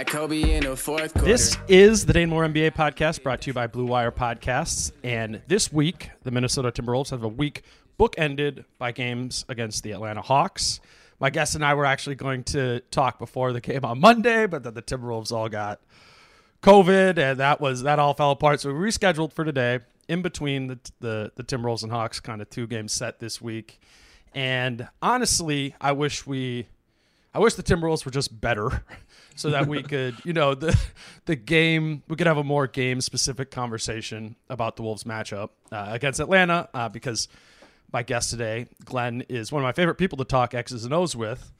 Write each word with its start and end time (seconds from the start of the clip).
Like 0.00 0.06
Kobe 0.06 0.54
in 0.54 0.76
fourth 0.76 1.12
quarter. 1.12 1.28
This 1.28 1.58
is 1.68 2.06
the 2.06 2.14
Dane 2.14 2.30
Moore 2.30 2.46
NBA 2.46 2.70
podcast 2.70 3.22
brought 3.22 3.42
to 3.42 3.48
you 3.48 3.52
by 3.52 3.66
Blue 3.66 3.84
Wire 3.84 4.10
Podcasts. 4.10 4.92
And 5.04 5.42
this 5.46 5.70
week, 5.70 6.08
the 6.22 6.30
Minnesota 6.30 6.72
Timberwolves 6.72 7.10
have 7.10 7.22
a 7.22 7.28
week 7.28 7.64
bookended 7.98 8.64
by 8.78 8.92
games 8.92 9.44
against 9.50 9.82
the 9.82 9.92
Atlanta 9.92 10.22
Hawks. 10.22 10.80
My 11.18 11.28
guest 11.28 11.54
and 11.54 11.62
I 11.62 11.74
were 11.74 11.84
actually 11.84 12.14
going 12.14 12.44
to 12.44 12.80
talk 12.90 13.18
before 13.18 13.52
the 13.52 13.60
game 13.60 13.84
on 13.84 14.00
Monday, 14.00 14.46
but 14.46 14.62
then 14.62 14.72
the 14.72 14.80
Timberwolves 14.80 15.32
all 15.32 15.50
got 15.50 15.80
COVID, 16.62 17.18
and 17.18 17.38
that 17.38 17.60
was 17.60 17.82
that 17.82 17.98
all 17.98 18.14
fell 18.14 18.30
apart. 18.30 18.62
So 18.62 18.72
we 18.72 18.88
rescheduled 18.88 19.34
for 19.34 19.44
today. 19.44 19.80
In 20.08 20.22
between 20.22 20.68
the 20.68 20.78
the, 21.00 21.32
the 21.34 21.44
Timberwolves 21.44 21.82
and 21.82 21.92
Hawks, 21.92 22.20
kind 22.20 22.40
of 22.40 22.48
two 22.48 22.66
games 22.66 22.94
set 22.94 23.20
this 23.20 23.42
week. 23.42 23.78
And 24.34 24.88
honestly, 25.02 25.74
I 25.78 25.92
wish 25.92 26.26
we 26.26 26.68
I 27.34 27.38
wish 27.38 27.52
the 27.52 27.62
Timberwolves 27.62 28.06
were 28.06 28.10
just 28.10 28.40
better 28.40 28.82
so 29.34 29.50
that 29.50 29.66
we 29.66 29.82
could, 29.82 30.16
you 30.24 30.32
know, 30.32 30.54
the 30.54 30.78
the 31.26 31.36
game 31.36 32.02
we 32.08 32.16
could 32.16 32.26
have 32.26 32.38
a 32.38 32.44
more 32.44 32.66
game 32.66 33.00
specific 33.00 33.50
conversation 33.50 34.36
about 34.48 34.76
the 34.76 34.82
Wolves 34.82 35.04
matchup 35.04 35.50
uh, 35.72 35.88
against 35.90 36.20
Atlanta 36.20 36.68
uh, 36.74 36.88
because 36.88 37.28
my 37.92 38.02
guest 38.02 38.30
today, 38.30 38.66
Glen, 38.84 39.22
is 39.28 39.50
one 39.50 39.62
of 39.62 39.66
my 39.66 39.72
favorite 39.72 39.96
people 39.96 40.18
to 40.18 40.24
talk 40.24 40.54
X's 40.54 40.84
and 40.84 40.94
O's 40.94 41.16
with. 41.16 41.52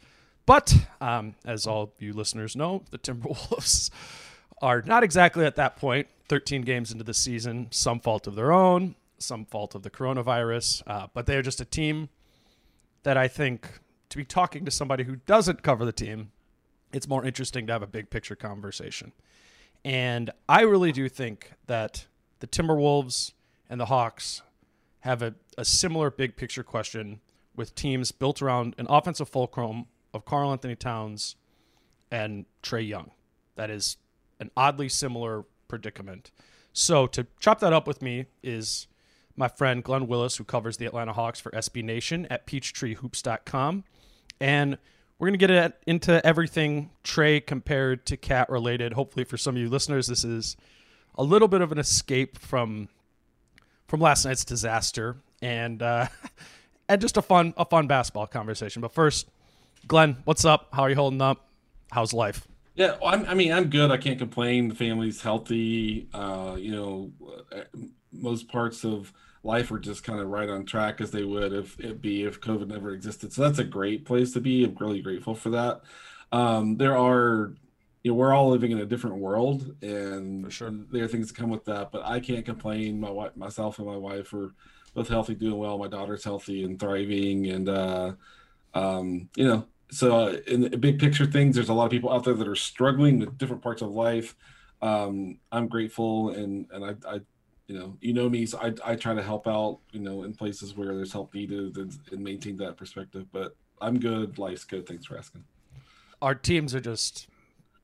But 0.47 0.75
um, 1.01 1.35
as 1.45 1.67
all 1.67 1.93
you 1.99 2.13
listeners 2.13 2.57
know, 2.57 2.83
the 2.91 2.99
Timberwolves 2.99 3.91
are 4.63 4.83
not 4.83 5.03
exactly 5.03 5.45
at 5.45 5.57
that 5.57 5.77
point. 5.77 6.09
13 6.29 6.63
games 6.63 6.93
into 6.93 7.03
the 7.03 7.15
season, 7.15 7.67
some 7.71 7.99
fault 7.99 8.29
of 8.29 8.37
their 8.37 8.53
own, 8.53 8.95
some 9.19 9.45
fault 9.45 9.75
of 9.75 9.83
the 9.83 9.91
coronavirus, 9.91 10.83
uh, 10.87 11.09
but 11.13 11.27
they 11.27 11.37
are 11.37 11.43
just 11.43 11.61
a 11.61 11.65
team 11.65 12.09
that 13.03 13.17
I 13.17 13.27
think 13.27 13.81
to 14.11 14.17
be 14.17 14.25
talking 14.25 14.65
to 14.65 14.71
somebody 14.71 15.05
who 15.05 15.17
doesn't 15.17 15.63
cover 15.63 15.85
the 15.85 15.93
team, 15.93 16.31
it's 16.93 17.09
more 17.09 17.25
interesting 17.25 17.67
to 17.67 17.73
have 17.73 17.83
a 17.83 17.87
big 17.87 18.11
picture 18.11 18.37
conversation. 18.37 19.13
And 19.85 20.31
I 20.49 20.63
really 20.63 20.93
do 20.93 21.09
think 21.09 21.53
that 21.67 22.07
the 22.41 22.47
Timberwolves 22.47 23.33
and 23.69 23.81
the 23.81 23.87
Hawks 23.87 24.43
have 25.01 25.23
a, 25.23 25.35
a 25.57 25.65
similar 25.65 26.11
big 26.11 26.37
picture 26.37 26.63
question 26.63 27.21
with 27.57 27.75
teams 27.75 28.13
built 28.13 28.43
around 28.43 28.75
an 28.79 28.87
offensive 28.89 29.29
fulcrum 29.29 29.87
of 30.13 30.25
Karl-Anthony 30.25 30.77
Towns 30.77 31.37
and 32.11 32.45
Trae 32.63 32.87
Young. 32.87 33.13
That 33.57 33.71
is 33.71 33.97
an 34.39 34.51
oddly 34.57 34.89
similar 34.89 35.45
predicament. 35.69 36.31
So 36.73 37.07
to 37.09 37.27
chop 37.39 37.61
that 37.61 37.73
up 37.73 37.87
with 37.87 38.03
me 38.03 38.27
is 38.43 38.87
my 39.37 39.49
friend 39.49 39.83
Glen 39.83 40.07
Willis, 40.07 40.37
who 40.37 40.45
covers 40.45 40.77
the 40.77 40.87
Atlanta 40.87 41.13
Hawks 41.13 41.41
for 41.41 41.51
SB 41.53 41.83
Nation 41.83 42.27
at 42.31 42.47
peachtreehoops.com. 42.47 43.85
And 44.41 44.79
we're 45.21 45.27
going 45.29 45.39
to 45.39 45.47
get 45.47 45.83
into 45.87 46.27
everything 46.27 46.91
Trae 47.05 47.47
compared 47.47 48.07
to 48.07 48.17
KAT 48.17 48.49
related. 48.49 48.95
Hopefully, 48.95 49.25
for 49.25 49.37
some 49.37 49.55
of 49.55 49.61
you 49.61 49.69
listeners, 49.69 50.07
this 50.07 50.25
is 50.25 50.57
a 51.15 51.23
little 51.23 51.47
bit 51.47 51.61
of 51.61 51.71
an 51.73 51.79
escape 51.79 52.39
from 52.39 52.89
from 53.87 54.01
last 54.01 54.25
night's 54.25 54.47
disaster 54.47 55.17
and 55.43 55.83
uh, 55.83 56.07
and 56.89 57.03
just 57.03 57.19
a 57.19 57.23
fun 57.23 57.53
a 57.59 57.67
fun 57.67 57.87
basketball 57.87 58.27
conversation. 58.27 58.81
But 58.81 58.95
first, 58.95 59.29
Glen, 59.87 60.17
what's 60.25 60.47
up? 60.47 60.69
How 60.73 60.85
are 60.85 60.91
you 60.91 60.97
holding 60.97 61.21
up? 61.21 61.51
How's 61.93 62.15
life? 62.15 62.49
Yeah, 62.75 62.97
I'm, 63.05 63.27
i 63.27 63.35
mean, 63.35 63.53
I'm 63.53 63.69
good. 63.69 63.91
I 63.91 63.99
can't 63.99 64.19
complain. 64.19 64.69
The 64.69 64.75
family's 64.75 65.21
healthy. 65.21 66.09
Uh, 66.15 66.57
you 66.59 66.73
know, 66.73 67.13
uh, 67.55 67.65
most 68.11 68.49
parts 68.49 68.87
of 68.87 69.13
life 69.43 69.71
are 69.73 69.79
just 69.79 70.05
kind 70.05 70.21
of 70.21 70.29
right 70.29 70.49
on 70.49 70.65
track 70.65 71.01
as 71.01 71.11
they 71.11 71.25
would 71.25 71.53
if 71.53 71.79
it 71.81 72.01
be 72.01 72.25
if 72.25 72.41
COVID 72.41 72.69
never 72.69 72.91
existed. 72.91 73.33
So 73.33 73.43
that's 73.43 73.59
a 73.59 73.65
great 73.65 74.05
place 74.05 74.33
to 74.33 74.41
be. 74.41 74.65
I'm 74.65 74.77
really 74.79 75.01
grateful 75.01 75.35
for 75.35 75.51
that. 75.51 75.83
Um, 76.33 76.77
there 76.77 76.97
are, 76.97 77.55
you 78.03 78.13
know, 78.13 78.15
we're 78.17 78.35
all 78.35 78.51
living 78.51 78.71
in 78.71 78.79
a 78.79 78.87
different 78.87 79.17
world, 79.17 79.75
and 79.83 80.53
sure. 80.53 80.73
there 80.91 81.05
are 81.05 81.09
things 81.09 81.29
that 81.29 81.37
come 81.37 81.51
with 81.51 81.65
that. 81.65 81.91
But 81.91 82.05
I 82.05 82.21
can't 82.21 82.45
complain. 82.45 83.01
My 83.01 83.11
wife, 83.11 83.37
myself, 83.37 83.79
and 83.79 83.87
my 83.87 83.97
wife 83.97 84.33
are 84.33 84.55
both 84.95 85.09
healthy, 85.09 85.35
doing 85.35 85.59
well. 85.59 85.79
My 85.79 85.89
daughter's 85.89 86.25
healthy 86.25 86.65
and 86.65 86.79
thriving, 86.79 87.49
and 87.49 87.69
uh, 87.69 88.13
um, 88.75 89.29
you 89.37 89.47
know, 89.47 89.67
so 89.91 90.29
uh, 90.29 90.37
in 90.47 90.63
the 90.63 90.77
big 90.77 90.99
picture 90.99 91.27
things, 91.27 91.55
there's 91.57 91.69
a 91.69 91.75
lot 91.75 91.87
of 91.87 91.91
people 91.91 92.13
out 92.13 92.25
there 92.25 92.35
that 92.35 92.49
are 92.49 92.57
struggling 92.57 93.19
with 93.19 93.39
different 93.39 93.63
parts 93.63 93.83
of 93.83 93.91
life. 93.91 94.37
Um, 94.83 95.39
I'm 95.51 95.69
grateful, 95.69 96.31
and 96.31 96.67
and 96.73 96.85
I, 96.85 96.95
I 97.17 97.21
you 97.71 97.79
know, 97.79 97.97
you 98.01 98.13
know 98.13 98.29
me, 98.29 98.47
so 98.47 98.59
I, 98.59 98.75
I 98.85 98.97
try 98.97 99.15
to 99.15 99.23
help 99.23 99.47
out, 99.47 99.79
you 99.93 100.01
know, 100.01 100.25
in 100.25 100.35
places 100.35 100.77
where 100.77 100.89
there's 100.89 101.13
help 101.13 101.33
needed 101.33 101.77
and, 101.77 101.97
and 102.11 102.21
maintain 102.21 102.57
that 102.57 102.77
perspective. 102.77 103.27
But 103.31 103.55
I'm 103.81 104.01
good. 104.01 104.39
Life's 104.39 104.65
good. 104.65 104.89
Thanks 104.89 105.07
for 105.07 105.17
asking. 105.17 105.45
Our 106.21 106.35
teams 106.35 106.75
are 106.75 106.81
just 106.81 107.29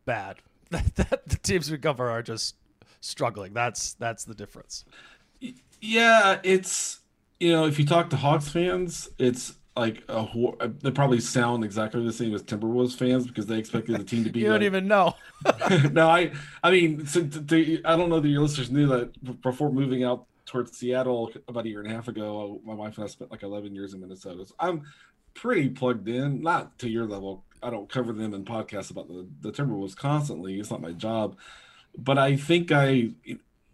bad. 0.04 0.38
the 0.70 1.38
teams 1.40 1.70
we 1.70 1.78
cover 1.78 2.10
are 2.10 2.20
just 2.20 2.56
struggling. 3.00 3.52
That's 3.54 3.92
that's 3.94 4.24
the 4.24 4.34
difference. 4.34 4.84
Yeah, 5.80 6.40
it's 6.42 6.98
you 7.38 7.52
know, 7.52 7.66
if 7.66 7.78
you 7.78 7.86
talk 7.86 8.10
to 8.10 8.16
Hawks 8.16 8.48
fans, 8.48 9.08
it's 9.20 9.54
like 9.76 10.02
a 10.08 10.20
uh, 10.20 10.68
they 10.82 10.90
probably 10.90 11.20
sound 11.20 11.62
exactly 11.62 12.04
the 12.04 12.12
same 12.12 12.34
as 12.34 12.42
Timberwolves 12.42 12.96
fans 12.96 13.26
because 13.26 13.46
they 13.46 13.58
expected 13.58 13.98
the 13.98 14.04
team 14.04 14.24
to 14.24 14.30
be. 14.30 14.40
you 14.40 14.46
don't 14.46 14.54
like, 14.54 14.62
even 14.62 14.88
know. 14.88 15.14
no, 15.92 16.08
I 16.08 16.32
I 16.62 16.70
mean, 16.70 17.06
so 17.06 17.26
to, 17.26 17.42
to, 17.42 17.82
I 17.84 17.96
don't 17.96 18.08
know 18.08 18.20
that 18.20 18.28
your 18.28 18.42
listeners 18.42 18.70
knew 18.70 18.86
that 18.88 19.42
before 19.42 19.70
moving 19.70 20.02
out 20.02 20.26
towards 20.46 20.76
Seattle 20.76 21.30
about 21.48 21.66
a 21.66 21.68
year 21.68 21.82
and 21.82 21.90
a 21.90 21.94
half 21.94 22.08
ago, 22.08 22.60
my 22.64 22.72
wife 22.72 22.96
and 22.96 23.04
I 23.04 23.08
spent 23.08 23.30
like 23.30 23.42
11 23.42 23.74
years 23.74 23.92
in 23.92 24.00
Minnesota. 24.00 24.46
So 24.46 24.54
I'm 24.58 24.84
pretty 25.34 25.68
plugged 25.68 26.08
in, 26.08 26.40
not 26.40 26.78
to 26.78 26.88
your 26.88 27.04
level. 27.04 27.44
I 27.62 27.70
don't 27.70 27.88
cover 27.88 28.12
them 28.12 28.32
in 28.32 28.44
podcasts 28.44 28.90
about 28.90 29.08
the 29.08 29.26
the 29.42 29.52
Timberwolves 29.52 29.96
constantly. 29.96 30.58
It's 30.58 30.70
not 30.70 30.80
my 30.80 30.92
job, 30.92 31.36
but 31.98 32.16
I 32.16 32.36
think 32.36 32.72
I 32.72 33.10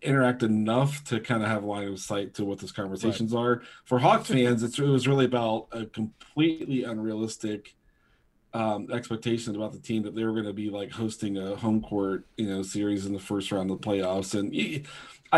interact 0.03 0.43
enough 0.43 1.05
to 1.05 1.21
kind 1.21 1.43
of 1.43 1.49
have 1.49 1.65
line 1.65 1.89
of 1.89 2.01
sight 2.01 2.35
to 2.35 2.45
what 2.45 2.59
those 2.59 2.73
conversations 2.73 3.33
right. 3.33 3.41
are. 3.41 3.63
For 3.85 3.99
Hawks 3.99 4.29
fans, 4.29 4.63
it 4.63 4.79
was 4.79 5.07
really 5.07 5.25
about 5.25 5.69
a 5.73 5.87
completely 5.87 6.85
unrealistic 6.85 7.75
um, 8.55 8.89
expectations 8.93 9.57
about 9.57 9.73
the 9.73 9.79
team 9.79 10.03
that 10.03 10.15
they 10.15 10.25
were 10.25 10.33
going 10.33 10.45
to 10.45 10.53
be 10.53 10.69
like 10.69 10.91
hosting 10.91 11.39
a 11.39 11.57
home 11.57 11.81
court, 11.81 12.27
you 12.37 12.47
know, 12.47 12.63
series 12.63 13.07
in 13.07 13.13
the 13.13 13.19
first 13.19 13.51
round 13.51 13.71
of 13.71 13.81
the 13.81 13.87
playoffs. 13.87 14.39
And 14.39 14.55
you, 14.55 14.83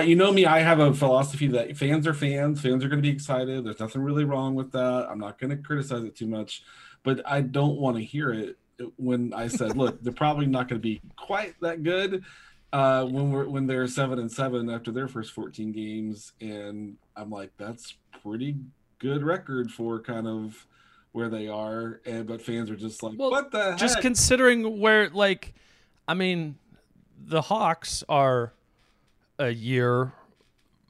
you 0.02 0.16
know 0.16 0.32
me, 0.32 0.46
I 0.46 0.60
have 0.60 0.80
a 0.80 0.92
philosophy 0.92 1.46
that 1.48 1.76
fans 1.76 2.06
are 2.06 2.14
fans. 2.14 2.60
Fans 2.60 2.84
are 2.84 2.88
going 2.88 3.02
to 3.02 3.08
be 3.08 3.14
excited. 3.14 3.64
There's 3.64 3.80
nothing 3.80 4.02
really 4.02 4.24
wrong 4.24 4.54
with 4.54 4.72
that. 4.72 5.06
I'm 5.08 5.20
not 5.20 5.38
going 5.38 5.50
to 5.50 5.56
criticize 5.56 6.02
it 6.02 6.16
too 6.16 6.26
much, 6.26 6.64
but 7.04 7.20
I 7.24 7.42
don't 7.42 7.78
want 7.78 7.96
to 7.98 8.02
hear 8.02 8.32
it 8.32 8.56
when 8.96 9.32
I 9.32 9.46
said, 9.46 9.76
look, 9.76 10.02
they're 10.02 10.12
probably 10.12 10.46
not 10.46 10.68
going 10.68 10.80
to 10.80 10.82
be 10.82 11.00
quite 11.16 11.54
that 11.60 11.84
good 11.84 12.24
uh, 12.74 13.04
when 13.04 13.30
we're 13.30 13.48
when 13.48 13.68
they're 13.68 13.86
seven 13.86 14.18
and 14.18 14.30
seven 14.30 14.68
after 14.68 14.90
their 14.90 15.06
first 15.06 15.32
14 15.32 15.70
games, 15.70 16.32
and 16.40 16.96
I'm 17.14 17.30
like, 17.30 17.52
that's 17.56 17.94
pretty 18.20 18.56
good 18.98 19.22
record 19.22 19.70
for 19.70 20.00
kind 20.00 20.26
of 20.26 20.66
where 21.12 21.28
they 21.28 21.46
are, 21.46 22.00
and 22.04 22.26
but 22.26 22.42
fans 22.42 22.68
are 22.70 22.76
just 22.76 23.00
like, 23.00 23.14
well, 23.16 23.30
what 23.30 23.52
the 23.52 23.62
heck? 23.62 23.78
Just 23.78 24.00
considering 24.00 24.80
where, 24.80 25.08
like, 25.10 25.54
I 26.08 26.14
mean, 26.14 26.56
the 27.16 27.42
Hawks 27.42 28.02
are 28.08 28.52
a 29.38 29.50
year, 29.50 30.12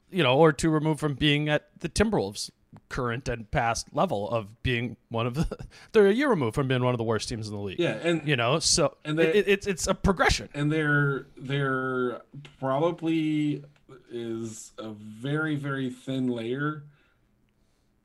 you 0.09 0.23
know, 0.23 0.39
or 0.39 0.51
two 0.51 0.71
removed 0.71 0.99
from 0.99 1.13
being 1.13 1.49
at 1.49 1.69
the 1.81 1.87
Timberwolves 1.87 2.49
current 2.89 3.27
and 3.27 3.49
past 3.51 3.87
level 3.93 4.29
of 4.29 4.61
being 4.63 4.97
one 5.09 5.27
of 5.27 5.35
the 5.35 5.47
they're 5.91 6.07
a 6.07 6.13
year 6.13 6.29
removed 6.29 6.55
from 6.55 6.67
being 6.67 6.83
one 6.83 6.93
of 6.93 6.97
the 6.97 7.03
worst 7.03 7.29
teams 7.29 7.47
in 7.47 7.53
the 7.53 7.59
league. 7.59 7.79
Yeah, 7.79 7.97
and 8.01 8.27
you 8.27 8.35
know, 8.35 8.59
so 8.59 8.97
and 9.03 9.17
they, 9.17 9.33
it, 9.33 9.47
it's 9.47 9.67
it's 9.67 9.87
a 9.87 9.93
progression. 9.93 10.49
And 10.53 10.71
they're 10.71 11.27
they're 11.37 12.21
probably 12.59 13.63
is 14.11 14.73
a 14.77 14.89
very 14.89 15.55
very 15.55 15.89
thin 15.89 16.27
layer 16.27 16.83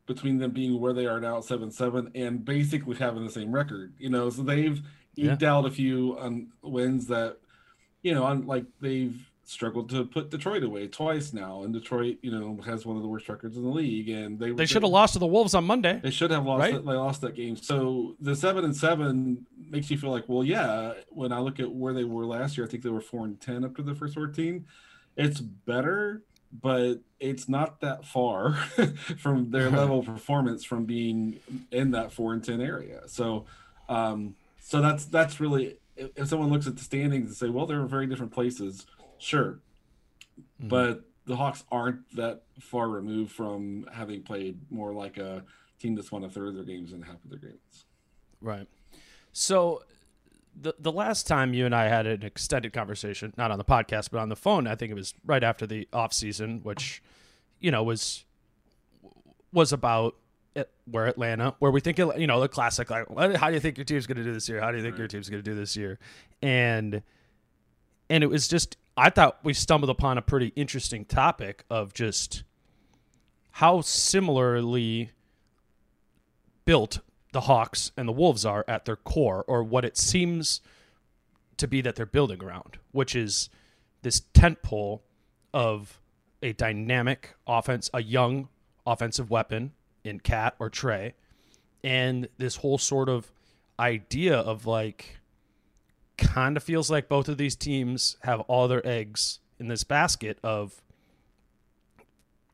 between 0.06 0.38
them 0.38 0.50
being 0.50 0.80
where 0.80 0.92
they 0.92 1.06
are 1.06 1.20
now 1.20 1.38
at 1.38 1.44
seven 1.44 1.70
seven 1.70 2.10
and 2.14 2.44
basically 2.44 2.96
having 2.96 3.24
the 3.24 3.32
same 3.32 3.52
record. 3.52 3.94
You 3.98 4.10
know, 4.10 4.30
so 4.30 4.42
they've 4.42 4.80
eked 5.16 5.42
yeah. 5.42 5.54
out 5.54 5.66
a 5.66 5.70
few 5.70 6.16
um, 6.18 6.52
wins 6.62 7.06
that 7.08 7.38
you 8.02 8.14
know, 8.14 8.24
on 8.24 8.46
like 8.46 8.64
they've 8.80 9.29
struggled 9.50 9.90
to 9.90 10.04
put 10.04 10.30
Detroit 10.30 10.62
away 10.62 10.86
twice 10.86 11.32
now, 11.32 11.64
and 11.64 11.72
Detroit, 11.72 12.18
you 12.22 12.30
know, 12.30 12.60
has 12.64 12.86
one 12.86 12.96
of 12.96 13.02
the 13.02 13.08
worst 13.08 13.28
records 13.28 13.56
in 13.56 13.64
the 13.64 13.68
league, 13.68 14.08
and 14.08 14.38
they 14.38 14.52
they 14.52 14.64
should 14.64 14.82
have 14.84 14.92
lost 14.92 15.14
to 15.14 15.18
the 15.18 15.26
Wolves 15.26 15.54
on 15.54 15.64
Monday. 15.64 15.98
They 16.00 16.10
should 16.10 16.30
have 16.30 16.46
lost. 16.46 16.60
Right? 16.60 16.74
That, 16.74 16.86
they 16.86 16.92
lost 16.92 17.20
that 17.22 17.34
game. 17.34 17.56
So 17.56 18.14
the 18.20 18.36
seven 18.36 18.64
and 18.64 18.76
seven 18.76 19.44
makes 19.68 19.90
you 19.90 19.98
feel 19.98 20.10
like, 20.10 20.24
well, 20.28 20.44
yeah. 20.44 20.92
When 21.08 21.32
I 21.32 21.40
look 21.40 21.58
at 21.58 21.70
where 21.70 21.92
they 21.92 22.04
were 22.04 22.24
last 22.24 22.56
year, 22.56 22.64
I 22.66 22.70
think 22.70 22.84
they 22.84 22.90
were 22.90 23.00
four 23.00 23.24
and 23.24 23.40
ten 23.40 23.64
after 23.64 23.82
the 23.82 23.94
first 23.94 24.14
fourteen. 24.14 24.66
It's 25.16 25.40
better, 25.40 26.22
but 26.52 27.00
it's 27.18 27.48
not 27.48 27.80
that 27.80 28.06
far 28.06 28.52
from 29.18 29.50
their 29.50 29.68
level 29.70 29.98
of 29.98 30.06
performance 30.06 30.64
from 30.64 30.84
being 30.84 31.40
in 31.72 31.90
that 31.90 32.12
four 32.12 32.34
and 32.34 32.44
ten 32.44 32.60
area. 32.60 33.02
So, 33.08 33.46
um, 33.88 34.36
so 34.60 34.80
that's 34.80 35.06
that's 35.06 35.40
really 35.40 35.76
if 35.96 36.28
someone 36.28 36.50
looks 36.50 36.68
at 36.68 36.76
the 36.76 36.84
standings 36.84 37.26
and 37.26 37.36
say, 37.36 37.48
well, 37.48 37.66
they're 37.66 37.80
in 37.80 37.88
very 37.88 38.06
different 38.06 38.32
places 38.32 38.86
Sure. 39.20 39.60
Mm-hmm. 40.60 40.68
But 40.68 41.04
the 41.26 41.36
Hawks 41.36 41.64
aren't 41.70 42.16
that 42.16 42.42
far 42.58 42.88
removed 42.88 43.32
from 43.32 43.88
having 43.92 44.22
played 44.22 44.58
more 44.70 44.92
like 44.92 45.16
a 45.16 45.44
team 45.78 45.94
that's 45.94 46.10
won 46.10 46.24
a 46.24 46.28
third 46.28 46.48
of 46.48 46.54
their 46.54 46.64
games 46.64 46.92
and 46.92 47.04
half 47.04 47.22
of 47.24 47.30
their 47.30 47.38
games. 47.38 47.84
Right. 48.40 48.66
So 49.32 49.82
the 50.60 50.74
the 50.78 50.92
last 50.92 51.26
time 51.26 51.54
you 51.54 51.66
and 51.66 51.74
I 51.74 51.84
had 51.84 52.06
an 52.06 52.22
extended 52.22 52.72
conversation, 52.72 53.32
not 53.36 53.50
on 53.50 53.58
the 53.58 53.64
podcast, 53.64 54.10
but 54.10 54.18
on 54.18 54.28
the 54.28 54.36
phone, 54.36 54.66
I 54.66 54.74
think 54.74 54.90
it 54.90 54.94
was 54.94 55.14
right 55.24 55.44
after 55.44 55.66
the 55.66 55.86
off 55.92 56.12
season, 56.12 56.60
which, 56.62 57.02
you 57.60 57.70
know, 57.70 57.82
was 57.82 58.24
was 59.52 59.72
about 59.72 60.16
it, 60.54 60.70
where 60.90 61.06
Atlanta, 61.06 61.54
where 61.58 61.70
we 61.70 61.80
think 61.80 61.98
you 61.98 62.26
know 62.26 62.40
the 62.40 62.48
classic 62.48 62.90
like, 62.90 63.06
how 63.36 63.48
do 63.48 63.54
you 63.54 63.60
think 63.60 63.78
your 63.78 63.84
team's 63.84 64.06
going 64.06 64.18
to 64.18 64.24
do 64.24 64.32
this 64.32 64.48
year? 64.48 64.60
How 64.60 64.70
do 64.70 64.78
you 64.78 64.82
think 64.82 64.94
right. 64.94 65.00
your 65.00 65.08
team's 65.08 65.28
going 65.28 65.42
to 65.42 65.48
do 65.48 65.56
this 65.56 65.76
year? 65.76 65.98
And 66.42 67.02
and 68.08 68.24
it 68.24 68.28
was 68.28 68.48
just 68.48 68.76
I 68.96 69.10
thought 69.10 69.38
we 69.42 69.54
stumbled 69.54 69.90
upon 69.90 70.18
a 70.18 70.22
pretty 70.22 70.52
interesting 70.56 71.04
topic 71.04 71.64
of 71.70 71.94
just 71.94 72.42
how 73.52 73.80
similarly 73.80 75.10
built 76.64 77.00
the 77.32 77.42
Hawks 77.42 77.92
and 77.96 78.08
the 78.08 78.12
Wolves 78.12 78.44
are 78.44 78.64
at 78.66 78.84
their 78.84 78.96
core, 78.96 79.44
or 79.46 79.62
what 79.62 79.84
it 79.84 79.96
seems 79.96 80.60
to 81.56 81.68
be 81.68 81.80
that 81.80 81.94
they're 81.94 82.06
building 82.06 82.42
around, 82.42 82.78
which 82.92 83.14
is 83.14 83.48
this 84.02 84.22
tent 84.34 84.62
pole 84.62 85.02
of 85.54 86.00
a 86.42 86.52
dynamic 86.52 87.34
offense, 87.46 87.90
a 87.94 88.02
young 88.02 88.48
offensive 88.86 89.30
weapon 89.30 89.72
in 90.04 90.18
KAT 90.20 90.56
or 90.58 90.70
Trae, 90.70 91.12
and 91.84 92.28
this 92.38 92.56
whole 92.56 92.78
sort 92.78 93.08
of 93.08 93.30
idea 93.78 94.36
of 94.36 94.66
like 94.66 95.19
kind 96.20 96.56
of 96.56 96.62
feels 96.62 96.90
like 96.90 97.08
both 97.08 97.28
of 97.28 97.38
these 97.38 97.56
teams 97.56 98.16
have 98.22 98.40
all 98.40 98.68
their 98.68 98.86
eggs 98.86 99.40
in 99.58 99.68
this 99.68 99.84
basket 99.84 100.38
of 100.42 100.80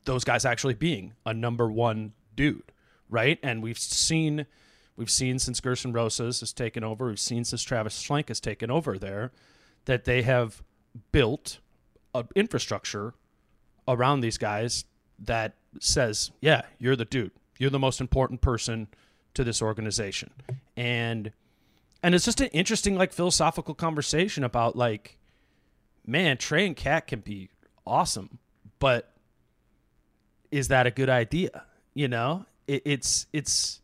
those 0.05 0.23
guys 0.23 0.45
actually 0.45 0.73
being 0.73 1.13
a 1.25 1.33
number 1.33 1.69
one 1.69 2.13
dude, 2.35 2.71
right? 3.09 3.39
And 3.43 3.61
we've 3.61 3.77
seen 3.77 4.45
we've 4.95 5.11
seen 5.11 5.37
since 5.37 5.59
Gerson 5.59 5.93
Rosas 5.93 6.39
has 6.39 6.51
taken 6.51 6.83
over, 6.83 7.07
we've 7.07 7.19
seen 7.19 7.45
since 7.45 7.61
Travis 7.61 8.01
Schlenk 8.01 8.29
has 8.29 8.39
taken 8.39 8.71
over 8.71 8.97
there, 8.97 9.31
that 9.85 10.05
they 10.05 10.23
have 10.23 10.63
built 11.11 11.59
an 12.15 12.27
infrastructure 12.35 13.13
around 13.87 14.21
these 14.21 14.37
guys 14.37 14.85
that 15.19 15.53
says, 15.79 16.31
yeah, 16.41 16.63
you're 16.79 16.95
the 16.95 17.05
dude. 17.05 17.31
You're 17.59 17.69
the 17.69 17.79
most 17.79 18.01
important 18.01 18.41
person 18.41 18.87
to 19.33 19.43
this 19.43 19.61
organization. 19.61 20.31
And 20.75 21.31
and 22.07 22.15
it's 22.15 22.23
just 22.23 22.39
an 22.39 22.47
interesting 22.47 22.95
like 22.95 23.11
philosophical 23.11 23.73
conversation 23.73 24.45
about 24.45 24.77
like 24.77 25.17
man 26.05 26.37
trae 26.37 26.65
and 26.65 26.73
KAT 26.77 27.05
can 27.05 27.19
be 27.19 27.49
awesome 27.85 28.39
but 28.79 29.11
is 30.49 30.69
that 30.69 30.87
a 30.87 30.91
good 30.91 31.09
idea? 31.09 31.63
You 31.93 32.07
know 32.07 32.45
it, 32.65 32.83
it's 32.85 33.27
it's 33.33 33.81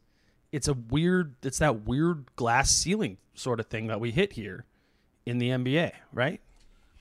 it's 0.54 0.70
a 0.70 0.74
weird 0.74 1.36
it's 1.44 1.60
that 1.60 1.86
weird 1.86 2.34
glass 2.38 2.72
ceiling 2.72 3.18
sort 3.34 3.60
of 3.60 3.66
thing 3.66 3.88
that 3.88 4.00
we 4.00 4.12
hit 4.12 4.32
here 4.32 4.64
in 5.26 5.38
the 5.38 5.50
nba 5.50 5.92
right? 6.14 6.40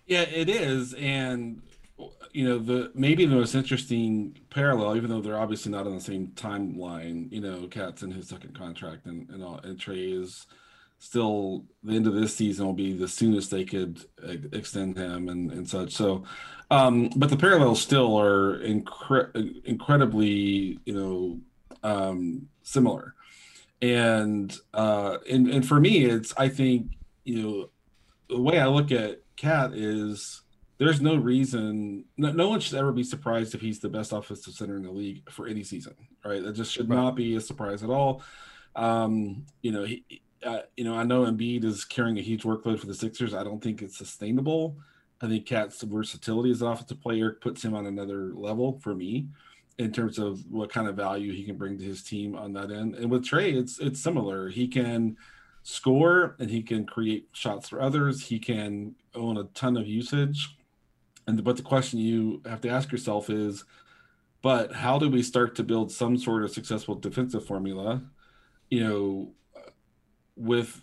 Yeah 0.06 0.22
it 0.22 0.48
is 0.48 0.92
and 0.94 1.62
you 2.32 2.48
know 2.48 2.58
the 2.58 2.90
maybe 2.96 3.26
the 3.26 3.36
most 3.36 3.54
interesting 3.54 4.36
parallel 4.50 4.96
even 4.96 5.08
though 5.08 5.20
they're 5.20 5.38
obviously 5.38 5.70
not 5.70 5.86
on 5.86 5.94
the 5.94 6.00
same 6.00 6.32
timeline 6.34 7.30
you 7.30 7.40
know 7.40 7.68
KAT's 7.68 8.02
in 8.02 8.10
his 8.10 8.26
second 8.26 8.58
contract 8.58 9.06
and 9.06 9.30
and, 9.30 9.44
all, 9.44 9.60
and 9.62 9.78
trae 9.78 10.20
is 10.20 10.48
still 11.02 11.64
the 11.82 11.96
end 11.96 12.06
of 12.06 12.14
this 12.14 12.36
season 12.36 12.64
will 12.64 12.72
be 12.72 12.92
the 12.92 13.08
soonest 13.08 13.50
they 13.50 13.64
could 13.64 14.04
extend 14.52 14.96
him 14.96 15.28
and, 15.28 15.50
and 15.50 15.68
such. 15.68 15.92
So, 15.92 16.22
um, 16.70 17.10
but 17.16 17.28
the 17.28 17.36
parallels 17.36 17.82
still 17.82 18.16
are 18.16 18.60
incre- 18.60 19.64
incredibly, 19.64 20.78
you 20.84 20.94
know, 20.94 21.40
um, 21.82 22.46
similar. 22.62 23.16
And, 23.82 24.56
uh, 24.72 25.18
and, 25.28 25.48
and 25.48 25.66
for 25.66 25.80
me, 25.80 26.04
it's, 26.04 26.32
I 26.36 26.48
think, 26.48 26.92
you 27.24 27.42
know, 27.42 27.70
the 28.28 28.40
way 28.40 28.60
I 28.60 28.68
look 28.68 28.92
at 28.92 29.22
KAT 29.36 29.72
is 29.74 30.42
there's 30.78 31.00
no 31.00 31.16
reason, 31.16 32.04
no, 32.16 32.30
no 32.30 32.48
one 32.48 32.60
should 32.60 32.78
ever 32.78 32.92
be 32.92 33.02
surprised 33.02 33.56
if 33.56 33.60
he's 33.60 33.80
the 33.80 33.88
best 33.88 34.12
offensive 34.12 34.54
center 34.54 34.76
in 34.76 34.84
the 34.84 34.92
league 34.92 35.28
for 35.28 35.48
any 35.48 35.64
season, 35.64 35.96
right? 36.24 36.44
That 36.44 36.52
just 36.52 36.70
should 36.70 36.88
right. 36.88 36.96
not 36.96 37.16
be 37.16 37.34
a 37.34 37.40
surprise 37.40 37.82
at 37.82 37.90
all. 37.90 38.22
Um, 38.76 39.46
you 39.62 39.72
know, 39.72 39.82
he, 39.82 40.04
uh, 40.44 40.62
you 40.76 40.84
know, 40.84 40.94
I 40.94 41.04
know 41.04 41.24
Embiid 41.24 41.64
is 41.64 41.84
carrying 41.84 42.18
a 42.18 42.22
huge 42.22 42.42
workload 42.42 42.78
for 42.78 42.86
the 42.86 42.94
Sixers. 42.94 43.34
I 43.34 43.44
don't 43.44 43.62
think 43.62 43.82
it's 43.82 43.96
sustainable. 43.96 44.76
I 45.20 45.28
think 45.28 45.46
KAT's 45.46 45.82
versatility 45.82 46.50
as 46.50 46.62
an 46.62 46.68
offensive 46.68 47.00
player 47.00 47.32
puts 47.32 47.64
him 47.64 47.74
on 47.74 47.86
another 47.86 48.32
level 48.34 48.80
for 48.82 48.94
me 48.94 49.28
in 49.78 49.92
terms 49.92 50.18
of 50.18 50.44
what 50.50 50.70
kind 50.72 50.88
of 50.88 50.96
value 50.96 51.32
he 51.32 51.44
can 51.44 51.56
bring 51.56 51.78
to 51.78 51.84
his 51.84 52.02
team 52.02 52.36
on 52.36 52.52
that 52.54 52.70
end. 52.70 52.96
And 52.96 53.10
with 53.10 53.24
Trae, 53.24 53.54
it's 53.54 53.78
it's 53.78 54.00
similar. 54.00 54.48
He 54.48 54.66
can 54.66 55.16
score 55.62 56.34
and 56.38 56.50
he 56.50 56.62
can 56.62 56.84
create 56.84 57.28
shots 57.32 57.68
for 57.68 57.80
others. 57.80 58.26
He 58.26 58.38
can 58.38 58.94
own 59.14 59.38
a 59.38 59.44
ton 59.54 59.76
of 59.76 59.86
usage. 59.86 60.56
And 61.26 61.42
but 61.44 61.56
the 61.56 61.62
question 61.62 62.00
you 62.00 62.42
have 62.44 62.60
to 62.62 62.68
ask 62.68 62.90
yourself 62.90 63.30
is, 63.30 63.64
but 64.42 64.72
how 64.72 64.98
do 64.98 65.08
we 65.08 65.22
start 65.22 65.54
to 65.56 65.62
build 65.62 65.92
some 65.92 66.18
sort 66.18 66.42
of 66.42 66.50
successful 66.50 66.96
defensive 66.96 67.46
formula? 67.46 68.02
You 68.70 68.84
know, 68.84 69.32
with 70.36 70.80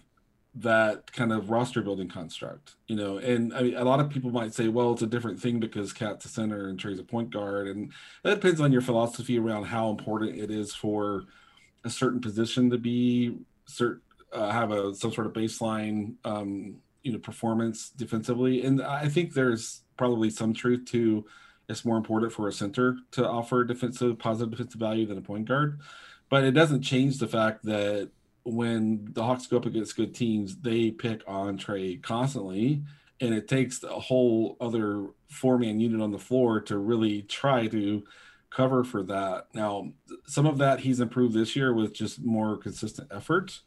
that 0.56 1.12
kind 1.14 1.32
of 1.32 1.50
roster 1.50 1.82
building 1.82 2.10
construct, 2.10 2.76
you 2.88 2.96
know, 2.96 3.18
and 3.18 3.54
I 3.54 3.62
mean, 3.62 3.76
a 3.76 3.84
lot 3.84 4.00
of 4.00 4.10
people 4.10 4.32
might 4.32 4.54
say, 4.54 4.68
well, 4.68 4.94
it's 4.94 5.02
a 5.02 5.08
different 5.08 5.40
thing 5.40 5.60
because 5.60 5.94
KAT's 5.94 6.26
a 6.26 6.28
center 6.28 6.68
and 6.68 6.80
Trae's 6.80 7.00
a 7.00 7.04
point 7.04 7.30
guard. 7.30 7.68
And 7.68 7.94
that 8.24 8.36
depends 8.36 8.60
on 8.60 8.72
your 8.72 8.82
philosophy 8.82 9.38
around 9.38 9.66
how 9.66 9.90
important 9.90 10.38
it 10.38 10.50
is 10.50 10.74
for 10.74 11.26
a 11.86 11.90
certain 11.90 12.20
position 12.20 12.70
to 12.72 12.78
be 12.78 13.38
cert, 13.68 14.00
uh, 14.34 14.52
have 14.52 14.72
a, 14.72 14.94
some 14.96 15.14
sort 15.14 15.28
of 15.28 15.34
baseline, 15.34 16.16
um, 16.26 16.78
you 17.04 17.14
know, 17.14 17.20
performance 17.20 17.90
defensively. 17.90 18.66
And 18.66 18.82
I 18.82 19.08
think 19.08 19.34
there's 19.34 19.84
probably 19.98 20.30
some 20.30 20.54
truth 20.54 20.86
to 20.88 21.26
it's 21.70 21.86
more 21.86 21.98
important 21.98 22.34
for 22.34 22.48
a 22.48 22.52
center 22.52 22.98
to 23.12 23.28
offer 23.28 23.64
defensive 23.64 24.18
positive 24.18 24.50
defensive 24.50 24.80
value 24.80 25.06
than 25.06 25.20
a 25.20 25.22
point 25.22 25.48
guard. 25.48 25.80
But 26.30 26.44
it 26.44 26.52
doesn't 26.52 26.82
change 26.82 27.20
the 27.20 27.28
fact 27.28 27.64
that 27.66 28.10
when 28.44 29.08
the 29.12 29.24
Hawks 29.24 29.48
go 29.48 29.58
up 29.58 29.66
against 29.66 29.96
good 29.96 30.16
teams, 30.16 30.58
they 30.58 30.92
pick 30.92 31.22
on 31.28 31.58
Trae 31.58 32.02
constantly, 32.02 32.84
and 33.22 33.34
it 33.34 33.48
takes 33.48 33.84
a 33.84 34.00
whole 34.00 34.58
other 34.62 35.08
four 35.30 35.58
man 35.58 35.80
unit 35.80 36.02
on 36.02 36.12
the 36.12 36.20
floor 36.20 36.62
to 36.62 36.78
really 36.78 37.24
try 37.24 37.68
to 37.68 38.04
cover 38.50 38.84
for 38.84 39.04
that. 39.04 39.48
Now, 39.54 39.92
some 40.26 40.46
of 40.46 40.58
that 40.58 40.80
he's 40.80 41.00
improved 41.00 41.34
this 41.34 41.56
year 41.56 41.74
with 41.74 41.94
just 41.94 42.24
more 42.24 42.58
consistent 42.58 43.10
effort. 43.12 43.62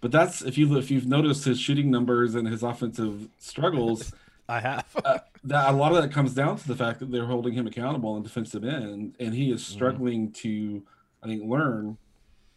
But 0.00 0.12
that's 0.12 0.42
if 0.42 0.56
you 0.58 0.76
if 0.76 0.90
you've 0.90 1.06
noticed 1.06 1.44
his 1.44 1.58
shooting 1.58 1.90
numbers 1.90 2.34
and 2.34 2.46
his 2.46 2.62
offensive 2.62 3.28
struggles. 3.38 4.12
I 4.48 4.60
have. 4.60 4.86
uh, 5.04 5.18
that 5.44 5.70
a 5.70 5.76
lot 5.76 5.92
of 5.92 6.02
that 6.02 6.12
comes 6.12 6.34
down 6.34 6.56
to 6.56 6.68
the 6.68 6.76
fact 6.76 7.00
that 7.00 7.10
they're 7.10 7.26
holding 7.26 7.54
him 7.54 7.66
accountable 7.66 8.10
on 8.10 8.22
defensive 8.22 8.64
end, 8.64 9.16
and 9.18 9.34
he 9.34 9.50
is 9.50 9.62
mm-hmm. 9.62 9.74
struggling 9.74 10.28
mm-hmm. 10.28 10.32
to, 10.32 10.82
I 11.22 11.26
think, 11.26 11.42
learn 11.44 11.98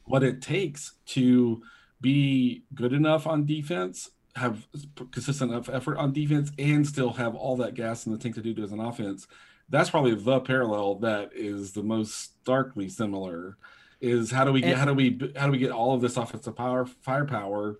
what 0.09 0.23
it 0.23 0.41
takes 0.41 0.93
to 1.05 1.61
be 2.01 2.63
good 2.73 2.93
enough 2.93 3.27
on 3.27 3.45
defense, 3.45 4.09
have 4.35 4.67
consistent 5.11 5.51
enough 5.51 5.69
effort 5.69 5.97
on 5.97 6.11
defense, 6.11 6.51
and 6.57 6.85
still 6.85 7.13
have 7.13 7.35
all 7.35 7.55
that 7.57 7.75
gas 7.75 8.07
in 8.07 8.11
the 8.11 8.17
tank 8.17 8.33
to 8.33 8.41
do 8.41 8.63
as 8.63 8.71
an 8.71 8.79
offense. 8.79 9.27
That's 9.69 9.91
probably 9.91 10.15
the 10.15 10.39
parallel 10.39 10.95
that 10.95 11.29
is 11.35 11.73
the 11.73 11.83
most 11.83 12.41
starkly 12.41 12.89
similar. 12.89 13.57
Is 14.01 14.31
how 14.31 14.45
do 14.45 14.51
we 14.51 14.61
get 14.61 14.71
and, 14.71 14.79
how 14.79 14.85
do 14.85 14.93
we 14.95 15.19
how 15.35 15.45
do 15.45 15.51
we 15.51 15.59
get 15.59 15.71
all 15.71 15.93
of 15.93 16.01
this 16.01 16.17
offensive 16.17 16.55
power 16.55 16.85
firepower, 16.85 17.77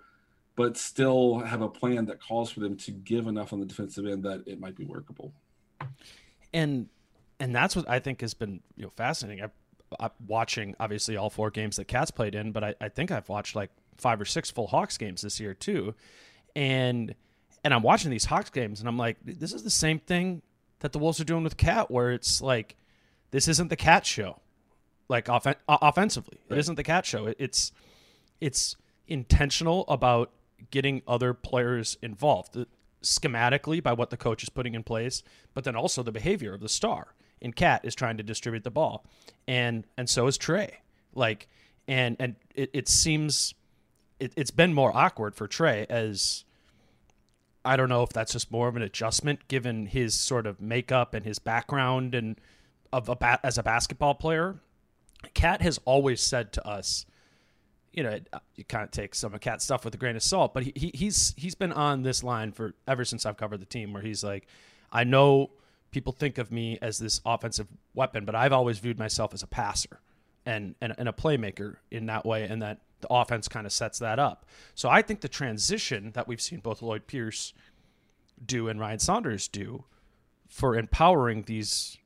but 0.56 0.78
still 0.78 1.40
have 1.40 1.62
a 1.62 1.70
plan 1.70 2.06
that 2.08 2.22
calls 2.22 2.52
for 2.52 2.60
them 2.60 2.76
to 2.78 2.92
give 2.92 3.26
enough 3.26 3.54
on 3.54 3.60
the 3.60 3.66
defensive 3.66 4.06
end 4.06 4.24
that 4.24 4.44
it 4.46 4.60
might 4.60 4.76
be 4.76 4.84
workable. 4.84 5.34
And 6.54 6.90
and 7.40 7.56
that's 7.56 7.76
what 7.76 7.90
I 7.90 8.00
think 8.00 8.22
has 8.22 8.36
been 8.36 8.60
you 8.76 8.84
know 8.84 8.92
fascinating. 8.96 9.44
I 9.44 9.50
Uh, 10.00 10.10
watching 10.28 10.76
obviously 10.80 11.18
all 11.18 11.30
four 11.30 11.50
games 11.50 11.78
that 11.78 11.88
KAT's 11.88 12.12
played 12.12 12.36
in, 12.36 12.52
but 12.52 12.64
I, 12.64 12.76
I 12.80 12.90
think 12.90 13.12
I've 13.12 13.28
watched 13.28 13.56
like 13.56 13.72
five 13.98 14.22
or 14.22 14.26
six 14.26 14.52
full 14.52 14.68
Hawks 14.68 14.98
games 14.98 15.22
this 15.22 15.40
year 15.40 15.54
too, 15.54 15.96
and 16.56 17.16
and 17.64 17.74
I'm 17.74 17.82
watching 17.82 18.12
these 18.12 18.26
Hawks 18.26 18.50
games 18.50 18.80
and 18.80 18.88
I'm 18.88 18.98
like, 18.98 19.18
this 19.24 19.54
is 19.54 19.64
the 19.64 19.70
same 19.70 20.00
thing 20.00 20.42
that 20.80 20.92
the 20.94 21.00
Wolves 21.00 21.20
are 21.20 21.26
doing 21.26 21.44
with 21.44 21.58
Cat, 21.58 21.92
where 21.92 22.12
it's 22.12 22.42
like, 22.42 22.76
this 23.32 23.48
isn't 23.48 23.70
the 23.70 23.76
KAT 23.76 24.06
show, 24.06 24.40
like 25.08 25.28
offen- 25.28 25.56
offensively, 25.68 26.40
right. 26.50 26.58
it 26.58 26.60
isn't 26.60 26.76
the 26.76 26.84
KAT 26.84 27.06
show. 27.06 27.28
It, 27.28 27.38
it's 27.40 27.72
it's 28.40 28.76
intentional 29.08 29.86
about 29.88 30.32
getting 30.72 31.02
other 31.08 31.34
players 31.34 31.98
involved 32.02 32.58
uh, 32.58 32.66
schematically 33.02 33.82
by 33.82 33.94
what 33.94 34.10
the 34.10 34.18
coach 34.18 34.44
is 34.44 34.50
putting 34.50 34.76
in 34.76 34.84
place, 34.84 35.24
but 35.54 35.64
then 35.64 35.76
also 35.76 36.04
the 36.04 36.12
behavior 36.12 36.54
of 36.54 36.62
the 36.62 36.70
star 36.70 37.16
and 37.42 37.56
KAT 37.56 37.86
is 37.86 37.96
trying 37.96 38.18
to 38.18 38.24
distribute 38.24 38.64
the 38.64 38.72
ball, 38.72 39.06
and 39.48 39.86
and 39.98 40.10
so 40.10 40.28
is 40.28 40.38
Trae. 40.38 40.72
Like, 41.14 41.48
and 41.88 42.16
and 42.20 42.36
it, 42.56 42.70
it 42.74 42.88
seems 42.88 43.54
it, 44.20 44.34
it's 44.36 44.52
been 44.52 44.74
more 44.74 44.96
awkward 44.96 45.36
for 45.36 45.48
Trae 45.48 45.86
as 45.90 46.44
I 47.66 47.76
don't 47.76 47.90
know 47.90 48.04
if 48.04 48.10
that's 48.10 48.32
just 48.34 48.52
more 48.52 48.68
of 48.68 48.76
an 48.76 48.82
adjustment 48.82 49.48
given 49.48 49.86
his 49.86 50.14
sort 50.14 50.46
of 50.46 50.62
makeup 50.62 51.14
and 51.14 51.26
his 51.26 51.40
background 51.40 52.16
and 52.16 52.40
of 52.92 53.10
a 53.10 53.16
bat 53.16 53.40
as 53.44 53.58
a 53.58 53.64
basketball 53.64 54.16
player. 54.16 54.60
KAT 55.34 55.62
has 55.62 55.80
always 55.86 56.22
said 56.22 56.54
to 56.54 56.66
us, 56.66 57.06
you 57.92 58.04
know, 58.04 58.18
you 58.56 58.64
kind 58.64 58.84
of 58.84 58.92
take 58.92 59.14
some 59.14 59.34
of 59.34 59.42
KAT 59.42 59.62
stuff 59.62 59.84
with 59.84 59.94
a 59.94 59.98
grain 59.98 60.16
of 60.16 60.24
salt, 60.24 60.54
but 60.54 60.64
he, 60.64 60.74
he 60.76 60.92
he's 60.94 61.34
he's 61.38 61.56
been 61.56 61.74
on 61.74 62.04
this 62.04 62.24
line 62.24 62.52
for 62.52 62.74
ever 62.88 63.04
since 63.04 63.26
I've 63.26 63.38
covered 63.38 63.60
the 63.60 63.66
team, 63.66 63.94
where 63.94 64.02
he's 64.02 64.24
like, 64.24 64.48
I 64.92 65.04
know 65.04 65.50
people 65.92 66.14
think 66.14 66.38
of 66.38 66.52
me 66.52 66.78
as 66.82 67.00
this 67.00 67.22
offensive 67.26 67.68
weapon, 67.94 68.26
but 68.26 68.36
I've 68.36 68.54
always 68.54 68.80
viewed 68.80 69.00
myself 69.00 69.34
as 69.34 69.44
a 69.44 69.48
passer 69.48 70.00
and, 70.46 70.76
and, 70.82 70.94
and 70.98 71.10
a 71.10 71.14
playmaker 71.14 71.78
in 71.92 72.06
that 72.08 72.26
way, 72.26 72.44
and 72.44 72.62
that 72.62 72.80
the 73.02 73.08
offense 73.10 73.48
kind 73.48 73.66
of 73.66 73.72
sets 73.72 74.00
that 74.00 74.20
up. 74.20 74.46
So 74.76 74.90
I 74.90 75.02
think 75.02 75.22
the 75.22 75.30
transition 75.30 76.12
that 76.14 76.28
we've 76.28 76.42
seen 76.42 76.60
both 76.60 76.82
Lloyd 76.82 77.08
Pierce 77.08 77.54
do 78.46 78.68
and 78.68 78.80
Ryan 78.80 79.00
Saunders 79.00 79.48
do 79.48 79.86
for 80.48 80.76
empowering 80.76 81.44
these 81.44 81.98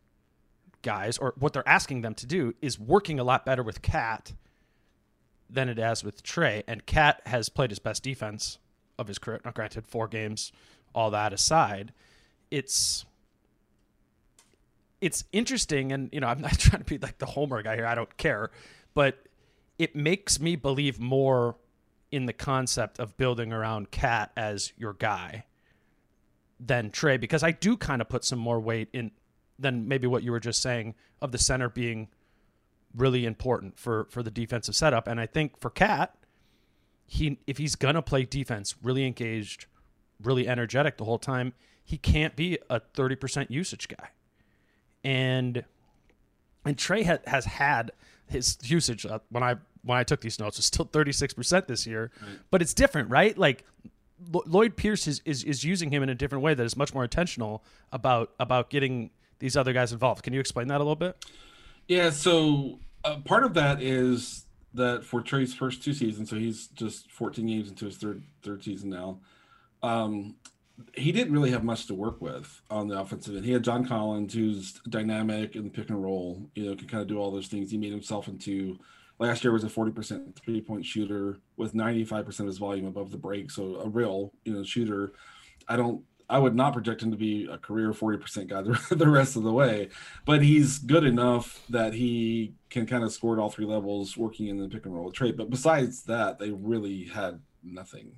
guys, 0.81 1.17
or 1.17 1.33
what 1.37 1.53
they're 1.53 1.67
asking 1.67 2.01
them 2.01 2.13
to 2.15 2.25
do, 2.25 2.53
is 2.61 2.79
working 2.79 3.19
a 3.19 3.23
lot 3.23 3.45
better 3.45 3.63
with 3.63 3.81
KAT 3.81 4.33
than 5.49 5.69
it 5.69 5.77
has 5.77 6.03
with 6.03 6.23
Trae. 6.23 6.63
And 6.67 6.85
KAT 6.85 7.21
has 7.27 7.49
played 7.49 7.71
his 7.71 7.79
best 7.79 8.03
defense 8.03 8.57
of 8.97 9.07
his 9.07 9.17
career. 9.17 9.39
Now, 9.45 9.51
granted, 9.51 9.87
four 9.87 10.07
games, 10.07 10.51
all 10.93 11.09
that 11.11 11.33
aside, 11.33 11.93
it's 12.51 13.05
it's 15.03 15.25
interesting, 15.33 15.91
and 15.91 16.09
you 16.13 16.21
know, 16.21 16.27
I'm 16.27 16.39
not 16.39 16.53
trying 16.59 16.81
to 16.81 16.85
be 16.85 16.97
like 16.97 17.17
the 17.17 17.25
Homer 17.25 17.61
guy 17.61 17.75
here. 17.75 17.85
I 17.85 17.93
don't 17.93 18.15
care, 18.17 18.51
but 18.93 19.27
it 19.77 19.95
makes 19.95 20.39
me 20.39 20.55
believe 20.55 20.99
more 20.99 21.57
in 22.09 22.25
the 22.25 22.33
concept 22.33 22.99
of 22.99 23.17
building 23.17 23.51
around 23.51 23.91
KAT 23.91 24.31
as 24.37 24.71
your 24.77 24.93
guy 24.93 25.45
than 26.59 26.89
Trae 26.89 27.19
because 27.19 27.43
I 27.43 27.51
do 27.51 27.75
kind 27.75 28.01
of 28.01 28.07
put 28.07 28.23
some 28.23 28.39
more 28.39 28.59
weight 28.59 28.87
in 28.93 29.11
than 29.59 29.87
maybe 29.87 30.07
what 30.07 30.23
you 30.23 30.31
were 30.31 30.39
just 30.39 30.61
saying 30.61 30.95
of 31.21 31.31
the 31.31 31.37
center 31.37 31.69
being 31.69 32.07
really 32.95 33.25
important 33.25 33.77
for 33.77 34.07
for 34.09 34.23
the 34.23 34.31
defensive 34.31 34.75
setup. 34.75 35.07
And 35.07 35.19
I 35.19 35.25
think 35.25 35.59
for 35.59 35.69
KAT, 35.69 36.15
he 37.05 37.39
if 37.45 37.57
he's 37.57 37.75
gonna 37.75 38.01
play 38.01 38.23
defense, 38.23 38.75
really 38.81 39.05
engaged, 39.05 39.65
really 40.21 40.47
energetic 40.47 40.95
the 40.95 41.05
whole 41.05 41.19
time, 41.19 41.53
he 41.83 41.97
can't 41.97 42.37
be 42.37 42.57
a 42.69 42.79
30% 42.79 43.49
usage 43.49 43.89
guy 43.89 44.09
and 45.03 45.63
and 46.65 46.77
Trae 46.77 47.05
ha- 47.05 47.19
has 47.27 47.45
had 47.45 47.91
his 48.27 48.57
usage 48.63 49.05
uh, 49.05 49.19
when 49.29 49.43
I 49.43 49.55
when 49.83 49.97
I 49.97 50.03
took 50.03 50.21
these 50.21 50.39
notes 50.39 50.57
was 50.57 50.65
still 50.65 50.85
36% 50.85 51.67
this 51.67 51.85
year, 51.85 52.11
right. 52.21 52.39
but 52.51 52.61
it's 52.61 52.73
different, 52.73 53.09
right? 53.09 53.37
Like 53.37 53.65
L- 54.33 54.43
Lloyd 54.45 54.77
Pierce 54.77 55.07
is, 55.07 55.21
is 55.25 55.43
is 55.43 55.63
using 55.63 55.91
him 55.91 56.03
in 56.03 56.09
a 56.09 56.15
different 56.15 56.43
way 56.43 56.53
that 56.53 56.63
is 56.63 56.77
much 56.77 56.93
more 56.93 57.03
intentional 57.03 57.63
about 57.91 58.31
about 58.39 58.69
getting 58.69 59.09
these 59.39 59.57
other 59.57 59.73
guys 59.73 59.91
involved. 59.91 60.23
Can 60.23 60.33
you 60.33 60.39
explain 60.39 60.67
that 60.69 60.77
a 60.77 60.83
little 60.83 60.95
bit? 60.95 61.23
Yeah, 61.87 62.11
so 62.11 62.79
uh, 63.03 63.17
part 63.17 63.43
of 63.43 63.53
that 63.55 63.81
is 63.81 64.45
that 64.73 65.03
for 65.03 65.21
Trae's 65.21 65.53
first 65.53 65.83
two 65.83 65.93
seasons, 65.93 66.29
so 66.29 66.37
he's 66.37 66.67
just 66.67 67.11
14 67.11 67.45
games 67.45 67.69
into 67.69 67.85
his 67.85 67.97
third 67.97 68.23
third 68.41 68.63
season 68.63 68.89
now. 68.89 69.19
Um, 69.81 70.35
he 70.95 71.11
didn't 71.11 71.33
really 71.33 71.51
have 71.51 71.63
much 71.63 71.85
to 71.87 71.95
work 71.95 72.21
with 72.21 72.61
on 72.69 72.87
the 72.87 72.99
offensive 72.99 73.35
end. 73.35 73.45
He 73.45 73.51
had 73.51 73.63
John 73.63 73.85
Collins, 73.85 74.33
who's 74.33 74.73
dynamic 74.89 75.55
in 75.55 75.63
the 75.63 75.69
pick 75.69 75.89
and 75.89 76.01
roll, 76.01 76.49
you 76.55 76.65
know, 76.65 76.75
can 76.75 76.87
kind 76.87 77.01
of 77.01 77.07
do 77.07 77.17
all 77.17 77.31
those 77.31 77.47
things. 77.47 77.71
He 77.71 77.77
made 77.77 77.91
himself 77.91 78.27
into 78.27 78.79
last 79.19 79.43
year 79.43 79.53
was 79.53 79.63
a 79.63 79.67
40% 79.67 80.35
three 80.35 80.61
point 80.61 80.85
shooter 80.85 81.39
with 81.57 81.73
95% 81.73 82.39
of 82.39 82.47
his 82.47 82.57
volume 82.57 82.85
above 82.85 83.11
the 83.11 83.17
break. 83.17 83.51
So 83.51 83.75
a 83.75 83.87
real, 83.87 84.33
you 84.45 84.53
know, 84.53 84.63
shooter. 84.63 85.13
I 85.67 85.75
don't, 85.75 86.03
I 86.29 86.39
would 86.39 86.55
not 86.55 86.73
project 86.73 87.03
him 87.03 87.11
to 87.11 87.17
be 87.17 87.47
a 87.51 87.57
career 87.57 87.91
40% 87.91 88.47
guy 88.47 88.61
the, 88.95 89.07
rest 89.07 89.35
of 89.35 89.43
the 89.43 89.51
way, 89.51 89.89
but 90.25 90.41
he's 90.41 90.79
good 90.79 91.03
enough 91.03 91.63
that 91.69 91.93
he 91.93 92.53
can 92.69 92.85
kind 92.85 93.03
of 93.03 93.11
score 93.11 93.33
at 93.33 93.39
all 93.39 93.49
three 93.49 93.65
levels 93.65 94.17
working 94.17 94.47
in 94.47 94.57
the 94.57 94.67
pick 94.67 94.85
and 94.85 94.95
roll 94.95 95.11
trade. 95.11 95.37
But 95.37 95.49
besides 95.49 96.03
that, 96.03 96.39
they 96.39 96.51
really 96.51 97.05
had 97.05 97.39
nothing. 97.63 98.13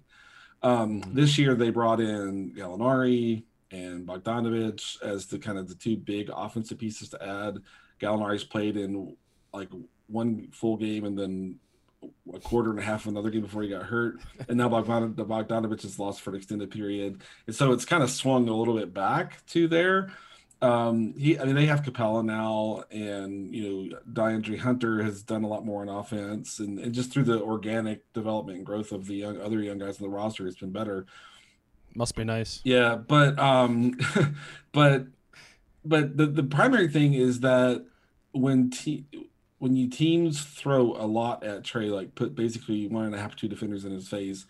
Um, 0.63 1.01
mm-hmm. 1.01 1.13
This 1.13 1.37
year 1.37 1.55
they 1.55 1.69
brought 1.69 1.99
in 1.99 2.53
Gallinari 2.53 3.43
and 3.71 4.07
Bogdanovich 4.07 5.01
as 5.01 5.25
the 5.27 5.39
kind 5.39 5.57
of 5.57 5.67
the 5.67 5.75
two 5.75 5.97
big 5.97 6.29
offensive 6.33 6.77
pieces 6.77 7.09
to 7.09 7.23
add. 7.23 7.57
Gallinari's 7.99 8.43
played 8.43 8.77
in 8.77 9.15
like 9.53 9.69
one 10.07 10.49
full 10.51 10.77
game 10.77 11.05
and 11.05 11.17
then 11.17 11.59
a 12.33 12.39
quarter 12.39 12.69
and 12.69 12.79
a 12.79 12.83
half 12.83 13.05
of 13.05 13.11
another 13.11 13.29
game 13.29 13.41
before 13.41 13.63
he 13.63 13.69
got 13.69 13.83
hurt, 13.83 14.19
and 14.49 14.57
now 14.57 14.69
Bogdanovich 14.69 15.81
has 15.81 15.99
lost 15.99 16.21
for 16.21 16.31
an 16.31 16.35
extended 16.35 16.69
period, 16.71 17.21
and 17.47 17.55
so 17.55 17.71
it's 17.71 17.85
kind 17.85 18.03
of 18.03 18.09
swung 18.09 18.47
a 18.47 18.55
little 18.55 18.75
bit 18.75 18.93
back 18.93 19.45
to 19.47 19.67
there. 19.67 20.11
Um, 20.61 21.13
he, 21.17 21.37
I 21.37 21.43
mean, 21.43 21.55
they 21.55 21.65
have 21.65 21.83
Capela 21.83 22.23
now, 22.23 22.83
and 22.89 23.53
you 23.53 23.89
know, 23.91 23.99
DeAndre 24.11 24.59
Hunter 24.59 25.03
has 25.03 25.21
done 25.21 25.43
a 25.43 25.47
lot 25.47 25.65
more 25.65 25.81
on 25.81 25.89
offense, 25.89 26.59
and, 26.59 26.79
and 26.79 26.93
just 26.93 27.11
through 27.11 27.25
the 27.25 27.41
organic 27.41 28.11
development 28.13 28.57
and 28.57 28.65
growth 28.65 28.91
of 28.91 29.05
the 29.07 29.15
young 29.15 29.39
other 29.39 29.59
young 29.59 29.77
guys 29.77 29.99
in 29.99 30.03
the 30.03 30.09
roster, 30.09 30.47
it's 30.47 30.57
been 30.57 30.71
better. 30.71 31.05
Must 31.93 32.15
be 32.15 32.23
nice. 32.23 32.61
Yeah, 32.63 32.95
but 32.95 33.37
um, 33.37 33.97
but 34.71 35.07
but 35.83 36.17
the 36.17 36.25
the 36.25 36.43
primary 36.43 36.87
thing 36.87 37.13
is 37.13 37.41
that 37.41 37.85
when 38.31 38.69
te- 38.69 39.05
when 39.59 39.75
you 39.75 39.89
teams 39.89 40.43
throw 40.43 40.93
a 40.93 41.07
lot 41.07 41.43
at 41.43 41.63
Trae, 41.63 41.91
like 41.91 42.15
put 42.15 42.35
basically 42.35 42.87
one 42.87 43.05
and 43.05 43.15
a 43.15 43.19
half 43.19 43.35
two 43.35 43.47
defenders 43.47 43.85
in 43.85 43.91
his 43.91 44.07
face, 44.07 44.45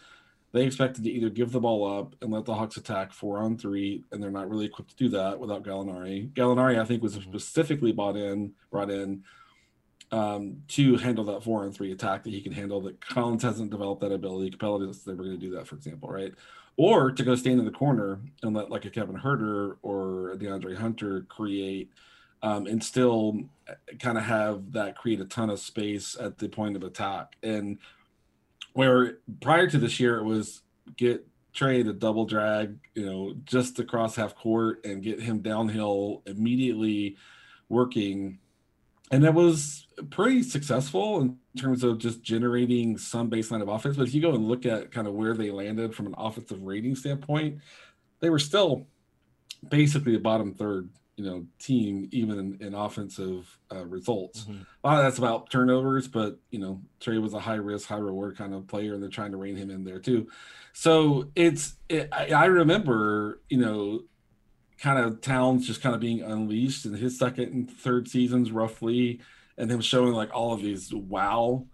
they 0.56 0.66
expected 0.66 1.04
to 1.04 1.12
either 1.12 1.30
give 1.30 1.52
the 1.52 1.60
ball 1.60 2.00
up 2.00 2.16
and 2.22 2.32
let 2.32 2.46
the 2.46 2.54
Hawks 2.54 2.78
attack 2.78 3.12
four 3.12 3.40
on 3.40 3.58
three, 3.58 4.06
and 4.12 4.24
they're 4.24 4.32
not 4.32 4.50
really 4.50 4.66
equipped 4.66 4.92
to 4.92 4.96
do 4.96 5.10
that 5.10 5.38
without 5.38 5.64
Gallinari. 5.64 6.32
Gallinari, 6.32 6.80
I 6.80 6.86
think, 6.86 7.04
was 7.04 7.18
mm-hmm. 7.18 7.30
specifically 7.30 7.92
bought 7.92 8.16
in 8.16 8.54
brought 8.72 8.90
in 8.90 9.26
um, 10.14 10.64
to 10.70 10.96
handle 10.96 11.26
that 11.26 11.44
four 11.44 11.64
on 11.66 11.74
three 11.74 11.92
attack 11.92 12.24
that 12.24 12.30
he 12.30 12.40
can 12.40 12.54
handle. 12.54 12.80
That 12.80 13.06
Collins 13.06 13.44
hasn't 13.44 13.70
developed 13.70 14.00
that 14.00 14.14
ability. 14.14 14.50
Capela 14.52 14.90
is 14.90 15.06
never 15.06 15.24
going 15.24 15.38
to 15.38 15.46
do 15.46 15.54
that, 15.56 15.68
for 15.68 15.76
example, 15.76 16.08
right? 16.08 16.34
Or 16.78 17.12
to 17.12 17.24
go 17.24 17.36
stand 17.36 17.60
in 17.60 17.66
the 17.66 17.72
corner 17.72 18.22
and 18.42 18.56
let 18.56 18.72
like 18.72 18.86
a 18.86 18.90
Kevin 18.90 19.18
Huerter 19.18 19.76
or 19.82 20.32
a 20.32 20.38
DeAndre 20.38 20.78
Hunter 20.78 21.26
create 21.28 21.92
um, 22.44 22.66
and 22.66 22.82
still 22.82 23.42
kind 24.00 24.18
of 24.18 24.24
have 24.24 24.72
that 24.72 24.96
create 24.96 25.20
a 25.20 25.26
ton 25.26 25.50
of 25.50 25.60
space 25.60 26.16
at 26.18 26.38
the 26.38 26.48
point 26.48 26.78
of 26.78 26.84
attack. 26.84 27.36
And 27.44 27.78
where 28.76 29.20
prior 29.42 29.68
to 29.68 29.78
this 29.78 30.02
year, 30.02 30.18
it 30.18 30.26
was 30.26 30.62
get 30.98 31.26
Trae 31.56 31.84
to 31.86 31.94
double 31.94 32.26
drag, 32.26 32.78
you 32.94 33.06
know, 33.06 33.34
just 33.46 33.80
across 33.80 34.18
half 34.18 34.36
court 34.36 34.84
and 34.84 35.02
get 35.02 35.22
him 35.22 35.40
downhill 35.40 36.22
immediately 36.26 37.16
working. 37.70 38.38
And 39.12 39.24
it 39.24 39.34
was 39.34 39.88
pretty 40.10 40.44
successful 40.44 41.22
in 41.22 41.38
terms 41.58 41.86
of 41.86 42.00
just 42.00 42.22
generating 42.22 42.98
some 42.98 43.30
baseline 43.30 43.62
of 43.62 43.70
offense. 43.70 43.96
But 43.96 44.10
if 44.10 44.14
you 44.14 44.22
go 44.22 44.36
and 44.36 44.46
look 44.46 44.66
at 44.66 44.92
kind 44.92 45.08
of 45.08 45.14
where 45.14 45.36
they 45.36 45.52
landed 45.52 45.96
from 45.96 46.08
an 46.08 46.16
offensive 46.18 46.62
rating 46.62 46.96
standpoint, 46.96 47.60
they 48.20 48.30
were 48.30 48.40
still 48.40 48.88
basically 49.70 50.12
the 50.12 50.20
bottom 50.20 50.54
third 50.54 50.90
you 51.18 51.24
know 51.24 51.46
team 51.60 52.10
even 52.12 52.58
in, 52.60 52.74
offensive 52.74 53.58
uh, 53.72 53.86
results. 53.86 54.42
Mm-hmm. 54.42 54.62
A 54.84 54.88
lot 54.88 54.98
of 54.98 55.04
that's 55.04 55.18
about 55.18 55.50
turnovers, 55.50 56.08
but 56.08 56.38
you 56.52 56.60
know 56.60 56.82
Trae 57.00 57.22
was 57.22 57.34
a 57.34 57.40
high 57.40 57.56
risk, 57.56 57.88
high 57.88 57.98
reward 57.98 58.38
kind 58.38 58.54
of 58.54 58.68
player, 58.68 58.94
and 58.94 59.02
they're 59.02 59.10
trying 59.10 59.32
to 59.32 59.38
rein 59.38 59.56
him 59.56 59.70
in 59.70 59.84
there 59.84 60.00
too. 60.00 60.28
So 60.74 61.30
it's 61.36 61.76
it, 61.88 62.10
I, 62.12 62.28
I, 62.28 62.46
remember 62.46 63.42
you 63.50 63.58
know 63.58 64.02
kind 64.78 65.00
of 65.00 65.22
Towns 65.22 65.66
just 65.66 65.82
kind 65.82 65.96
of 65.96 66.02
being 66.02 66.22
unleashed 66.22 66.86
in 66.86 66.94
his 66.94 67.18
second 67.18 67.54
and 67.54 67.72
third 67.72 68.10
seasons 68.10 68.52
roughly, 68.52 69.22
and 69.58 69.72
him 69.72 69.82
showing 69.82 70.14
like 70.14 70.36
all 70.36 70.54
of 70.54 70.62
these 70.62 70.94
wow 70.94 71.66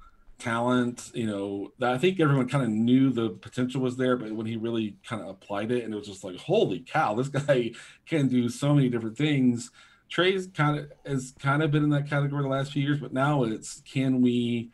talent, 0.41 1.12
you 1.13 1.27
know, 1.27 1.71
that 1.79 1.93
I 1.93 1.98
think 1.98 2.19
everyone 2.19 2.50
kind 2.50 2.63
of 2.63 2.69
knew 2.69 3.12
the 3.12 3.29
potential 3.29 3.81
was 3.81 3.95
there, 3.95 4.17
but 4.17 4.31
when 4.31 4.48
he 4.48 4.57
really 4.57 4.98
kind 5.07 5.21
of 5.21 5.29
applied 5.29 5.71
it, 5.71 5.83
and 5.83 5.93
it 5.93 5.98
was 5.98 6.07
just 6.07 6.24
like, 6.24 6.38
holy 6.38 6.79
cow, 6.79 7.13
this 7.13 7.29
guy 7.45 7.71
can 8.05 8.27
do 8.27 8.50
so 8.50 8.74
many 8.74 8.89
different 8.89 9.17
things. 9.17 9.71
Trae's 10.10 10.48
kind 10.48 10.79
of 10.79 10.91
has 11.05 11.33
kind 11.39 11.63
of 11.63 11.71
been 11.71 11.83
in 11.83 11.89
that 11.91 12.10
category 12.10 12.41
the 12.41 12.50
last 12.50 12.74
few 12.74 12.83
years, 12.83 13.00
but 13.00 13.13
now 13.13 13.43
it's 13.43 13.81
can 13.81 14.21
we 14.21 14.71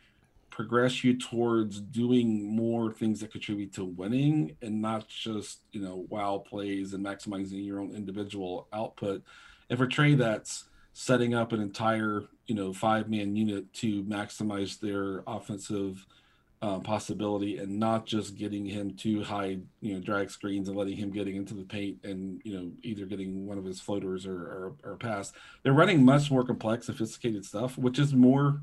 progress 0.50 1.04
you 1.04 1.16
towards 1.16 1.80
doing 1.80 2.44
more 2.44 2.90
things 2.90 3.20
that 3.20 3.30
contribute 3.30 3.72
to 3.72 3.84
winning 3.84 4.56
and 4.60 4.82
not 4.82 5.06
just 5.06 5.60
you 5.70 5.80
know 5.80 6.04
wow 6.08 6.38
plays 6.38 6.94
and 6.94 7.04
maximizing 7.04 7.64
your 7.64 7.78
own 7.78 7.94
individual 7.94 8.66
output. 8.72 9.22
And 9.70 9.78
for 9.78 9.86
Trae, 9.86 10.16
that's 10.16 10.64
setting 10.94 11.34
up 11.34 11.52
an 11.52 11.60
entire 11.60 12.24
you 12.48 12.54
know 12.54 12.72
five 12.72 13.08
man 13.08 13.36
unit 13.36 13.72
to 13.74 14.02
maximize 14.04 14.80
their 14.80 15.22
offensive 15.26 16.04
um, 16.60 16.82
possibility 16.82 17.58
and 17.58 17.78
not 17.78 18.04
just 18.04 18.36
getting 18.36 18.66
him 18.66 18.96
to 18.96 19.22
high 19.22 19.58
you 19.80 19.94
know 19.94 20.00
drag 20.00 20.28
screens 20.28 20.68
and 20.68 20.76
letting 20.76 20.96
him 20.96 21.12
getting 21.12 21.36
into 21.36 21.54
the 21.54 21.62
paint 21.62 21.98
and 22.02 22.40
you 22.42 22.52
know 22.52 22.72
either 22.82 23.04
getting 23.04 23.46
one 23.46 23.58
of 23.58 23.64
his 23.64 23.80
floaters 23.80 24.26
or 24.26 24.34
or, 24.34 24.72
or 24.82 24.96
pass. 24.96 25.32
They're 25.62 25.72
running 25.72 26.04
much 26.04 26.32
more 26.32 26.44
complex 26.44 26.86
sophisticated 26.86 27.44
stuff 27.44 27.78
which 27.78 27.98
is 27.98 28.12
more 28.12 28.60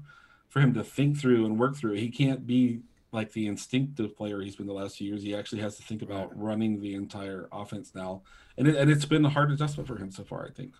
for 0.49 0.59
him 0.59 0.73
to 0.73 0.83
think 0.83 1.17
through 1.17 1.45
and 1.45 1.57
work 1.57 1.77
through. 1.77 1.93
He 1.93 2.09
can't 2.09 2.45
be 2.45 2.81
like 3.11 3.31
the 3.31 3.47
instinctive 3.47 4.17
player 4.17 4.41
he's 4.41 4.57
been 4.57 4.67
the 4.67 4.73
last 4.73 4.97
few 4.97 5.07
years. 5.07 5.23
He 5.23 5.33
actually 5.33 5.61
has 5.61 5.77
to 5.77 5.83
think 5.83 6.01
about 6.01 6.37
running 6.37 6.81
the 6.81 6.95
entire 6.95 7.47
offense 7.51 7.93
now. 7.95 8.23
And, 8.57 8.67
it, 8.67 8.75
and 8.75 8.91
it's 8.91 9.05
been 9.05 9.23
a 9.23 9.29
hard 9.29 9.51
adjustment 9.51 9.87
for 9.87 9.95
him 9.95 10.11
so 10.11 10.23
far 10.23 10.45
i 10.45 10.51
think. 10.51 10.73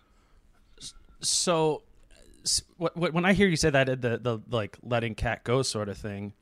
So 1.22 1.82
when 2.78 3.25
I 3.25 3.34
hear 3.34 3.48
you 3.48 3.56
say 3.56 3.70
that 3.70 4.02
the 4.02 4.18
the 4.18 4.40
like 4.50 4.78
letting 4.84 5.16
KAT 5.16 5.44
go 5.44 5.62
sort 5.62 5.90
of 5.90 5.98
thing, 5.98 6.34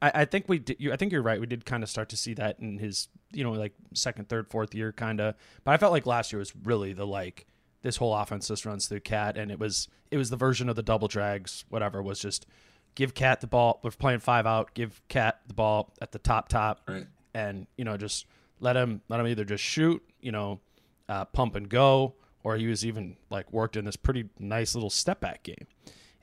I, 0.00 0.12
I 0.14 0.24
think 0.24 0.48
we 0.48 0.58
did. 0.58 0.76
You, 0.80 0.92
I 0.92 0.96
think 0.96 1.12
you're 1.12 1.22
right. 1.22 1.40
We 1.40 1.46
did 1.46 1.64
kind 1.64 1.82
of 1.82 1.88
start 1.88 2.08
to 2.10 2.16
see 2.16 2.34
that 2.34 2.58
in 2.58 2.78
his 2.78 3.08
you 3.32 3.44
know 3.44 3.52
like 3.52 3.74
second, 3.94 4.28
third, 4.28 4.48
fourth 4.48 4.74
year 4.74 4.92
kind 4.92 5.20
of. 5.20 5.34
But 5.64 5.72
I 5.72 5.76
felt 5.76 5.92
like 5.92 6.06
last 6.06 6.32
year 6.32 6.38
was 6.38 6.52
really 6.64 6.92
the 6.92 7.06
like 7.06 7.46
this 7.82 7.96
whole 7.96 8.14
offense 8.14 8.48
just 8.48 8.66
runs 8.66 8.86
through 8.86 9.00
KAT, 9.00 9.36
and 9.36 9.50
it 9.50 9.58
was 9.58 9.88
it 10.10 10.16
was 10.16 10.30
the 10.30 10.36
version 10.36 10.68
of 10.68 10.76
the 10.76 10.82
double 10.82 11.08
drags. 11.08 11.64
Whatever 11.68 12.02
was 12.02 12.18
just 12.18 12.46
give 12.94 13.14
KAT 13.14 13.40
the 13.40 13.46
ball. 13.46 13.80
We're 13.82 13.90
playing 13.90 14.20
five 14.20 14.46
out. 14.46 14.74
Give 14.74 15.00
KAT 15.08 15.40
the 15.46 15.54
ball 15.54 15.92
at 16.00 16.12
the 16.12 16.18
top 16.18 16.48
top, 16.48 16.80
right. 16.88 17.06
and 17.34 17.66
you 17.76 17.84
know 17.84 17.96
just 17.96 18.26
let 18.60 18.76
him 18.76 19.02
let 19.08 19.20
him 19.20 19.26
either 19.26 19.44
just 19.44 19.62
shoot, 19.62 20.02
you 20.20 20.32
know, 20.32 20.60
uh, 21.08 21.24
pump 21.26 21.54
and 21.54 21.68
go 21.68 22.14
or 22.44 22.56
he 22.56 22.66
was 22.66 22.84
even 22.84 23.16
like 23.30 23.52
worked 23.52 23.76
in 23.76 23.84
this 23.84 23.96
pretty 23.96 24.28
nice 24.38 24.74
little 24.74 24.90
step 24.90 25.20
back 25.20 25.42
game. 25.42 25.66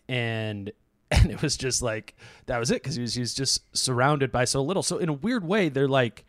And 0.08 0.72
and 1.12 1.32
it 1.32 1.42
was 1.42 1.58
just 1.58 1.82
like 1.82 2.16
that 2.46 2.60
was 2.60 2.72
it 2.72 2.84
because 2.84 2.96
he 2.96 3.02
was 3.02 3.14
he 3.16 3.22
was 3.22 3.34
just 3.34 3.64
surrounded 3.76 4.32
by 4.32 4.46
so 4.46 4.62
little. 4.62 4.84
So 4.84 4.98
in 4.98 5.10
a 5.10 5.14
weird 5.14 5.44
way, 5.44 5.70
they're 5.70 5.88
like 5.88 6.26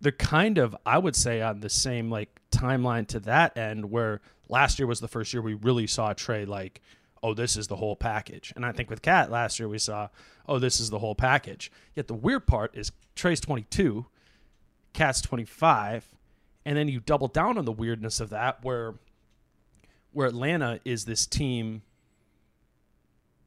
they're 0.00 0.12
kind 0.12 0.58
of 0.58 0.76
I 0.86 0.98
would 0.98 1.16
say 1.16 1.42
on 1.42 1.60
the 1.60 1.68
same 1.68 2.10
like 2.10 2.40
timeline 2.50 3.06
to 3.08 3.20
that 3.20 3.56
end 3.56 3.90
where 3.90 4.20
last 4.48 4.78
year 4.78 4.86
was 4.86 5.00
the 5.00 5.08
first 5.08 5.32
year 5.34 5.42
we 5.42 5.54
really 5.54 5.86
saw 5.86 6.14
Trae 6.14 6.46
like 6.46 6.80
oh 7.22 7.34
this 7.34 7.56
is 7.56 7.66
the 7.66 7.76
whole 7.76 7.96
package. 7.96 8.52
And 8.56 8.64
I 8.64 8.72
think 8.72 8.88
with 8.88 9.02
KAT 9.02 9.30
last 9.30 9.58
year 9.58 9.68
we 9.68 9.78
saw 9.78 10.08
oh 10.48 10.58
this 10.58 10.80
is 10.80 10.88
the 10.88 11.00
whole 11.00 11.14
package. 11.14 11.70
Yet 11.94 12.08
the 12.08 12.14
weird 12.14 12.46
part 12.46 12.74
is 12.74 12.92
Trae's 13.14 13.40
22, 13.40 14.06
KAT's 14.94 15.20
25 15.20 16.08
and 16.68 16.76
then 16.76 16.86
you 16.86 17.00
double 17.00 17.28
down 17.28 17.56
on 17.56 17.64
the 17.64 17.72
weirdness 17.72 18.20
of 18.20 18.28
that 18.28 18.62
where 18.62 18.96
where 20.12 20.26
Atlanta 20.28 20.80
is 20.84 21.06
this 21.06 21.24
team 21.26 21.80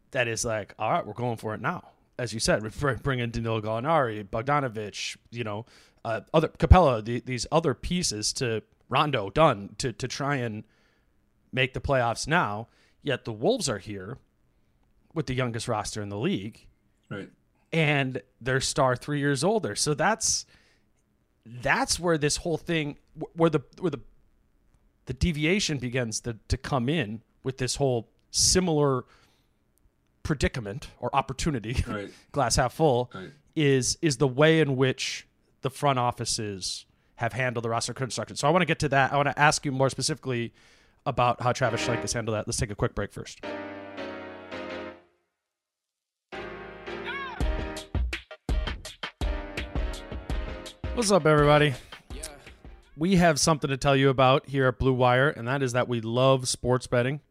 that 0.10 0.28
is 0.28 0.44
like, 0.44 0.74
all 0.80 0.92
right, 0.92 1.06
we're 1.06 1.14
going 1.14 1.38
for 1.38 1.54
it 1.54 1.62
now. 1.62 1.84
As 2.18 2.34
you 2.34 2.40
said, 2.40 2.64
bring 3.04 3.20
in 3.20 3.30
Danilo 3.30 3.62
Gallinari, 3.62 4.28
Bogdanovich, 4.28 5.18
you 5.30 5.44
know, 5.44 5.68
uh, 6.04 6.22
other 6.34 6.48
Capela, 6.48 7.06
the, 7.06 7.20
these 7.20 7.46
other 7.52 7.76
pieces 7.76 8.34
to 8.34 8.64
Rondo 8.90 9.30
done 9.30 9.76
to 9.78 9.94
to 9.94 10.08
try 10.08 10.38
and 10.38 10.64
make 11.54 11.76
the 11.76 11.80
playoffs 11.80 12.28
now. 12.28 12.70
Yet 13.04 13.26
the 13.26 13.34
Wolves 13.34 13.70
are 13.70 13.78
here 13.78 14.18
with 15.14 15.28
the 15.28 15.36
youngest 15.36 15.68
roster 15.68 16.02
in 16.02 16.10
the 16.10 16.18
league, 16.18 16.66
right? 17.12 17.30
And 17.72 18.24
their 18.40 18.62
star 18.62 18.96
three 18.96 19.20
years 19.20 19.44
older. 19.44 19.76
So 19.76 19.94
that's 19.94 20.48
that's 21.46 22.00
where 22.00 22.18
this 22.18 22.38
whole 22.38 22.58
thing 22.58 22.98
where 23.34 23.50
the 23.50 23.62
where 23.80 23.92
the 23.92 24.00
the 25.06 25.14
deviation 25.14 25.78
begins 25.78 26.20
to, 26.22 26.38
to 26.48 26.58
come 26.58 26.88
in 26.88 27.22
with 27.44 27.58
this 27.58 27.76
whole 27.78 28.08
similar 28.30 29.04
predicament 30.24 30.90
or 31.00 31.14
opportunity 31.16 31.84
right. 31.88 32.12
glass 32.32 32.56
half 32.56 32.74
full 32.74 33.12
right. 33.14 33.32
is 33.56 33.98
is 34.02 34.18
the 34.18 34.28
way 34.28 34.60
in 34.60 34.76
which 34.78 35.28
the 35.62 35.70
front 35.70 36.00
offices 36.00 36.86
have 37.16 37.34
handled 37.34 37.64
the 37.64 37.70
roster 37.70 37.94
construction. 37.94 38.36
So 38.36 38.48
I 38.48 38.52
want 38.52 38.64
to 38.64 38.66
get 38.66 38.80
to 38.80 38.90
that. 38.90 39.14
I 39.14 39.16
want 39.16 39.28
to 39.28 39.40
ask 39.40 39.64
you 39.64 39.72
more 39.72 39.92
specifically 39.92 40.54
about 41.06 41.42
how 41.42 41.52
Travis 41.52 41.86
Schlenk 41.86 42.00
has 42.02 42.14
handled 42.14 42.36
that. 42.36 42.48
Let's 42.48 42.58
take 42.58 42.72
a 42.72 42.76
quick 42.76 42.96
break 42.96 43.14
first. 43.14 43.42
What's 51.02 51.12
up, 51.12 51.26
everybody? 51.26 51.74
We 52.96 53.16
have 53.16 53.40
something 53.40 53.72
to 53.72 53.76
tell 53.76 53.96
you 53.96 54.10
about 54.10 54.48
here 54.48 54.68
at 54.68 54.78
Blue 54.78 54.94
Wire, 54.94 55.30
and 55.30 55.48
that 55.48 55.64
is 55.64 55.74
that 55.74 55.88
we 55.88 56.00
love 56.00 56.48
sports 56.48 56.86
betting. 56.86 57.22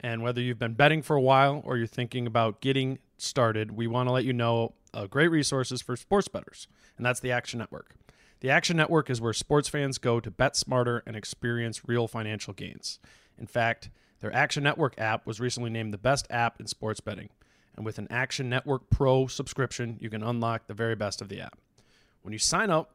And 0.00 0.20
whether 0.24 0.40
you've 0.40 0.58
been 0.58 0.74
betting 0.74 1.00
for 1.00 1.14
a 1.14 1.20
while 1.20 1.62
or 1.64 1.76
you're 1.76 1.86
thinking 1.86 2.26
about 2.26 2.60
getting 2.60 2.98
started, 3.18 3.70
we 3.70 3.86
want 3.86 4.08
to 4.08 4.12
let 4.12 4.24
you 4.24 4.32
know 4.32 4.74
uh, 4.92 5.06
great 5.06 5.28
resources 5.28 5.80
for 5.80 5.94
sports 5.94 6.26
bettors, 6.26 6.66
and 6.96 7.06
that's 7.06 7.20
the 7.20 7.30
Action 7.30 7.60
Network. 7.60 7.94
The 8.40 8.50
Action 8.50 8.76
Network 8.76 9.08
is 9.08 9.20
where 9.20 9.32
sports 9.32 9.68
fans 9.68 9.98
go 9.98 10.18
to 10.18 10.30
bet 10.32 10.56
smarter 10.56 11.04
and 11.06 11.14
experience 11.14 11.88
real 11.88 12.08
financial 12.08 12.52
gains. 12.52 12.98
In 13.38 13.46
fact, 13.46 13.90
their 14.18 14.34
Action 14.34 14.64
Network 14.64 14.98
app 14.98 15.24
was 15.24 15.38
recently 15.38 15.70
named 15.70 15.94
the 15.94 15.98
best 15.98 16.26
app 16.30 16.58
in 16.58 16.66
sports 16.66 16.98
betting. 16.98 17.28
And 17.76 17.86
with 17.86 17.96
an 17.98 18.08
Action 18.10 18.48
Network 18.48 18.90
Pro 18.90 19.28
subscription, 19.28 19.98
you 20.00 20.10
can 20.10 20.24
unlock 20.24 20.66
the 20.66 20.74
very 20.74 20.96
best 20.96 21.22
of 21.22 21.28
the 21.28 21.40
app. 21.40 21.60
When 22.22 22.32
you 22.32 22.38
sign 22.40 22.70
up, 22.70 22.90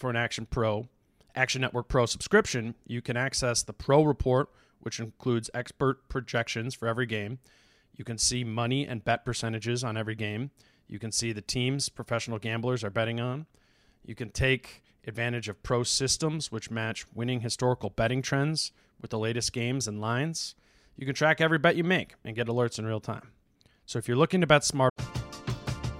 for 0.00 0.08
an 0.08 0.16
Action 0.16 0.46
Pro, 0.46 0.88
Action 1.36 1.60
Network 1.60 1.86
Pro 1.88 2.06
subscription, 2.06 2.74
you 2.86 3.02
can 3.02 3.18
access 3.18 3.62
the 3.62 3.74
Pro 3.74 4.02
Report, 4.02 4.48
which 4.80 4.98
includes 4.98 5.50
expert 5.52 6.08
projections 6.08 6.74
for 6.74 6.88
every 6.88 7.04
game. 7.04 7.38
You 7.94 8.04
can 8.04 8.16
see 8.16 8.42
money 8.42 8.86
and 8.86 9.04
bet 9.04 9.26
percentages 9.26 9.84
on 9.84 9.98
every 9.98 10.14
game. 10.14 10.50
You 10.88 10.98
can 10.98 11.12
see 11.12 11.32
the 11.32 11.42
teams 11.42 11.90
professional 11.90 12.38
gamblers 12.38 12.82
are 12.82 12.90
betting 12.90 13.20
on. 13.20 13.44
You 14.02 14.14
can 14.14 14.30
take 14.30 14.82
advantage 15.06 15.50
of 15.50 15.62
pro 15.62 15.82
systems, 15.82 16.50
which 16.50 16.70
match 16.70 17.06
winning 17.14 17.40
historical 17.40 17.90
betting 17.90 18.22
trends 18.22 18.72
with 19.02 19.10
the 19.10 19.18
latest 19.18 19.52
games 19.52 19.86
and 19.86 20.00
lines. 20.00 20.54
You 20.96 21.04
can 21.04 21.14
track 21.14 21.42
every 21.42 21.58
bet 21.58 21.76
you 21.76 21.84
make 21.84 22.14
and 22.24 22.34
get 22.34 22.46
alerts 22.46 22.78
in 22.78 22.86
real 22.86 23.00
time. 23.00 23.32
So 23.84 23.98
if 23.98 24.08
you're 24.08 24.16
looking 24.16 24.40
to 24.40 24.46
bet 24.46 24.64
smart, 24.64 24.94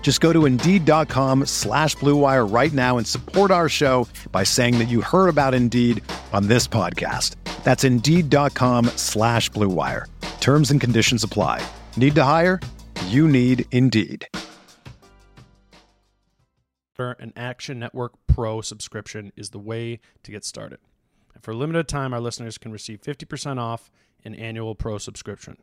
Just 0.00 0.22
go 0.22 0.32
to 0.32 0.46
Indeed.com 0.46 1.44
slash 1.44 1.94
BlueWire 1.96 2.50
right 2.50 2.72
now 2.72 2.96
and 2.96 3.06
support 3.06 3.50
our 3.50 3.68
show 3.68 4.08
by 4.32 4.42
saying 4.42 4.78
that 4.78 4.88
you 4.88 5.02
heard 5.02 5.28
about 5.28 5.52
Indeed 5.52 6.02
on 6.32 6.48
this 6.48 6.66
podcast. 6.66 7.34
That's 7.62 7.84
Indeed.com 7.84 8.86
slash 8.96 9.50
BlueWire. 9.50 10.06
Terms 10.40 10.70
and 10.70 10.80
conditions 10.80 11.22
apply. 11.22 11.62
Need 11.98 12.14
to 12.14 12.24
hire? 12.24 12.58
You 13.08 13.28
need 13.28 13.66
Indeed. 13.70 14.26
An 16.98 17.32
Action 17.36 17.78
Network 17.78 18.14
Pro 18.26 18.60
subscription 18.60 19.30
is 19.36 19.50
the 19.50 19.58
way 19.58 20.00
to 20.24 20.32
get 20.32 20.44
started. 20.44 20.80
And 21.32 21.44
for 21.44 21.52
a 21.52 21.56
limited 21.56 21.86
time, 21.86 22.12
our 22.12 22.20
listeners 22.20 22.58
can 22.58 22.72
receive 22.72 23.02
50% 23.02 23.60
off 23.60 23.90
an 24.24 24.34
annual 24.34 24.74
pro 24.74 24.98
subscription. 24.98 25.58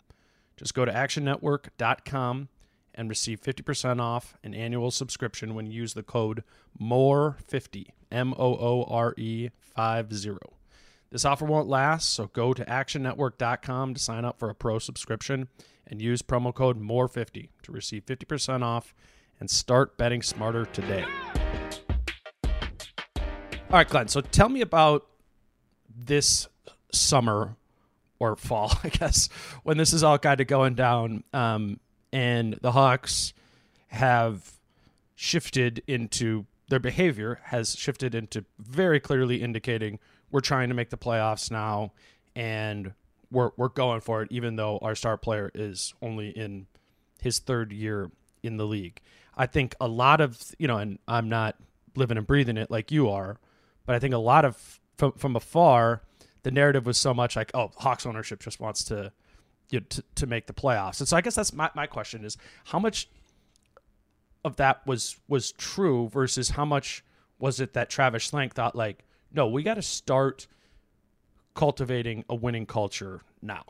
Just 0.55 0.73
go 0.73 0.85
to 0.85 0.91
actionnetwork.com 0.93 2.47
and 2.95 3.09
receive 3.09 3.41
50% 3.41 3.99
off 3.99 4.35
an 4.43 4.53
annual 4.53 4.89
subscription 4.89 5.53
when 5.53 5.67
you 5.67 5.73
use 5.73 5.93
the 5.93 6.03
code 6.03 6.43
MOORE50, 6.81 7.87
M 8.11 8.33
O 8.37 8.55
O 8.55 8.85
R 8.89 9.13
E 9.17 9.49
50. 9.77 10.37
This 11.11 11.25
offer 11.25 11.45
won't 11.45 11.67
last, 11.67 12.09
so 12.09 12.27
go 12.27 12.53
to 12.53 12.65
actionnetwork.com 12.65 13.93
to 13.93 13.99
sign 13.99 14.25
up 14.25 14.39
for 14.39 14.49
a 14.49 14.55
pro 14.55 14.79
subscription 14.79 15.47
and 15.87 16.01
use 16.01 16.21
promo 16.21 16.53
code 16.53 16.81
MOORE50 16.81 17.49
to 17.63 17.71
receive 17.71 18.05
50% 18.05 18.63
off 18.63 18.95
and 19.39 19.49
start 19.49 19.97
betting 19.97 20.21
smarter 20.21 20.65
today. 20.65 21.05
All 22.43 23.79
right, 23.79 23.87
Glen, 23.87 24.07
so 24.07 24.21
tell 24.21 24.49
me 24.49 24.61
about 24.61 25.05
this 25.95 26.47
summer 26.91 27.55
or 28.19 28.35
fall, 28.35 28.71
I 28.83 28.89
guess, 28.89 29.29
when 29.63 29.77
this 29.77 29.93
is 29.93 30.03
all 30.03 30.17
kind 30.17 30.39
of 30.39 30.47
going 30.47 30.75
down. 30.75 31.23
Um, 31.33 31.79
and 32.11 32.53
the 32.61 32.71
Hawks 32.71 33.33
have 33.87 34.53
shifted 35.15 35.81
into 35.87 36.45
their 36.67 36.79
behavior 36.79 37.39
has 37.43 37.75
shifted 37.75 38.15
into 38.15 38.43
very 38.57 38.99
clearly 38.99 39.41
indicating 39.41 39.99
we're 40.31 40.41
trying 40.41 40.67
to 40.67 40.75
make 40.75 40.89
the 40.89 40.97
playoffs 40.97 41.51
now 41.51 41.93
and 42.35 42.93
we're 43.31 43.51
we're 43.57 43.69
going 43.69 44.01
for 44.01 44.21
it 44.21 44.27
even 44.31 44.55
though 44.55 44.77
our 44.81 44.95
star 44.95 45.17
player 45.17 45.51
is 45.53 45.93
only 46.01 46.29
in 46.29 46.65
his 47.21 47.39
third 47.39 47.71
year 47.71 48.11
in 48.43 48.57
the 48.57 48.65
league. 48.65 49.01
I 49.35 49.47
think 49.47 49.75
a 49.81 49.87
lot 49.87 50.21
of 50.21 50.39
you 50.57 50.67
know 50.67 50.77
and 50.77 50.99
I'm 51.07 51.29
not 51.29 51.55
living 51.95 52.17
and 52.17 52.27
breathing 52.27 52.57
it 52.57 52.71
like 52.71 52.91
you 52.91 53.09
are, 53.09 53.37
but 53.85 53.95
I 53.95 53.99
think 53.99 54.13
a 54.13 54.19
lot 54.19 54.45
of 54.45 54.79
from 54.97 55.13
from 55.13 55.35
afar 55.35 56.01
the 56.43 56.51
narrative 56.51 56.85
was 56.85 56.97
so 56.97 57.13
much 57.13 57.35
like 57.35 57.51
oh 57.53 57.71
Hawks 57.77 58.05
ownership 58.05 58.39
just 58.39 58.59
wants 58.59 58.83
to 58.85 59.11
you 59.69 59.79
know, 59.79 59.85
to, 59.89 60.03
to 60.15 60.27
make 60.27 60.47
the 60.47 60.53
playoffs. 60.53 60.99
And 60.99 61.07
so 61.07 61.17
I 61.17 61.21
guess 61.21 61.35
that's 61.35 61.53
my, 61.53 61.69
my 61.75 61.87
question 61.87 62.23
is 62.25 62.37
how 62.65 62.79
much 62.79 63.09
of 64.43 64.57
that 64.57 64.85
was 64.85 65.17
was 65.27 65.51
true 65.53 66.07
versus 66.09 66.49
how 66.51 66.65
much 66.65 67.03
was 67.39 67.59
it 67.59 67.73
that 67.73 67.89
Travis 67.89 68.29
Schlenk 68.29 68.53
thought 68.53 68.75
like, 68.75 69.03
no, 69.33 69.47
we 69.47 69.63
got 69.63 69.73
to 69.73 69.81
start 69.81 70.47
cultivating 71.55 72.23
a 72.29 72.35
winning 72.35 72.65
culture 72.65 73.21
now. 73.41 73.63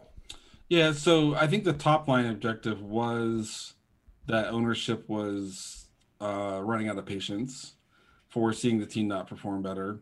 Yeah, 0.68 0.92
so 0.94 1.36
I 1.36 1.48
think 1.48 1.64
the 1.64 1.74
top 1.74 2.08
line 2.08 2.26
objective 2.26 2.82
was 2.82 3.74
that 4.28 4.48
ownership 4.48 5.08
was 5.08 5.88
uh, 6.20 6.60
running 6.64 6.90
out 6.90 6.98
of 6.98 7.06
patience 7.06 7.76
for 8.28 8.52
seeing 8.52 8.80
the 8.80 8.86
team 8.86 9.08
not 9.08 9.28
perform 9.28 9.62
better. 9.62 10.00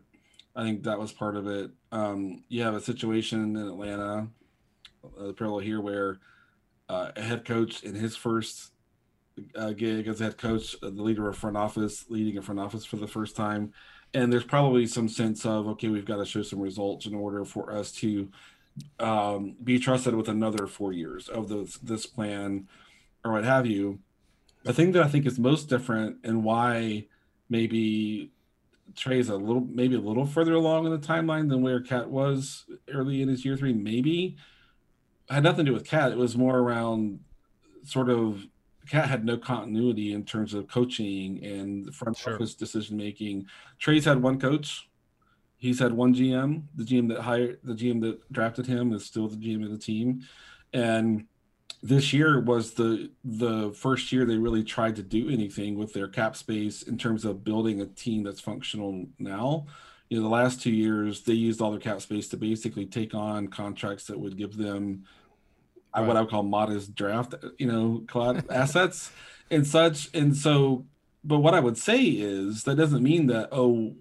I 0.56 0.62
think 0.62 0.84
that 0.84 0.98
was 0.98 1.12
part 1.12 1.36
of 1.36 1.46
it. 1.46 1.70
Um, 1.92 2.44
you 2.48 2.62
have 2.62 2.74
a 2.74 2.80
situation 2.80 3.56
in 3.56 3.68
Atlanta 3.68 4.28
uh, 5.18 5.26
the 5.28 5.32
parallel 5.32 5.60
here 5.60 5.80
where 5.80 6.18
uh, 6.88 7.10
a 7.16 7.22
head 7.22 7.44
coach 7.44 7.82
in 7.82 7.94
his 7.94 8.16
first 8.16 8.72
uh, 9.56 9.70
gig 9.70 10.06
as 10.06 10.20
head 10.20 10.38
coach, 10.38 10.76
uh, 10.82 10.90
the 10.90 11.02
leader 11.02 11.28
of 11.28 11.36
front 11.36 11.56
office, 11.56 12.04
leading 12.08 12.38
a 12.38 12.42
front 12.42 12.60
office 12.60 12.84
for 12.84 12.96
the 12.96 13.08
first 13.08 13.36
time, 13.36 13.72
and 14.12 14.32
there's 14.32 14.44
probably 14.44 14.86
some 14.86 15.08
sense 15.08 15.44
of 15.44 15.66
okay, 15.66 15.88
we've 15.88 16.04
got 16.04 16.16
to 16.16 16.26
show 16.26 16.42
some 16.42 16.60
results 16.60 17.06
in 17.06 17.14
order 17.14 17.44
for 17.44 17.72
us 17.72 17.90
to 17.92 18.28
um, 19.00 19.56
be 19.62 19.78
trusted 19.78 20.14
with 20.14 20.28
another 20.28 20.66
four 20.66 20.92
years 20.92 21.28
of 21.28 21.48
this 21.48 21.76
this 21.78 22.06
plan 22.06 22.68
or 23.24 23.32
what 23.32 23.44
have 23.44 23.66
you. 23.66 23.98
The 24.64 24.72
thing 24.72 24.92
that 24.92 25.02
I 25.02 25.08
think 25.08 25.26
is 25.26 25.38
most 25.38 25.68
different 25.68 26.18
and 26.24 26.44
why 26.44 27.06
maybe 27.48 28.30
Trae's 28.96 29.28
a 29.28 29.36
little 29.36 29.66
maybe 29.68 29.94
a 29.94 30.00
little 30.00 30.26
further 30.26 30.54
along 30.54 30.86
in 30.86 30.92
the 30.92 31.06
timeline 31.06 31.48
than 31.48 31.62
where 31.62 31.80
KAT 31.80 32.08
was 32.08 32.64
early 32.92 33.22
in 33.22 33.28
his 33.28 33.44
year 33.44 33.56
three, 33.56 33.72
maybe 33.72 34.36
had 35.30 35.42
nothing 35.42 35.64
to 35.64 35.70
do 35.70 35.74
with 35.74 35.88
KAT. 35.88 36.12
It 36.12 36.18
was 36.18 36.36
more 36.36 36.58
around 36.58 37.20
sort 37.84 38.10
of 38.10 38.46
KAT 38.88 39.08
had 39.08 39.24
no 39.24 39.38
continuity 39.38 40.12
in 40.12 40.24
terms 40.24 40.54
of 40.54 40.68
coaching 40.68 41.42
and 41.44 41.94
front 41.94 42.16
sure. 42.16 42.34
office 42.34 42.54
decision 42.54 42.96
making. 42.96 43.46
Trae's 43.78 44.04
had 44.04 44.22
one 44.22 44.38
coach. 44.38 44.88
He's 45.56 45.78
had 45.78 45.92
one 45.92 46.14
GM. 46.14 46.64
The 46.74 46.84
GM 46.84 47.08
that 47.08 47.22
hired 47.22 47.60
the 47.64 47.72
GM 47.72 48.00
that 48.02 48.30
drafted 48.32 48.66
him 48.66 48.92
is 48.92 49.06
still 49.06 49.28
the 49.28 49.36
GM 49.36 49.64
of 49.64 49.70
the 49.70 49.78
team. 49.78 50.22
And 50.74 51.26
this 51.82 52.12
year 52.12 52.40
was 52.40 52.72
the 52.72 53.10
the 53.24 53.72
first 53.72 54.12
year 54.12 54.24
they 54.24 54.36
really 54.36 54.64
tried 54.64 54.96
to 54.96 55.02
do 55.02 55.30
anything 55.30 55.78
with 55.78 55.92
their 55.92 56.08
cap 56.08 56.36
space 56.36 56.82
in 56.82 56.98
terms 56.98 57.24
of 57.24 57.44
building 57.44 57.80
a 57.80 57.86
team 57.86 58.22
that's 58.22 58.40
functional 58.40 59.06
now 59.18 59.66
you 60.14 60.20
know 60.20 60.28
the 60.28 60.32
last 60.32 60.62
two 60.62 60.70
years 60.70 61.22
they 61.22 61.32
used 61.32 61.60
all 61.60 61.72
their 61.72 61.80
cap 61.80 62.00
space 62.00 62.28
to 62.28 62.36
basically 62.36 62.86
take 62.86 63.14
on 63.14 63.48
contracts 63.48 64.04
that 64.04 64.20
would 64.20 64.36
give 64.36 64.56
them 64.56 65.02
right. 65.92 66.06
what 66.06 66.16
I 66.16 66.20
would 66.20 66.30
call 66.30 66.44
modest 66.44 66.94
draft, 66.94 67.34
you 67.58 67.66
know, 67.66 68.04
assets 68.50 69.10
and 69.50 69.66
such. 69.66 70.14
And 70.14 70.36
so, 70.36 70.86
but 71.24 71.40
what 71.40 71.52
I 71.52 71.58
would 71.58 71.76
say 71.76 72.00
is 72.00 72.62
that 72.62 72.76
doesn't 72.76 73.02
mean 73.02 73.26
that 73.26 73.48
oh 73.50 73.96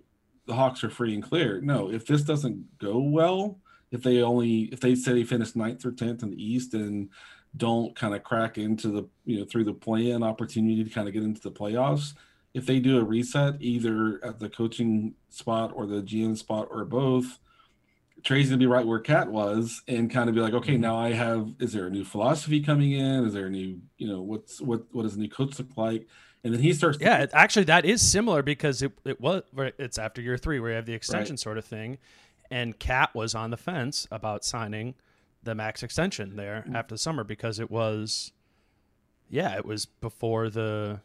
the 0.45 0.53
Hawks 0.53 0.83
are 0.83 0.91
free 0.91 1.15
and 1.15 1.23
clear. 1.23 1.59
No, 1.61 1.89
if 1.89 2.05
this 2.05 2.21
doesn't 2.21 2.77
go 2.77 2.99
well, 2.99 3.57
if 3.89 4.03
they 4.03 4.21
only 4.21 4.69
if 4.71 4.81
they 4.81 4.93
say 4.93 5.13
they 5.13 5.23
finish 5.23 5.55
ninth 5.55 5.83
or 5.83 5.91
tenth 5.93 6.21
in 6.21 6.29
the 6.29 6.43
East 6.43 6.75
and 6.75 7.09
don't 7.57 7.95
kind 7.95 8.13
of 8.13 8.23
crack 8.23 8.59
into 8.59 8.89
the 8.89 9.07
you 9.25 9.39
know 9.39 9.45
through 9.45 9.63
the 9.63 9.73
play-in 9.73 10.21
opportunity 10.21 10.83
to 10.83 10.91
kind 10.91 11.07
of 11.07 11.13
get 11.15 11.23
into 11.23 11.41
the 11.41 11.51
playoffs 11.51 12.13
if 12.53 12.65
they 12.65 12.79
do 12.79 12.99
a 12.99 13.03
reset 13.03 13.55
either 13.59 14.19
at 14.23 14.39
the 14.39 14.49
coaching 14.49 15.15
spot 15.29 15.71
or 15.73 15.85
the 15.85 16.01
GM 16.01 16.37
spot 16.37 16.67
or 16.69 16.85
both, 16.85 17.39
Trae's 18.23 18.49
gonna 18.49 18.57
be 18.57 18.67
right 18.67 18.85
where 18.85 18.99
KAT 18.99 19.29
was 19.29 19.81
and 19.87 20.09
kind 20.09 20.29
of 20.29 20.35
be 20.35 20.41
like, 20.41 20.53
okay, 20.53 20.73
mm-hmm. 20.73 20.81
now 20.81 20.97
I 20.97 21.11
have 21.11 21.49
is 21.59 21.73
there 21.73 21.87
a 21.87 21.89
new 21.89 22.05
philosophy 22.05 22.61
coming 22.61 22.93
in? 22.93 23.25
Is 23.25 23.33
there 23.33 23.47
a 23.47 23.49
new, 23.49 23.81
you 23.97 24.07
know, 24.07 24.21
what's 24.21 24.61
what 24.61 24.83
what 24.91 25.03
does 25.03 25.15
the 25.15 25.21
new 25.21 25.29
coach 25.29 25.59
look 25.59 25.75
like? 25.75 26.07
And 26.43 26.53
then 26.53 26.61
he 26.61 26.73
starts 26.73 26.99
Yeah, 27.01 27.23
it, 27.23 27.31
actually 27.33 27.65
that 27.65 27.85
is 27.85 28.01
similar 28.01 28.41
because 28.41 28.81
it, 28.81 28.93
it 29.03 29.19
was 29.19 29.43
it's 29.77 29.97
after 29.97 30.21
year 30.21 30.37
three 30.37 30.59
where 30.59 30.71
you 30.71 30.75
have 30.75 30.85
the 30.85 30.93
extension 30.93 31.33
right. 31.33 31.39
sort 31.39 31.57
of 31.57 31.65
thing. 31.65 31.97
And 32.51 32.77
KAT 32.77 33.15
was 33.15 33.33
on 33.33 33.49
the 33.49 33.57
fence 33.57 34.07
about 34.11 34.45
signing 34.45 34.95
the 35.41 35.55
max 35.55 35.83
extension 35.83 36.35
there 36.35 36.63
mm-hmm. 36.65 36.75
after 36.75 36.95
the 36.95 36.99
summer 36.99 37.23
because 37.23 37.59
it 37.59 37.71
was 37.71 38.31
yeah, 39.29 39.55
it 39.57 39.65
was 39.65 39.85
before 39.85 40.49
the 40.49 41.01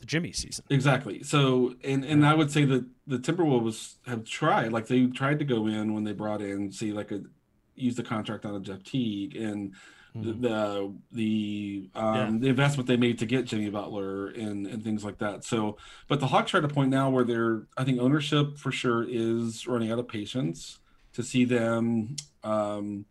the 0.00 0.06
Jimmy 0.06 0.32
season. 0.32 0.64
Exactly. 0.70 1.22
So, 1.22 1.74
and 1.84 2.04
and 2.04 2.26
I 2.26 2.34
would 2.34 2.50
say 2.50 2.64
that 2.64 2.84
the 3.06 3.18
Timberwolves 3.18 3.94
have 4.06 4.24
tried, 4.24 4.72
like 4.72 4.88
they 4.88 5.06
tried 5.06 5.38
to 5.38 5.44
go 5.44 5.66
in 5.66 5.94
when 5.94 6.04
they 6.04 6.12
brought 6.12 6.42
in, 6.42 6.72
see, 6.72 6.92
like 6.92 7.12
a 7.12 7.20
use 7.76 7.94
the 7.96 8.02
contract 8.02 8.44
on 8.44 8.54
a 8.54 8.60
Jeff 8.60 8.82
Teague 8.82 9.36
and 9.36 9.74
mm-hmm. 10.16 10.40
the 10.40 10.92
the 11.12 11.90
um, 11.94 12.14
yeah. 12.14 12.30
the 12.40 12.48
investment 12.48 12.88
they 12.88 12.96
made 12.96 13.18
to 13.18 13.26
get 13.26 13.44
Jimmy 13.44 13.70
Butler 13.70 14.28
and 14.28 14.66
and 14.66 14.82
things 14.82 15.04
like 15.04 15.18
that. 15.18 15.44
So, 15.44 15.76
but 16.08 16.20
the 16.20 16.26
Hawks 16.26 16.54
are 16.54 16.58
at 16.58 16.64
a 16.64 16.68
point 16.68 16.90
now 16.90 17.10
where 17.10 17.24
they're, 17.24 17.66
I 17.76 17.84
think, 17.84 18.00
ownership 18.00 18.58
for 18.58 18.72
sure 18.72 19.04
is 19.08 19.66
running 19.66 19.92
out 19.92 19.98
of 19.98 20.08
patience 20.08 20.78
to 21.12 21.22
see 21.22 21.44
them. 21.44 22.16
Um, 22.42 23.04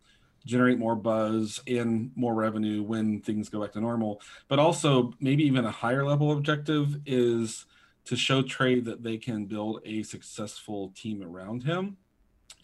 generate 0.49 0.79
more 0.79 0.95
buzz 0.95 1.61
and 1.67 2.11
more 2.15 2.33
revenue 2.33 2.81
when 2.83 3.21
things 3.21 3.49
go 3.49 3.61
back 3.61 3.73
to 3.73 3.79
normal. 3.79 4.21
But 4.47 4.59
also, 4.59 5.13
maybe 5.19 5.43
even 5.43 5.65
a 5.65 5.71
higher 5.71 6.05
level 6.05 6.31
objective 6.31 6.99
is 7.05 7.65
to 8.05 8.15
show 8.15 8.41
Trae 8.41 8.83
that 8.85 9.03
they 9.03 9.17
can 9.17 9.45
build 9.45 9.81
a 9.85 10.03
successful 10.03 10.91
team 10.95 11.21
around 11.21 11.63
him. 11.63 11.97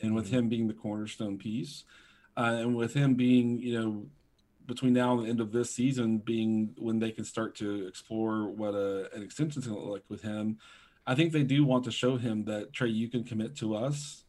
And 0.01 0.13
with 0.15 0.25
mm-hmm. 0.27 0.35
him 0.35 0.49
being 0.49 0.67
the 0.67 0.73
cornerstone 0.73 1.37
piece, 1.37 1.85
uh, 2.35 2.57
and 2.59 2.75
with 2.75 2.93
him 2.93 3.13
being, 3.13 3.59
you 3.59 3.79
know, 3.79 4.05
between 4.65 4.93
now 4.93 5.13
and 5.13 5.25
the 5.25 5.29
end 5.29 5.39
of 5.39 5.51
this 5.51 5.69
season 5.69 6.17
being 6.17 6.73
when 6.77 6.99
they 6.99 7.11
can 7.11 7.23
start 7.23 7.55
to 7.55 7.87
explore 7.87 8.49
what 8.49 8.73
a, 8.73 9.13
an 9.15 9.21
extension 9.21 9.61
is 9.61 9.67
going 9.67 9.79
to 9.79 9.83
look 9.83 9.93
like 9.93 10.09
with 10.09 10.21
him. 10.21 10.57
I 11.07 11.15
think 11.15 11.31
they 11.31 11.43
do 11.43 11.63
want 11.63 11.83
to 11.85 11.91
show 11.91 12.17
him 12.17 12.45
that 12.45 12.73
Trae, 12.73 12.93
you 12.93 13.07
can 13.07 13.23
commit 13.23 13.55
to 13.57 13.75
us, 13.75 14.23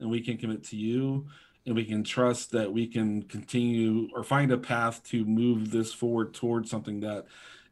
and 0.00 0.10
we 0.10 0.20
can 0.20 0.38
commit 0.38 0.64
to 0.64 0.76
you, 0.76 1.26
and 1.66 1.74
we 1.74 1.84
can 1.84 2.02
trust 2.02 2.50
that 2.52 2.72
we 2.72 2.86
can 2.86 3.22
continue 3.22 4.08
or 4.14 4.24
find 4.24 4.50
a 4.50 4.58
path 4.58 5.02
to 5.04 5.24
move 5.24 5.70
this 5.70 5.92
forward 5.92 6.34
towards 6.34 6.70
something 6.70 7.00
that 7.00 7.26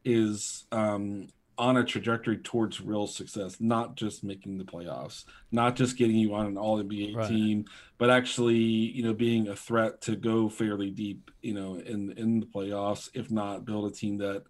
is 0.05 0.65
um, 0.71 1.29
on 1.59 1.77
a 1.77 1.85
trajectory 1.85 2.39
towards 2.39 2.81
real 2.81 3.07
success, 3.07 3.57
not 3.61 3.95
just 3.95 4.25
making 4.25 4.57
the 4.57 4.65
playoffs, 4.65 5.25
not 5.53 5.77
just 5.77 5.97
getting 5.97 6.17
you 6.17 6.35
on 6.35 6.47
an 6.47 6.57
all 6.57 6.83
NBA 6.83 7.17
right. 7.17 7.29
team, 7.29 7.67
but 7.99 8.11
actually, 8.11 8.57
you 8.57 9.03
know, 9.03 9.13
being 9.13 9.49
a 9.49 9.57
threat 9.57 10.01
to 10.03 10.17
go 10.17 10.49
fairly 10.49 10.91
deep, 10.91 11.31
you 11.43 11.53
know, 11.53 11.75
in 11.75 12.13
in 12.13 12.41
the 12.41 12.47
playoffs, 12.47 13.11
if 13.13 13.31
not 13.31 13.65
build 13.65 13.91
a 13.91 13.95
team 13.95 14.19
that 14.19 14.45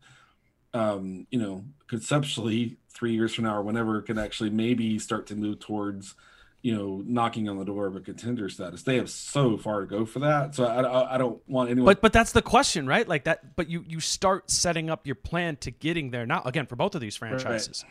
um, 0.73 1.27
you 1.31 1.41
know, 1.41 1.65
conceptually 1.89 2.77
three 2.95 3.13
years 3.13 3.35
from 3.35 3.45
now 3.45 3.57
or 3.57 3.63
whenever 3.63 4.01
can 4.03 4.19
actually 4.19 4.51
maybe 4.51 4.99
start 4.99 5.27
to 5.27 5.37
move 5.37 5.59
towards 5.59 6.15
you 6.63 6.77
know, 6.77 7.03
knocking 7.07 7.49
on 7.49 7.59
the 7.59 7.65
door 7.65 7.87
of 7.87 7.97
a 7.97 8.01
contender 8.01 8.49
status. 8.49 8.83
They 8.83 8.97
have 8.97 9.09
so 9.09 9.57
far 9.57 9.81
to 9.81 9.87
go 9.87 10.05
for 10.05 10.19
that. 10.21 10.55
So 10.55 10.65
I, 10.65 10.83
I, 10.83 11.15
I, 11.15 11.19
don't 11.19 11.41
want 11.49 11.71
anyone. 11.71 11.87
But 11.87 12.03
but 12.03 12.13
that's 12.13 12.33
the 12.33 12.43
question, 12.43 12.87
right? 12.87 13.09
Like 13.09 13.25
that. 13.25 13.57
But 13.57 13.71
you 13.71 13.85
you 13.89 14.01
start 14.01 14.51
setting 14.51 14.91
up 14.91 15.07
your 15.07 15.15
plan 15.15 15.57
to 15.57 15.71
getting 15.71 16.11
there 16.11 16.27
now. 16.27 16.43
Again, 16.45 16.67
for 16.67 16.77
both 16.77 16.95
of 16.95 17.01
these 17.01 17.17
franchises, 17.17 17.85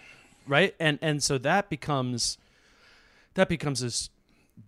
right? 0.47 0.62
right? 0.62 0.75
And 0.79 0.99
and 1.01 1.23
so 1.23 1.39
that 1.39 1.69
becomes 1.69 2.38
that 3.34 3.49
becomes 3.49 3.79
this 3.79 4.10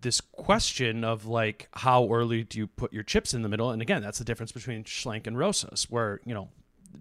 this 0.00 0.20
question 0.20 1.04
of 1.04 1.26
like 1.26 1.68
how 1.72 2.08
early 2.10 2.42
do 2.42 2.58
you 2.58 2.66
put 2.66 2.92
your 2.92 3.04
chips 3.04 3.34
in 3.34 3.42
the 3.42 3.48
middle? 3.48 3.70
And 3.70 3.80
again, 3.80 4.02
that's 4.02 4.18
the 4.18 4.24
difference 4.24 4.50
between 4.50 4.82
Schlenk 4.82 5.28
and 5.28 5.38
Rosas, 5.38 5.88
where 5.90 6.20
you 6.24 6.34
know 6.34 6.48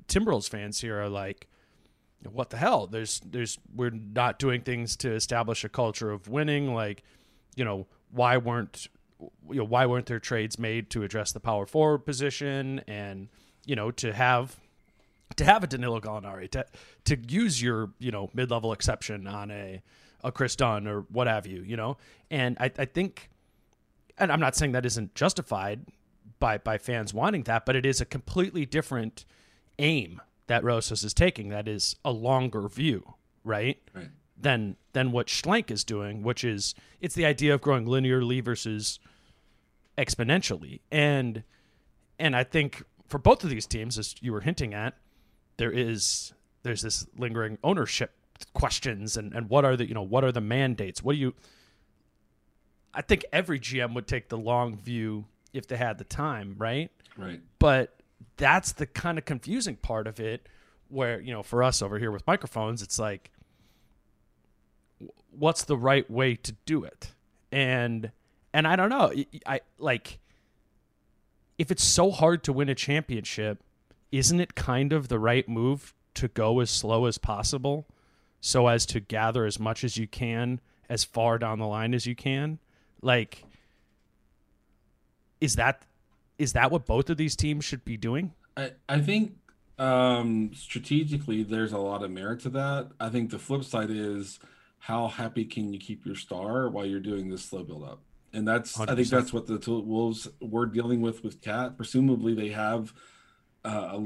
Timberwolves 0.08 0.50
fans 0.50 0.82
here 0.82 1.02
are 1.02 1.10
like 1.10 1.48
what 2.30 2.50
the 2.50 2.58
hell? 2.58 2.88
There's 2.88 3.20
there's 3.22 3.58
we're 3.76 3.90
not 3.92 4.40
doing 4.40 4.62
things 4.62 4.96
to 4.98 5.12
establish 5.12 5.64
a 5.64 5.70
culture 5.70 6.12
of 6.12 6.28
winning. 6.28 6.74
Like, 6.74 7.04
you 7.56 7.66
know, 7.66 7.88
why 8.12 8.38
weren't 8.38 8.88
you 9.20 9.56
know 9.56 9.64
why 9.64 9.86
weren't 9.86 10.06
there 10.06 10.20
trades 10.20 10.60
made 10.60 10.90
to 10.92 11.04
address 11.04 11.32
the 11.32 11.40
power 11.40 11.66
forward 11.66 12.00
position 12.00 12.82
and 12.88 13.30
you 13.66 13.76
know 13.76 13.92
to 13.92 14.14
have 14.14 14.60
to 15.36 15.46
have 15.46 15.64
a 15.64 15.68
Danilo 15.68 16.00
Gallinari 16.00 16.50
to 16.52 16.66
to 17.06 17.18
use 17.28 17.62
your 17.62 17.92
you 18.00 18.12
know 18.12 18.30
mid 18.34 18.52
level 18.52 18.74
exception 18.74 19.28
on 19.28 19.52
a 19.52 19.82
a 20.24 20.32
Kris 20.32 20.56
Dunn 20.56 20.88
or 20.88 21.02
what 21.10 21.28
have 21.28 21.48
you, 21.48 21.62
you 21.64 21.76
know, 21.76 21.98
and 22.30 22.56
I, 22.60 22.72
I 22.78 22.86
think, 22.86 23.30
and 24.18 24.32
I'm 24.32 24.40
not 24.40 24.56
saying 24.56 24.74
that 24.74 24.86
isn't 24.86 25.16
justified 25.16 25.86
by 26.40 26.58
by 26.58 26.78
fans 26.78 27.14
wanting 27.14 27.44
that, 27.44 27.66
but 27.66 27.76
it 27.76 27.86
is 27.86 28.02
a 28.02 28.06
completely 28.06 28.66
different 28.66 29.26
aim 29.80 30.22
that 30.48 30.64
Rosas 30.64 31.04
is 31.04 31.14
taking 31.14 31.50
that 31.50 31.68
is 31.68 31.96
a 32.04 32.12
longer 32.12 32.68
view, 32.68 33.16
right? 33.44 33.78
Right. 33.94 34.10
Than 34.38 34.76
than 34.94 35.12
what 35.12 35.28
Schlenk 35.28 35.70
is 35.70 35.84
doing, 35.84 36.24
which 36.24 36.44
is 36.44 36.74
it's 37.00 37.16
the 37.16 37.26
idea 37.26 37.54
of 37.54 37.62
growing 37.62 37.86
linearly 37.86 38.44
versus 38.44 39.00
exponentially. 39.98 40.80
And 40.92 41.44
and 42.18 42.36
I 42.36 42.44
think 42.44 42.84
for 43.08 43.18
both 43.18 43.44
of 43.44 43.50
these 43.50 43.68
teams, 43.68 43.98
as 43.98 44.16
you 44.22 44.32
were 44.32 44.42
hinting 44.42 44.74
at, 44.74 44.96
there 45.58 45.72
is 45.72 46.34
there's 46.64 46.82
this 46.82 47.06
lingering 47.18 47.58
ownership 47.64 48.12
questions 48.54 49.18
and, 49.18 49.34
and 49.34 49.50
what 49.50 49.64
are 49.64 49.76
the 49.76 49.88
you 49.88 49.94
know 49.94 50.02
what 50.02 50.24
are 50.24 50.32
the 50.32 50.42
mandates? 50.42 51.04
What 51.04 51.14
do 51.14 51.20
you 51.20 51.34
I 52.94 53.02
think 53.02 53.26
every 53.32 53.60
GM 53.60 53.94
would 53.94 54.08
take 54.08 54.30
the 54.30 54.38
long 54.38 54.76
view 54.76 55.26
if 55.54 55.68
they 55.68 55.78
had 55.78 55.98
the 55.98 56.04
time, 56.04 56.56
right? 56.58 56.92
Right. 57.18 57.42
But 57.60 58.01
that's 58.38 58.74
the 58.74 58.86
kind 58.86 59.18
of 59.18 59.26
confusing 59.26 59.76
part 59.76 60.08
of 60.08 60.20
it 60.20 60.48
where 60.90 61.22
you 61.22 61.32
know 61.34 61.44
for 61.44 61.64
us 61.64 61.82
over 61.82 62.00
here 62.00 62.12
with 62.12 62.26
microphones 62.28 62.82
it's 62.82 63.00
like 63.00 63.32
what's 65.32 65.64
the 65.64 65.78
right 65.78 66.10
way 66.10 66.36
to 66.36 66.54
do 66.66 66.84
it? 66.84 67.14
And 67.52 68.12
and 68.54 68.68
i 68.68 68.76
don't 68.76 68.90
know. 68.90 69.12
I 69.46 69.62
like 69.78 70.20
if 71.58 71.72
it's 71.72 71.84
so 71.84 72.12
hard 72.12 72.44
to 72.44 72.54
win 72.54 72.70
a 72.70 72.76
championship 72.76 73.64
isn't 74.12 74.40
it 74.40 74.56
kind 74.56 74.92
of 74.92 75.08
the 75.08 75.20
right 75.20 75.48
move 75.48 75.94
to 76.14 76.28
go 76.28 76.60
as 76.60 76.70
slow 76.70 77.06
as 77.06 77.18
possible 77.18 77.88
so 78.42 78.68
as 78.68 78.86
to 78.86 79.00
gather 79.00 79.46
as 79.46 79.58
much 79.58 79.84
as 79.86 79.96
you 79.96 80.06
can 80.06 80.60
as 80.90 81.06
far 81.06 81.38
down 81.38 81.60
the 81.60 81.68
line 81.68 81.94
as 81.94 82.06
you 82.06 82.16
can? 82.16 82.60
Like 83.02 83.46
is 85.40 85.56
that 85.56 85.84
is 86.38 86.54
that 86.54 86.72
what 86.72 86.86
both 86.86 87.10
of 87.10 87.18
these 87.18 87.36
teams 87.36 87.66
should 87.66 87.86
be 87.86 87.98
doing? 87.98 88.34
I, 88.58 88.72
I 88.90 89.00
think 89.00 89.34
um, 89.78 90.52
strategically 90.54 91.44
there's 91.44 91.74
a 91.74 91.78
lot 91.78 92.04
of 92.04 92.12
merit 92.12 92.42
to 92.42 92.50
that. 92.50 92.90
I 93.00 93.10
think 93.10 93.32
the 93.32 93.40
flip 93.40 93.64
side 93.64 93.90
is 93.90 94.40
how 94.80 95.08
happy 95.08 95.46
can 95.46 95.74
you 95.74 95.80
keep 95.80 96.06
your 96.06 96.16
star 96.16 96.70
while 96.70 96.86
you're 96.86 97.00
doing 97.00 97.30
this 97.30 97.46
slow 97.46 97.64
build 97.64 97.84
up? 97.84 98.02
And 98.34 98.48
that's 98.48 98.78
100%. 98.78 98.90
I 98.90 98.96
think 98.96 99.08
that's 99.10 99.34
what 99.34 99.48
the 99.48 99.60
Wolves 99.72 100.28
were 100.40 100.66
dealing 100.66 101.02
with 101.02 101.24
with 101.24 101.42
KAT. 101.42 101.78
Presumably 101.78 102.34
they 102.34 102.50
have 102.50 102.94
uh, 103.64 104.00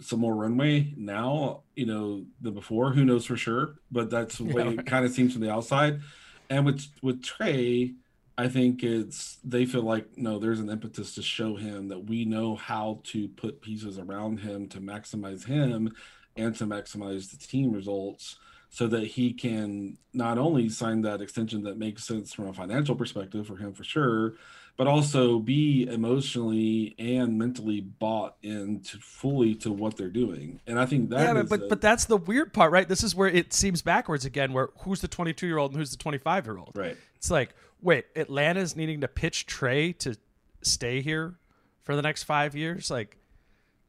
some 0.00 0.20
more 0.20 0.34
runway 0.34 0.94
now, 0.96 1.62
you 1.76 1.86
know, 1.86 2.24
than 2.40 2.54
before. 2.54 2.92
Who 2.92 3.04
knows 3.04 3.26
for 3.26 3.36
sure? 3.36 3.74
But 3.90 4.10
that's 4.10 4.38
the 4.38 4.44
way 4.44 4.62
yeah, 4.62 4.68
right. 4.70 4.78
it 4.78 4.86
kind 4.86 5.04
of 5.04 5.12
seems 5.12 5.32
from 5.32 5.42
the 5.42 5.52
outside. 5.52 6.00
And 6.48 6.64
with 6.64 6.86
with 7.02 7.22
Trae, 7.22 7.94
I 8.38 8.48
think 8.48 8.82
it's 8.82 9.38
they 9.44 9.66
feel 9.66 9.82
like 9.82 10.16
no, 10.16 10.38
there's 10.38 10.60
an 10.60 10.70
impetus 10.70 11.14
to 11.16 11.22
show 11.22 11.56
him 11.56 11.88
that 11.88 12.06
we 12.06 12.24
know 12.24 12.56
how 12.56 13.00
to 13.04 13.28
put 13.28 13.60
pieces 13.60 13.98
around 13.98 14.38
him 14.40 14.68
to 14.68 14.80
maximize 14.80 15.46
him 15.46 15.92
and 16.36 16.56
to 16.56 16.64
maximize 16.64 17.30
the 17.30 17.36
team 17.36 17.72
results 17.72 18.36
so 18.70 18.86
that 18.86 19.06
he 19.06 19.34
can 19.34 19.98
not 20.14 20.38
only 20.38 20.68
sign 20.70 21.02
that 21.02 21.20
extension 21.20 21.62
that 21.64 21.76
makes 21.76 22.04
sense 22.04 22.32
from 22.32 22.48
a 22.48 22.54
financial 22.54 22.94
perspective 22.94 23.46
for 23.46 23.56
him 23.56 23.74
for 23.74 23.84
sure, 23.84 24.32
but 24.78 24.86
also 24.86 25.38
be 25.38 25.86
emotionally 25.90 26.94
and 26.98 27.38
mentally 27.38 27.82
bought 27.82 28.36
into 28.42 28.98
fully 28.98 29.54
to 29.54 29.70
what 29.70 29.98
they're 29.98 30.08
doing. 30.08 30.58
And 30.66 30.80
I 30.80 30.86
think 30.86 31.10
that 31.10 31.20
yeah, 31.20 31.34
but 31.34 31.48
but, 31.50 31.62
a, 31.62 31.68
but 31.68 31.80
that's 31.82 32.06
the 32.06 32.16
weird 32.16 32.54
part, 32.54 32.72
right? 32.72 32.88
This 32.88 33.02
is 33.02 33.14
where 33.14 33.28
it 33.28 33.52
seems 33.52 33.82
backwards 33.82 34.24
again. 34.24 34.54
Where 34.54 34.70
who's 34.78 35.02
the 35.02 35.08
22 35.08 35.46
year 35.46 35.58
old 35.58 35.72
and 35.72 35.78
who's 35.78 35.90
the 35.90 35.98
25 35.98 36.46
year 36.46 36.56
old? 36.56 36.72
Right. 36.74 36.96
It's 37.16 37.30
like 37.30 37.54
wait, 37.82 38.06
Atlanta's 38.16 38.76
needing 38.76 39.00
to 39.00 39.08
pitch 39.08 39.46
Trae 39.46 39.96
to 39.98 40.16
stay 40.62 41.02
here 41.02 41.34
for 41.82 41.96
the 41.96 42.02
next 42.02 42.22
five 42.22 42.54
years? 42.54 42.90
Like, 42.90 43.18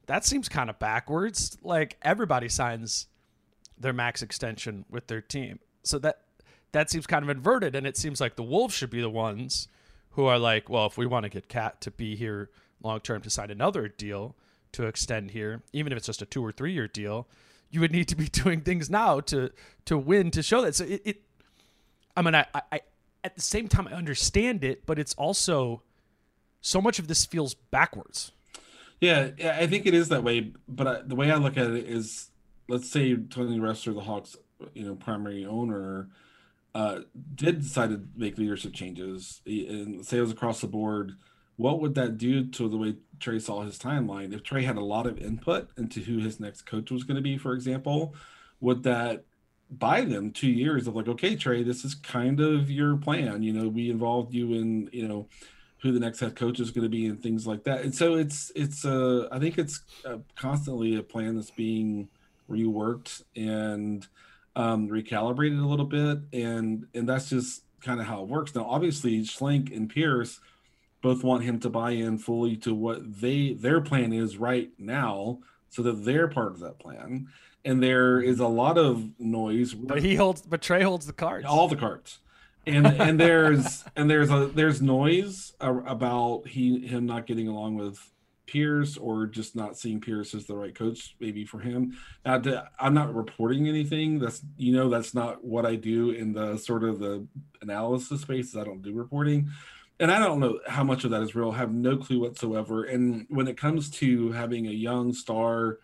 that 0.07 0.25
seems 0.25 0.49
kind 0.49 0.69
of 0.69 0.79
backwards. 0.79 1.57
Like, 1.63 1.97
everybody 2.01 2.49
signs 2.49 3.07
their 3.77 3.93
max 3.93 4.21
extension 4.21 4.85
with 4.89 5.07
their 5.07 5.21
team. 5.21 5.59
So 5.83 5.99
that 5.99 6.19
that 6.71 6.89
seems 6.89 7.05
kind 7.05 7.23
of 7.23 7.29
inverted, 7.29 7.75
and 7.75 7.85
it 7.85 7.95
seems 7.95 8.19
like 8.19 8.35
the 8.35 8.43
Wolves 8.43 8.73
should 8.73 8.89
be 8.89 9.01
the 9.01 9.09
ones 9.09 9.67
who 10.11 10.25
are 10.25 10.39
like, 10.39 10.69
well, 10.69 10.87
if 10.87 10.97
we 10.97 11.05
want 11.05 11.23
to 11.23 11.29
get 11.29 11.47
KAT 11.47 11.79
to 11.81 11.91
be 11.91 12.15
here 12.15 12.49
long 12.81 12.99
term 12.99 13.21
to 13.21 13.29
sign 13.29 13.51
another 13.51 13.87
deal 13.87 14.35
to 14.71 14.85
extend 14.85 15.31
here, 15.31 15.61
even 15.71 15.91
if 15.91 15.97
it's 15.97 16.07
just 16.07 16.21
a 16.21 16.25
two 16.25 16.43
or 16.43 16.51
three 16.51 16.73
year 16.73 16.87
deal, 16.87 17.27
you 17.69 17.79
would 17.79 17.91
need 17.91 18.07
to 18.07 18.15
be 18.15 18.25
doing 18.31 18.61
things 18.61 18.89
now 18.89 19.19
to 19.19 19.51
to 19.85 19.97
win 19.97 20.31
to 20.31 20.41
show 20.41 20.61
that. 20.61 20.75
So 20.75 20.85
it, 20.85 21.01
it 21.05 21.21
I 22.17 22.21
mean, 22.21 22.35
I, 22.35 22.45
I 22.71 22.81
at 23.23 23.35
the 23.35 23.41
same 23.41 23.67
time, 23.67 23.87
I 23.87 23.93
understand 23.93 24.63
it, 24.63 24.85
but 24.85 24.99
it's 24.99 25.13
also 25.15 25.81
so 26.61 26.81
much 26.81 26.99
of 26.99 27.07
this 27.07 27.25
feels 27.25 27.53
backwards. 27.53 28.31
Yeah, 28.99 29.31
I 29.43 29.67
think 29.67 29.85
it 29.85 29.93
is 29.93 30.09
that 30.09 30.23
way. 30.23 30.53
But 30.67 30.87
I, 30.87 31.01
the 31.01 31.15
way 31.15 31.31
I 31.31 31.35
look 31.35 31.57
at 31.57 31.71
it 31.71 31.85
is, 31.87 32.29
let's 32.69 32.89
say 32.89 33.15
Tony 33.15 33.59
Ressler, 33.59 33.93
the 33.93 34.01
Hawks, 34.01 34.37
you 34.73 34.85
know, 34.85 34.95
primary 34.95 35.45
owner, 35.45 36.09
uh, 36.73 36.99
did 37.35 37.61
decide 37.61 37.89
to 37.89 38.01
make 38.15 38.37
leadership 38.37 38.73
changes, 38.73 39.41
and 39.45 40.05
say 40.05 40.17
it 40.17 40.21
was 40.21 40.31
across 40.31 40.61
the 40.61 40.67
board. 40.67 41.13
What 41.55 41.81
would 41.81 41.95
that 41.95 42.17
do 42.17 42.45
to 42.45 42.67
the 42.67 42.77
way 42.77 42.95
Trae 43.19 43.41
saw 43.41 43.61
his 43.61 43.77
timeline? 43.77 44.33
If 44.33 44.41
Trae 44.43 44.63
had 44.63 44.77
a 44.77 44.83
lot 44.83 45.05
of 45.05 45.19
input 45.19 45.69
into 45.77 45.99
who 45.99 46.17
his 46.17 46.39
next 46.39 46.63
coach 46.63 46.89
was 46.89 47.03
going 47.03 47.17
to 47.17 47.21
be, 47.21 47.37
for 47.37 47.53
example, 47.53 48.15
would 48.59 48.83
that 48.83 49.25
buy 49.79 50.01
them 50.01 50.31
two 50.31 50.49
years 50.49 50.87
of 50.87 50.95
like, 50.95 51.07
okay, 51.07 51.35
Trae, 51.35 51.65
this 51.65 51.85
is 51.85 51.95
kind 51.95 52.39
of 52.39 52.69
your 52.69 52.97
plan. 52.97 53.43
You 53.43 53.53
know, 53.53 53.67
we 53.67 53.89
involved 53.89 54.33
you 54.33 54.53
in, 54.53 54.89
you 54.91 55.07
know, 55.07 55.27
who 55.81 55.91
the 55.91 55.99
next 55.99 56.21
head 56.21 56.35
coach 56.35 56.59
is 56.59 56.71
going 56.71 56.83
to 56.83 56.89
be 56.89 57.07
and 57.07 57.21
things 57.21 57.45
like 57.45 57.63
that. 57.65 57.81
And 57.81 57.93
so 57.93 58.15
it's 58.15 58.51
it's 58.55 58.85
uh 58.85 59.27
I 59.31 59.39
think 59.39 59.57
it's 59.57 59.81
uh, 60.05 60.17
constantly 60.35 60.95
a 60.95 61.03
plan 61.03 61.35
that's 61.35 61.51
being 61.51 62.07
reworked 62.49 63.23
and 63.35 64.07
um, 64.55 64.87
recalibrated 64.87 65.61
a 65.61 65.67
little 65.67 65.85
bit, 65.85 66.19
and 66.31 66.87
and 66.93 67.07
that's 67.09 67.29
just 67.29 67.63
kind 67.81 67.99
of 67.99 68.05
how 68.05 68.21
it 68.21 68.29
works. 68.29 68.55
Now, 68.55 68.65
obviously, 68.65 69.21
Schlenk 69.21 69.75
and 69.75 69.89
Pierce 69.89 70.39
both 71.01 71.23
want 71.23 71.43
him 71.43 71.59
to 71.59 71.69
buy 71.69 71.91
in 71.91 72.17
fully 72.17 72.55
to 72.57 72.73
what 72.73 73.19
they 73.19 73.53
their 73.53 73.81
plan 73.81 74.13
is 74.13 74.37
right 74.37 74.71
now, 74.77 75.39
so 75.69 75.81
that 75.81 76.05
they're 76.05 76.27
part 76.27 76.51
of 76.53 76.59
that 76.59 76.79
plan 76.79 77.27
and 77.65 77.81
there 77.81 78.19
mm-hmm. 78.19 78.29
is 78.29 78.39
a 78.39 78.47
lot 78.47 78.77
of 78.77 79.19
noise. 79.19 79.73
But 79.73 80.01
he 80.01 80.15
holds, 80.15 80.41
but 80.41 80.61
Trae 80.61 80.83
holds 80.83 81.05
the 81.05 81.13
cards. 81.13 81.45
All 81.45 81.67
the 81.67 81.75
cards, 81.75 82.19
and 82.65 82.87
and 82.87 83.19
there's 83.19 83.83
and 83.95 84.09
there's 84.09 84.29
a 84.29 84.47
there's 84.53 84.81
noise 84.81 85.53
about 85.59 86.47
he 86.47 86.85
him 86.85 87.05
not 87.05 87.25
getting 87.25 87.47
along 87.47 87.75
with 87.75 87.99
Pierce 88.45 88.97
or 88.97 89.25
just 89.25 89.55
not 89.55 89.77
seeing 89.77 90.01
Pierce 90.01 90.33
as 90.33 90.45
the 90.45 90.55
right 90.55 90.75
coach 90.75 91.15
maybe 91.19 91.45
for 91.45 91.59
him. 91.59 91.97
Now, 92.25 92.41
I'm 92.79 92.93
not 92.93 93.15
reporting 93.15 93.67
anything. 93.67 94.19
That's 94.19 94.41
you 94.57 94.73
know 94.73 94.89
that's 94.89 95.13
not 95.13 95.43
what 95.43 95.65
I 95.65 95.75
do 95.75 96.11
in 96.11 96.33
the 96.33 96.57
sort 96.57 96.83
of 96.83 96.99
the 96.99 97.25
analysis 97.61 98.21
space. 98.21 98.55
I 98.55 98.63
don't 98.63 98.81
do 98.81 98.93
reporting, 98.93 99.49
and 99.99 100.11
I 100.11 100.19
don't 100.19 100.39
know 100.39 100.59
how 100.67 100.83
much 100.83 101.05
of 101.05 101.11
that 101.11 101.21
is 101.21 101.35
real. 101.35 101.51
I 101.51 101.57
have 101.57 101.73
no 101.73 101.97
clue 101.97 102.19
whatsoever. 102.19 102.83
And 102.83 103.25
when 103.29 103.47
it 103.47 103.57
comes 103.57 103.89
to 103.91 104.31
having 104.33 104.67
a 104.67 104.71
young 104.71 105.13
star 105.13 105.79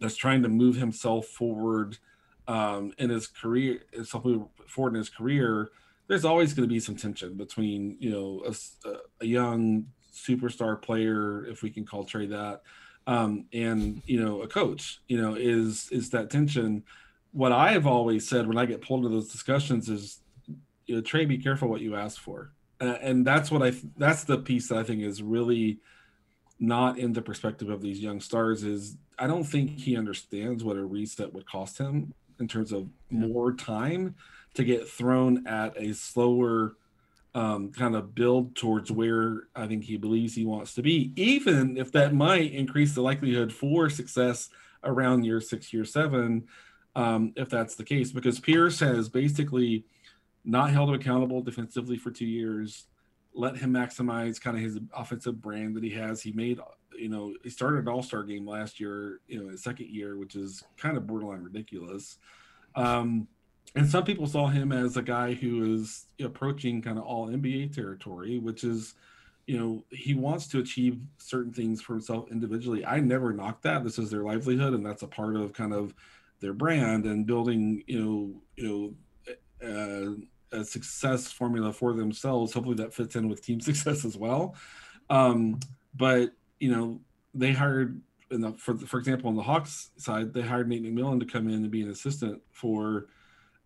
that's 0.00 0.16
trying 0.16 0.42
to 0.42 0.48
move 0.48 0.76
himself 0.76 1.26
forward 1.26 1.98
um, 2.46 2.92
in 2.98 3.10
his 3.10 3.26
career, 3.26 3.80
something 4.04 4.48
forward 4.66 4.94
in 4.94 4.98
his 4.98 5.10
career, 5.10 5.70
there's 6.08 6.24
always 6.24 6.54
going 6.54 6.66
to 6.66 6.72
be 6.72 6.80
some 6.80 6.96
tension 6.96 7.34
between 7.34 7.96
you 8.00 8.10
know 8.10 8.42
a, 8.46 8.96
a 9.20 9.26
young 9.26 9.86
superstar 10.12 10.80
player, 10.80 11.44
if 11.46 11.62
we 11.62 11.70
can 11.70 11.84
call 11.84 12.04
Trae 12.04 12.28
that, 12.30 12.62
um, 13.06 13.44
and 13.52 14.02
you 14.06 14.22
know 14.22 14.42
a 14.42 14.48
coach. 14.48 15.00
You 15.06 15.20
know 15.20 15.34
is 15.34 15.88
is 15.92 16.10
that 16.10 16.30
tension. 16.30 16.82
What 17.32 17.52
I 17.52 17.72
have 17.72 17.86
always 17.86 18.26
said 18.26 18.48
when 18.48 18.56
I 18.56 18.64
get 18.64 18.80
pulled 18.80 19.04
into 19.04 19.14
those 19.14 19.30
discussions 19.30 19.90
is, 19.90 20.20
you 20.86 20.96
know, 20.96 21.02
Trae, 21.02 21.28
be 21.28 21.36
careful 21.36 21.68
what 21.68 21.82
you 21.82 21.94
ask 21.94 22.18
for, 22.18 22.52
uh, 22.80 22.96
and 23.02 23.26
that's 23.26 23.50
what 23.50 23.62
I 23.62 23.74
that's 23.98 24.24
the 24.24 24.38
piece 24.38 24.68
that 24.68 24.78
I 24.78 24.82
think 24.82 25.02
is 25.02 25.22
really 25.22 25.78
not 26.60 26.98
in 26.98 27.12
the 27.12 27.22
perspective 27.22 27.68
of 27.68 27.80
these 27.80 28.00
young 28.00 28.20
stars 28.20 28.64
is 28.64 28.96
I 29.18 29.26
don't 29.26 29.44
think 29.44 29.78
he 29.78 29.96
understands 29.96 30.64
what 30.64 30.76
a 30.76 30.84
reset 30.84 31.32
would 31.32 31.46
cost 31.46 31.78
him 31.78 32.14
in 32.40 32.48
terms 32.48 32.72
of 32.72 32.88
yeah. 33.10 33.26
more 33.26 33.52
time 33.52 34.14
to 34.54 34.64
get 34.64 34.88
thrown 34.88 35.46
at 35.46 35.76
a 35.76 35.94
slower 35.94 36.76
um, 37.34 37.70
kind 37.70 37.94
of 37.94 38.14
build 38.14 38.56
towards 38.56 38.90
where 38.90 39.44
I 39.54 39.66
think 39.66 39.84
he 39.84 39.96
believes 39.96 40.34
he 40.34 40.44
wants 40.44 40.74
to 40.74 40.82
be, 40.82 41.12
even 41.16 41.76
if 41.76 41.92
that 41.92 42.14
might 42.14 42.52
increase 42.52 42.94
the 42.94 43.02
likelihood 43.02 43.52
for 43.52 43.90
success 43.90 44.48
around 44.82 45.24
year 45.24 45.40
six, 45.40 45.72
year 45.72 45.84
seven, 45.84 46.48
um, 46.96 47.32
if 47.36 47.48
that's 47.48 47.76
the 47.76 47.84
case. 47.84 48.10
Because 48.10 48.40
Pierce 48.40 48.80
has 48.80 49.08
basically 49.08 49.84
not 50.44 50.70
held 50.70 50.88
him 50.88 50.94
accountable 50.96 51.42
defensively 51.42 51.98
for 51.98 52.10
two 52.10 52.26
years, 52.26 52.86
let 53.38 53.56
him 53.56 53.72
maximize 53.72 54.40
kind 54.40 54.56
of 54.56 54.62
his 54.64 54.80
offensive 54.92 55.40
brand 55.40 55.76
that 55.76 55.84
he 55.84 55.90
has. 55.90 56.20
He 56.20 56.32
made, 56.32 56.58
you 56.98 57.08
know, 57.08 57.34
he 57.44 57.50
started 57.50 57.78
an 57.78 57.88
all 57.88 58.02
star 58.02 58.24
game 58.24 58.44
last 58.44 58.80
year, 58.80 59.20
you 59.28 59.40
know, 59.40 59.48
his 59.48 59.62
second 59.62 59.88
year, 59.90 60.18
which 60.18 60.34
is 60.34 60.64
kind 60.76 60.96
of 60.96 61.06
borderline 61.06 61.44
ridiculous. 61.44 62.18
Um, 62.74 63.28
and 63.76 63.88
some 63.88 64.02
people 64.02 64.26
saw 64.26 64.48
him 64.48 64.72
as 64.72 64.96
a 64.96 65.02
guy 65.02 65.34
who 65.34 65.72
is 65.72 66.06
approaching 66.20 66.82
kind 66.82 66.98
of 66.98 67.04
all 67.04 67.28
NBA 67.28 67.72
territory, 67.72 68.40
which 68.40 68.64
is, 68.64 68.94
you 69.46 69.56
know, 69.56 69.84
he 69.90 70.14
wants 70.14 70.48
to 70.48 70.58
achieve 70.58 70.98
certain 71.18 71.52
things 71.52 71.80
for 71.80 71.92
himself 71.92 72.32
individually. 72.32 72.84
I 72.84 72.98
never 72.98 73.32
knocked 73.32 73.62
that. 73.62 73.84
This 73.84 74.00
is 74.00 74.10
their 74.10 74.24
livelihood, 74.24 74.74
and 74.74 74.84
that's 74.84 75.02
a 75.02 75.06
part 75.06 75.36
of 75.36 75.52
kind 75.52 75.72
of 75.72 75.94
their 76.40 76.54
brand 76.54 77.06
and 77.06 77.24
building, 77.24 77.84
you 77.86 78.00
know, 78.00 78.42
you 78.56 78.96
know, 79.62 79.68
uh, 79.68 80.14
a 80.52 80.64
success 80.64 81.30
formula 81.30 81.72
for 81.72 81.92
themselves. 81.92 82.52
Hopefully, 82.52 82.76
that 82.76 82.94
fits 82.94 83.16
in 83.16 83.28
with 83.28 83.42
team 83.42 83.60
success 83.70 84.04
as 84.04 84.16
well. 84.16 84.54
Um, 85.10 85.60
but 85.94 86.32
you 86.60 86.70
know, 86.70 87.00
they 87.34 87.52
hired, 87.52 88.00
the, 88.30 88.52
for 88.52 88.76
for 88.76 88.98
example, 88.98 89.28
on 89.28 89.36
the 89.36 89.42
Hawks 89.42 89.90
side, 89.96 90.32
they 90.32 90.42
hired 90.42 90.68
Nate 90.68 90.82
McMillan 90.82 91.20
to 91.20 91.26
come 91.26 91.48
in 91.48 91.54
and 91.54 91.70
be 91.70 91.82
an 91.82 91.90
assistant 91.90 92.42
for 92.50 93.06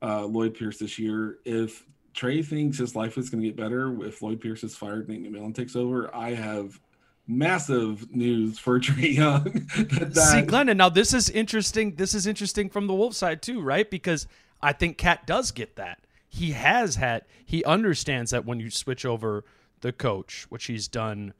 uh, 0.02 0.24
Lloyd 0.24 0.54
Pierce 0.54 0.78
this 0.78 0.98
year. 0.98 1.38
If 1.44 1.84
Trae 2.14 2.44
thinks 2.44 2.78
his 2.78 2.94
life 2.94 3.16
is 3.16 3.30
going 3.30 3.42
to 3.42 3.48
get 3.48 3.56
better 3.56 4.04
if 4.04 4.22
Lloyd 4.22 4.40
Pierce 4.40 4.64
is 4.64 4.76
fired, 4.76 5.08
Nate 5.08 5.22
McMillan 5.22 5.54
takes 5.54 5.76
over, 5.76 6.14
I 6.14 6.34
have 6.34 6.78
massive 7.26 8.14
news 8.14 8.58
for 8.58 8.78
Trae 8.80 9.14
Young. 9.14 9.44
that, 9.76 10.14
See, 10.14 10.42
Glennon, 10.42 10.76
now 10.76 10.88
this 10.88 11.14
is 11.14 11.30
interesting. 11.30 11.94
This 11.94 12.14
is 12.14 12.26
interesting 12.26 12.68
from 12.68 12.86
the 12.86 12.94
Wolf 12.94 13.14
side 13.14 13.42
too, 13.42 13.60
right? 13.60 13.88
Because 13.88 14.26
I 14.60 14.72
think 14.72 14.98
KAT 14.98 15.26
does 15.26 15.50
get 15.50 15.76
that. 15.76 16.00
He 16.34 16.52
has 16.52 16.96
had, 16.96 17.24
he 17.44 17.62
understands 17.64 18.30
that 18.30 18.46
when 18.46 18.58
you 18.58 18.70
switch 18.70 19.04
over 19.04 19.44
the 19.82 19.92
coach, 19.92 20.46
which 20.48 20.64
he's 20.64 20.88
done 20.88 21.34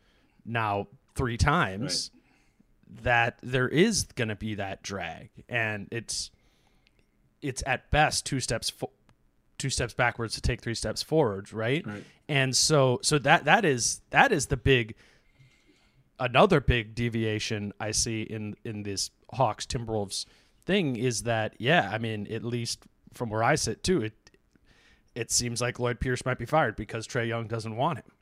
now 0.44 0.88
three 1.14 1.38
times, 1.38 2.10
right. 2.12 3.02
that 3.04 3.38
there 3.42 3.68
is 3.68 4.04
going 4.14 4.28
to 4.28 4.36
be 4.36 4.54
that 4.56 4.82
drag. 4.82 5.30
And 5.48 5.88
it's, 5.90 6.30
it's 7.40 7.62
at 7.66 7.90
best 7.90 8.26
two 8.26 8.38
steps 8.38 8.70
fo- 8.70 8.90
two 9.62 9.70
steps 9.70 9.94
backwards 9.94 10.34
to 10.34 10.40
take 10.40 10.60
three 10.60 10.74
steps 10.74 11.02
forward, 11.02 11.52
right? 11.52 11.86
right? 11.86 12.04
And 12.28 12.56
so 12.56 12.98
so 13.02 13.18
that 13.20 13.44
that 13.44 13.64
is 13.64 14.00
that 14.10 14.32
is 14.32 14.46
the 14.46 14.56
big 14.56 14.94
another 16.18 16.60
big 16.60 16.94
deviation 16.94 17.72
I 17.78 17.92
see 17.92 18.22
in 18.22 18.56
in 18.64 18.82
this 18.82 19.10
Hawks 19.32 19.64
Timberwolves 19.64 20.26
thing 20.64 20.96
is 20.96 21.22
that 21.22 21.54
yeah, 21.58 21.88
I 21.92 21.98
mean 21.98 22.26
at 22.32 22.44
least 22.44 22.84
from 23.14 23.30
where 23.30 23.42
I 23.42 23.54
sit 23.54 23.82
too, 23.84 24.02
it 24.02 24.14
it 25.14 25.30
seems 25.30 25.60
like 25.60 25.78
Lloyd 25.78 26.00
Pierce 26.00 26.24
might 26.24 26.38
be 26.38 26.46
fired 26.46 26.76
because 26.76 27.06
Trae 27.06 27.28
Young 27.28 27.46
doesn't 27.46 27.76
want 27.76 27.98
him. 27.98 28.12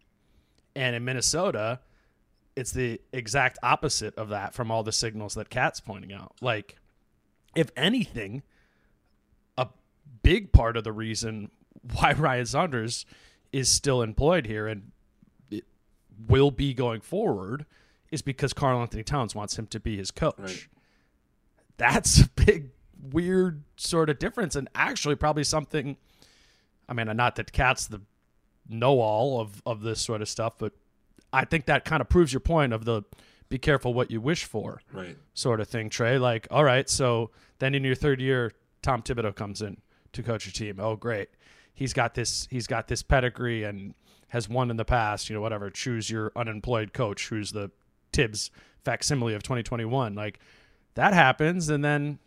And 0.74 0.96
in 0.96 1.04
Minnesota, 1.04 1.80
it's 2.56 2.72
the 2.72 3.00
exact 3.12 3.58
opposite 3.62 4.14
of 4.16 4.28
that 4.30 4.54
from 4.54 4.70
all 4.70 4.82
the 4.82 4.92
signals 4.92 5.34
that 5.34 5.50
KAT's 5.50 5.80
pointing 5.80 6.12
out. 6.12 6.34
Like, 6.40 6.76
if 7.54 7.70
anything, 7.76 8.42
a 9.56 9.68
big 10.22 10.52
part 10.52 10.76
of 10.76 10.84
the 10.84 10.92
reason 10.92 11.50
why 11.94 12.12
Ryan 12.12 12.46
Saunders 12.46 13.06
is 13.52 13.68
still 13.68 14.02
employed 14.02 14.46
here 14.46 14.66
and 14.66 14.92
will 16.28 16.50
be 16.50 16.74
going 16.74 17.00
forward 17.00 17.66
is 18.10 18.22
because 18.22 18.52
Karl-Anthony 18.52 19.02
Towns 19.02 19.34
wants 19.34 19.58
him 19.58 19.66
to 19.68 19.80
be 19.80 19.96
his 19.96 20.10
coach. 20.10 20.34
Right. 20.38 20.66
That's 21.76 22.20
a 22.20 22.28
big, 22.28 22.70
weird 23.10 23.62
sort 23.76 24.10
of 24.10 24.18
difference, 24.18 24.54
and 24.56 24.68
actually 24.74 25.16
probably 25.16 25.44
something. 25.44 25.96
I 26.90 26.94
mean, 26.94 27.06
not 27.16 27.36
that 27.36 27.52
KAT's 27.52 27.86
the 27.86 28.02
know-all 28.68 29.40
of 29.40 29.62
of 29.64 29.80
this 29.82 30.00
sort 30.00 30.20
of 30.20 30.28
stuff, 30.28 30.58
but 30.58 30.72
I 31.32 31.44
think 31.44 31.66
that 31.66 31.84
kind 31.84 32.00
of 32.00 32.08
proves 32.08 32.32
your 32.32 32.40
point 32.40 32.72
of 32.72 32.84
the 32.84 33.02
be 33.48 33.58
careful 33.58 33.94
what 33.94 34.10
you 34.10 34.20
wish 34.20 34.44
for, 34.44 34.80
right? 34.92 35.16
Sort 35.34 35.60
of 35.60 35.68
thing, 35.68 35.90
Trae. 35.90 36.20
Like, 36.20 36.46
all 36.50 36.64
right, 36.64 36.88
so 36.88 37.30
then 37.58 37.74
in 37.74 37.84
your 37.84 37.94
third 37.94 38.20
year, 38.20 38.52
Tom 38.82 39.02
Thibodeau 39.02 39.34
comes 39.34 39.62
in 39.62 39.78
to 40.12 40.22
coach 40.22 40.46
your 40.46 40.52
team. 40.52 40.80
Oh, 40.80 40.96
great. 40.96 41.28
He's 41.74 41.92
got 41.92 42.14
this. 42.14 42.46
He's 42.50 42.66
got 42.66 42.88
this 42.88 43.02
pedigree 43.02 43.64
and 43.64 43.94
has 44.28 44.48
won 44.48 44.70
in 44.70 44.76
the 44.76 44.84
past. 44.84 45.28
You 45.28 45.34
know, 45.34 45.40
whatever. 45.40 45.70
Choose 45.70 46.10
your 46.10 46.32
unemployed 46.36 46.92
coach, 46.92 47.28
who's 47.28 47.52
the 47.52 47.70
Thibs 48.12 48.50
facsimile 48.84 49.34
of 49.34 49.42
2021. 49.42 50.14
Like 50.14 50.38
that 50.94 51.14
happens, 51.14 51.68
and 51.68 51.84
then 51.84 52.18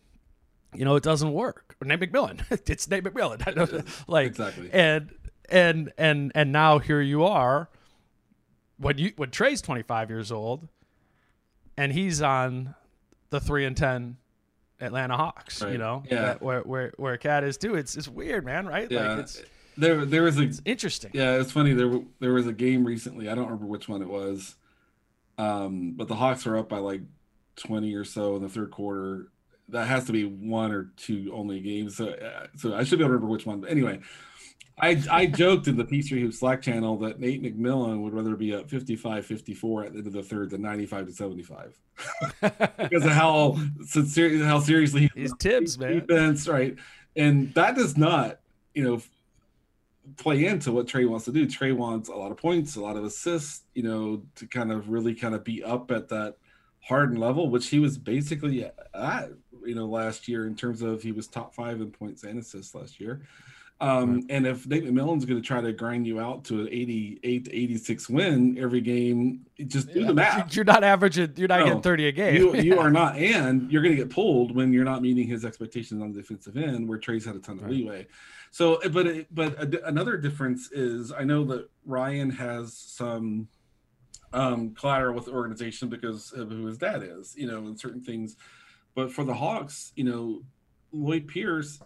you 0.76 0.86
know 0.86 0.96
it 0.96 1.04
doesn't 1.04 1.34
work. 1.34 1.76
Nate 1.84 2.00
McMillan. 2.00 2.42
it's 2.70 2.90
Nate 2.90 3.04
McMillan. 3.04 3.86
like 4.08 4.28
exactly. 4.28 4.70
And 4.72 5.14
and 5.50 5.92
and 5.98 6.32
and 6.36 6.52
now 6.52 6.80
here 6.80 7.02
you 7.02 7.24
are. 7.26 7.70
When 8.78 8.98
you 8.98 9.14
when 9.16 9.30
Trae's 9.30 9.62
25 9.62 10.10
years 10.10 10.32
old, 10.32 10.68
and 11.78 11.92
he's 11.92 12.22
on 12.22 12.76
the 13.30 13.40
three 13.40 13.66
and 13.66 13.78
ten 13.78 14.18
Atlanta 14.80 15.16
Hawks. 15.16 15.62
Right. 15.62 15.74
You 15.74 15.78
know, 15.78 16.04
yeah, 16.10 16.36
where 16.40 16.62
where 16.62 16.94
where 16.98 17.18
KAT 17.18 17.44
is 17.44 17.58
too. 17.58 17.76
It's 17.76 17.96
it's 17.96 18.08
weird, 18.08 18.46
man. 18.46 18.66
Right? 18.66 18.90
Yeah. 18.90 19.10
Like 19.10 19.20
it's 19.20 19.42
there. 19.78 20.06
There 20.06 20.24
was 20.24 20.40
a 20.40 20.52
interesting. 20.66 21.12
Yeah, 21.14 21.40
it's 21.40 21.52
funny. 21.52 21.74
There 21.74 22.02
there 22.20 22.34
was 22.34 22.48
a 22.48 22.54
game 22.54 22.86
recently. 22.86 23.30
I 23.30 23.36
don't 23.36 23.46
remember 23.46 23.66
which 23.66 23.88
one 23.88 24.02
it 24.02 24.10
was, 24.10 24.56
um, 25.38 25.94
but 25.96 26.08
the 26.08 26.16
Hawks 26.16 26.46
were 26.46 26.58
up 26.58 26.70
by 26.70 26.80
like 26.80 27.02
twenty 27.56 27.94
or 27.96 28.04
so 28.04 28.36
in 28.36 28.42
the 28.42 28.50
third 28.50 28.72
quarter. 28.72 29.30
That 29.70 29.88
has 29.88 30.06
to 30.06 30.12
be 30.12 30.26
one 30.26 30.72
or 30.72 30.92
two 30.98 31.32
only 31.34 31.60
games. 31.60 31.98
So 31.98 32.10
uh, 32.10 32.48
so 32.58 32.76
I 32.76 32.84
should 32.84 33.00
be 33.00 33.04
able 33.04 33.10
to 33.10 33.14
remember 33.14 33.32
which 33.32 33.46
one. 33.46 33.62
But 33.62 33.72
anyway, 33.72 34.00
I, 34.80 35.02
I 35.12 35.26
joked 35.28 35.68
in 35.68 35.78
the 35.78 35.86
P3 35.86 36.22
Hoop 36.22 36.34
Slack 36.34 36.62
channel 36.62 36.98
that 37.00 37.20
Nate 37.20 37.44
McMillan 37.44 38.02
would 38.02 38.14
rather 38.14 38.36
be 38.36 38.54
at 38.54 38.70
55 38.70 39.26
54 39.26 39.86
at 39.86 39.92
the 39.94 39.98
end 40.00 40.08
of 40.08 40.14
the 40.14 40.24
third 40.24 40.50
than 40.50 40.62
95 40.62 41.08
to 41.08 41.14
75 41.14 41.80
because 42.42 43.06
of 43.06 43.12
how 43.12 43.58
sincere, 43.86 44.44
how 44.44 44.60
seriously 44.60 45.12
he's 45.16 45.34
Thibs, 45.40 45.78
man. 45.78 46.00
Defense, 46.00 46.48
right. 46.48 46.76
And 47.16 47.54
that 47.54 47.76
does 47.76 47.98
not, 47.98 48.40
you 48.74 48.84
know, 48.84 49.02
play 50.18 50.46
into 50.46 50.72
what 50.72 50.88
Trae 50.88 51.08
wants 51.08 51.26
to 51.26 51.32
do. 51.32 51.46
Trae 51.46 51.76
wants 51.76 52.10
a 52.10 52.16
lot 52.16 52.32
of 52.32 52.38
points, 52.38 52.76
a 52.76 52.82
lot 52.82 52.98
of 52.98 53.04
assists, 53.04 53.62
you 53.76 53.84
know, 53.84 54.24
to 54.36 54.48
kind 54.48 54.72
of 54.72 54.90
really 54.90 55.14
kind 55.14 55.36
of 55.36 55.44
be 55.44 55.64
up 55.64 55.92
at 55.92 56.10
that 56.10 56.38
hardened 56.82 57.20
level, 57.20 57.50
which 57.50 57.68
he 57.68 57.80
was 57.80 57.98
basically 57.98 58.66
at, 58.94 59.30
you 59.66 59.76
know, 59.76 59.86
last 59.86 60.28
year 60.28 60.48
in 60.48 60.56
terms 60.56 60.82
of 60.82 61.02
he 61.02 61.12
was 61.12 61.28
top 61.28 61.54
five 61.54 61.82
in 61.82 61.92
points 61.92 62.24
and 62.24 62.40
assists 62.40 62.76
last 62.76 63.00
year. 63.00 63.22
Um, 63.82 64.16
right. 64.16 64.24
And 64.30 64.48
if 64.48 64.66
Nate 64.66 64.86
McMillan's 64.86 65.26
going 65.26 65.42
to 65.42 65.46
try 65.46 65.60
to 65.60 65.74
grind 65.74 66.08
you 66.08 66.20
out 66.20 66.46
to 66.46 66.62
an 66.62 66.70
88 66.72 67.46
to 67.46 67.56
86 67.56 68.10
win 68.10 68.58
every 68.58 68.80
game, 68.80 69.46
just 69.68 69.94
do 69.94 70.06
the 70.06 70.14
math. 70.14 70.56
You're 70.56 70.64
not 70.64 70.84
averaging, 70.84 71.34
you're 71.36 71.50
not 71.50 71.60
no, 71.60 71.66
getting 71.66 71.82
30 71.82 72.08
a 72.08 72.12
game. 72.12 72.36
you, 72.36 72.56
you 72.56 72.80
are 72.80 72.92
not. 72.92 73.18
And 73.18 73.70
you're 73.70 73.82
going 73.82 73.96
to 73.96 74.02
get 74.02 74.10
pulled 74.10 74.56
when 74.56 74.72
you're 74.72 74.86
not 74.86 75.02
meeting 75.02 75.28
his 75.28 75.44
expectations 75.44 76.02
on 76.02 76.14
the 76.14 76.22
defensive 76.22 76.56
end, 76.56 76.88
where 76.88 76.98
Trae's 76.98 77.26
had 77.26 77.36
a 77.36 77.40
ton 77.40 77.58
of 77.58 77.64
right. 77.64 77.72
leeway. 77.72 78.08
So, 78.52 78.80
but, 78.92 79.08
it, 79.08 79.28
but 79.36 79.58
another 79.84 80.16
difference 80.16 80.72
is 80.72 81.12
I 81.12 81.24
know 81.24 81.44
that 81.46 81.70
Ryan 81.86 82.30
has 82.30 82.78
some 82.78 83.50
um, 84.32 84.74
collateral 84.76 85.16
with 85.16 85.26
the 85.26 85.32
organization 85.32 85.90
because 85.90 86.32
of 86.32 86.50
who 86.50 86.66
his 86.66 86.78
dad 86.78 87.04
is, 87.04 87.36
you 87.36 87.48
know, 87.48 87.58
and 87.58 87.80
certain 87.80 88.02
things. 88.02 88.38
But 88.96 89.12
for 89.12 89.24
the 89.24 89.34
Hawks, 89.34 89.92
you 89.96 90.04
know, 90.04 90.42
Lloyd 90.92 91.28
Pierce, 91.28 91.80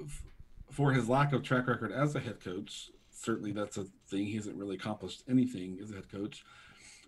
f- 0.00 0.22
for 0.70 0.92
his 0.92 1.08
lack 1.08 1.32
of 1.32 1.42
track 1.42 1.66
record 1.66 1.92
as 1.92 2.14
a 2.14 2.20
head 2.20 2.40
coach, 2.40 2.90
certainly 3.10 3.52
that's 3.52 3.76
a 3.76 3.84
thing. 4.08 4.26
He 4.26 4.36
hasn't 4.36 4.56
really 4.56 4.76
accomplished 4.76 5.24
anything 5.28 5.78
as 5.82 5.90
a 5.90 5.94
head 5.96 6.10
coach, 6.10 6.44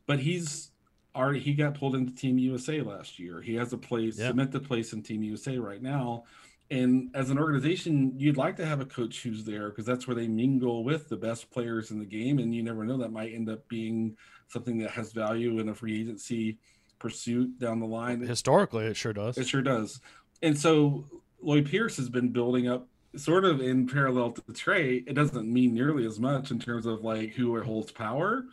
but 0.07 0.19
he's 0.19 0.73
already 1.17 1.41
he 1.41 1.55
got 1.55 1.75
pulled 1.75 1.95
into 1.97 2.15
Team 2.15 2.39
USA 2.39 2.83
last 2.83 3.19
year. 3.19 3.41
He 3.41 3.55
has 3.55 3.73
a 3.73 3.79
place, 3.79 4.19
Yeah. 4.19 4.29
cemented 4.29 4.65
place 4.65 4.93
in 4.93 5.03
Team 5.03 5.23
USA 5.23 5.59
right 5.59 5.83
now. 5.83 6.25
And 6.73 7.11
as 7.15 7.31
an 7.31 7.39
organization, 7.39 8.13
you'd 8.17 8.37
like 8.37 8.55
to 8.57 8.65
have 8.67 8.81
a 8.81 8.85
coach 8.85 9.23
who's 9.25 9.43
there 9.45 9.71
because 9.71 9.85
that's 9.87 10.07
where 10.07 10.15
they 10.15 10.29
mingle 10.29 10.85
with 10.85 11.09
the 11.09 11.17
best 11.17 11.51
players 11.51 11.91
in 11.91 11.99
the 11.99 12.05
game. 12.07 12.39
And 12.39 12.55
you 12.55 12.63
never 12.63 12.85
know, 12.85 12.97
that 12.99 13.11
might 13.11 13.35
end 13.35 13.49
up 13.49 13.67
being 13.67 14.17
something 14.47 14.79
that 14.79 14.91
has 14.91 15.13
value 15.13 15.59
in 15.59 15.69
a 15.71 15.75
free 15.75 16.01
agency 16.01 16.59
pursuit 17.01 17.59
down 17.59 17.81
the 17.81 17.87
line. 17.87 18.21
Historically, 18.21 18.85
it 18.87 18.97
sure 18.97 19.13
does. 19.13 19.37
It 19.37 19.49
sure 19.49 19.63
does. 19.63 20.01
And 20.43 20.57
so 20.57 21.05
Lloyd 21.43 21.67
Pierce 21.67 21.97
has 21.97 22.09
been 22.09 22.29
building 22.29 22.69
up 22.69 22.87
sort 23.17 23.45
of 23.45 23.61
in 23.61 23.89
parallel 23.89 24.31
to 24.33 24.43
Trae. 24.53 25.03
It 25.07 25.15
doesn't 25.15 25.53
mean 25.53 25.75
nearly 25.75 26.07
as 26.07 26.21
much 26.21 26.53
in 26.53 26.61
terms 26.61 26.87
of 26.87 27.03
like 27.03 27.31
who 27.33 27.61
holds 27.61 27.91
power, 27.91 28.45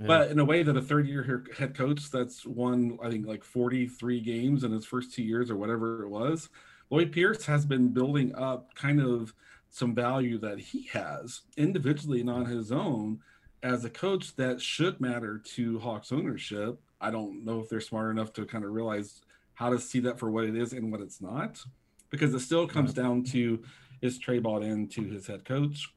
Yeah. 0.00 0.06
but 0.06 0.30
in 0.30 0.38
a 0.38 0.44
way 0.44 0.62
that 0.62 0.76
a 0.76 0.80
third 0.80 1.06
year 1.06 1.44
head 1.58 1.74
coach 1.76 2.10
that's 2.10 2.46
won, 2.46 2.98
I 3.02 3.10
think, 3.10 3.26
like 3.26 3.44
43 3.44 4.20
games 4.22 4.64
in 4.64 4.72
his 4.72 4.86
first 4.86 5.12
two 5.12 5.22
years 5.22 5.50
or 5.50 5.56
whatever 5.56 6.02
it 6.04 6.08
was, 6.08 6.48
Lloyd 6.88 7.12
Pierce 7.12 7.44
has 7.44 7.66
been 7.66 7.88
building 7.88 8.34
up 8.34 8.74
kind 8.74 9.00
of 9.02 9.34
some 9.70 9.94
value 9.94 10.38
that 10.38 10.58
he 10.58 10.84
has 10.94 11.42
individually 11.58 12.20
and 12.22 12.30
on 12.30 12.46
his 12.46 12.72
own 12.72 13.20
as 13.62 13.84
a 13.84 13.90
coach 13.90 14.34
that 14.36 14.62
should 14.62 14.98
matter 15.00 15.36
to 15.56 15.78
Hawks 15.80 16.12
ownership. 16.12 16.80
I 17.00 17.10
don't 17.10 17.44
know 17.44 17.60
if 17.60 17.68
they're 17.68 17.80
smart 17.80 18.10
enough 18.10 18.32
to 18.34 18.44
kind 18.44 18.64
of 18.64 18.72
realize 18.72 19.20
how 19.54 19.70
to 19.70 19.78
see 19.78 20.00
that 20.00 20.18
for 20.18 20.30
what 20.30 20.44
it 20.44 20.56
is 20.56 20.72
and 20.72 20.90
what 20.90 21.00
it's 21.00 21.20
not, 21.20 21.62
because 22.10 22.34
it 22.34 22.40
still 22.40 22.66
comes 22.66 22.92
down 22.92 23.24
to 23.24 23.62
is 24.00 24.18
Trae 24.18 24.42
bought 24.42 24.62
into 24.62 25.02
his 25.04 25.26
head 25.26 25.44
coach? 25.44 25.92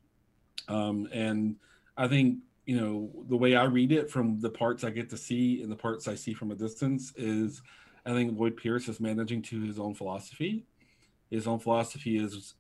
Um, 0.68 1.08
and 1.12 1.56
I 1.98 2.08
think, 2.08 2.40
you 2.66 2.80
know, 2.80 3.12
the 3.30 3.38
way 3.38 3.56
I 3.56 3.66
read 3.66 3.92
it 3.92 4.10
from 4.10 4.40
the 4.40 4.50
parts 4.50 4.84
I 4.84 4.90
get 4.90 5.10
to 5.12 5.18
see 5.18 5.62
and 5.62 5.72
the 5.72 5.76
parts 5.76 6.08
I 6.08 6.16
see 6.16 6.34
from 6.34 6.52
a 6.52 6.56
distance 6.56 7.14
is 7.16 7.62
I 8.06 8.14
think 8.14 8.40
Lloyd 8.40 8.58
Pierce 8.58 8.88
is 8.88 9.00
managing 9.00 9.42
to 9.44 9.62
his 9.62 9.80
own 9.80 9.94
philosophy. 9.94 10.66
His 11.30 11.48
own 11.48 11.60
philosophy 11.60 12.18
is 12.18 12.56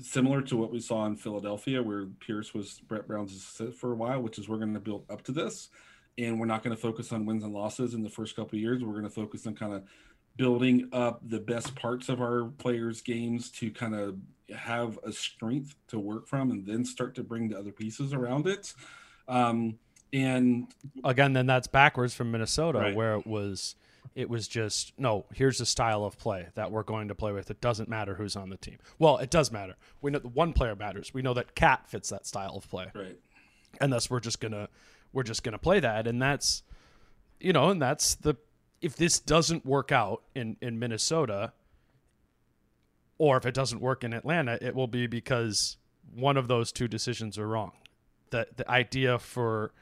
similar 0.00 0.42
to 0.42 0.56
what 0.56 0.72
we 0.72 0.80
saw 0.80 1.06
in 1.06 1.16
Philadelphia, 1.16 1.82
where 1.82 2.06
Pierce 2.20 2.54
was 2.54 2.80
Brett 2.86 3.06
Brown's 3.06 3.32
assistant 3.32 3.76
for 3.76 3.92
a 3.92 3.96
while, 3.96 4.20
which 4.20 4.38
is 4.38 4.48
we're 4.48 4.58
going 4.58 4.74
to 4.74 4.80
build 4.80 5.04
up 5.10 5.22
to 5.22 5.32
this. 5.32 5.68
And 6.16 6.38
we're 6.38 6.46
not 6.46 6.62
going 6.62 6.74
to 6.74 6.80
focus 6.80 7.12
on 7.12 7.26
wins 7.26 7.42
and 7.42 7.52
losses 7.52 7.94
in 7.94 8.02
the 8.02 8.08
first 8.10 8.36
couple 8.36 8.56
of 8.56 8.62
years. 8.62 8.82
We're 8.84 8.92
going 8.92 9.04
to 9.04 9.10
focus 9.10 9.46
on 9.46 9.54
kind 9.54 9.72
of 9.74 9.82
building 10.36 10.88
up 10.92 11.20
the 11.28 11.40
best 11.40 11.74
parts 11.74 12.08
of 12.08 12.20
our 12.20 12.44
players' 12.58 13.00
games 13.00 13.50
to 13.52 13.70
kind 13.70 13.94
of 13.94 14.16
have 14.56 14.98
a 15.04 15.12
strength 15.12 15.74
to 15.88 15.98
work 15.98 16.26
from 16.28 16.50
and 16.50 16.66
then 16.66 16.84
start 16.84 17.14
to 17.16 17.22
bring 17.24 17.48
the 17.48 17.58
other 17.58 17.72
pieces 17.72 18.12
around 18.12 18.46
it. 18.46 18.74
Um, 19.28 19.78
and 20.12 20.68
Again, 21.02 21.32
then 21.32 21.46
that's 21.46 21.66
backwards 21.66 22.14
from 22.14 22.30
Minnesota, 22.30 22.78
Right. 22.78 22.94
where 22.94 23.14
it 23.16 23.26
was 23.26 23.74
it 24.14 24.28
was 24.30 24.46
just 24.46 24.92
no. 24.98 25.24
Here's 25.34 25.58
the 25.58 25.66
style 25.66 26.04
of 26.04 26.16
play 26.18 26.46
that 26.54 26.70
we're 26.70 26.84
going 26.84 27.08
to 27.08 27.14
play 27.16 27.32
with. 27.32 27.50
It 27.50 27.60
doesn't 27.60 27.88
matter 27.88 28.14
who's 28.14 28.36
on 28.36 28.50
the 28.50 28.56
team. 28.56 28.78
Well, 29.00 29.18
it 29.18 29.30
does 29.30 29.50
matter. 29.50 29.74
We 30.02 30.12
know 30.12 30.20
the 30.20 30.28
one 30.28 30.52
player 30.52 30.76
matters. 30.76 31.12
We 31.12 31.22
know 31.22 31.34
that 31.34 31.56
KAT 31.56 31.88
fits 31.88 32.10
that 32.10 32.24
style 32.26 32.54
of 32.56 32.68
play. 32.68 32.86
right. 32.94 33.18
and 33.80 33.92
thus 33.92 34.08
we're 34.08 34.20
just 34.20 34.38
gonna 34.40 34.68
we're 35.14 35.22
just 35.22 35.42
gonna 35.42 35.58
play 35.58 35.80
that. 35.80 36.06
And 36.06 36.20
that's 36.20 36.62
you 37.40 37.52
know 37.52 37.70
and 37.70 37.80
that's 37.80 38.16
the 38.16 38.34
if 38.82 38.96
this 38.96 39.18
doesn't 39.18 39.64
work 39.64 39.92
out 39.92 40.22
in 40.34 40.56
in 40.60 40.78
minnesota 40.78 41.52
or 43.18 43.36
if 43.36 43.46
it 43.46 43.54
doesn't 43.54 43.80
work 43.80 44.04
in 44.04 44.12
atlanta 44.12 44.58
it 44.60 44.74
will 44.74 44.86
be 44.86 45.06
because 45.06 45.76
one 46.14 46.36
of 46.36 46.48
those 46.48 46.70
two 46.72 46.88
decisions 46.88 47.38
are 47.38 47.48
wrong. 47.48 47.72
The 48.30 48.46
the 48.56 48.68
idea 48.70 49.18
for 49.18 49.72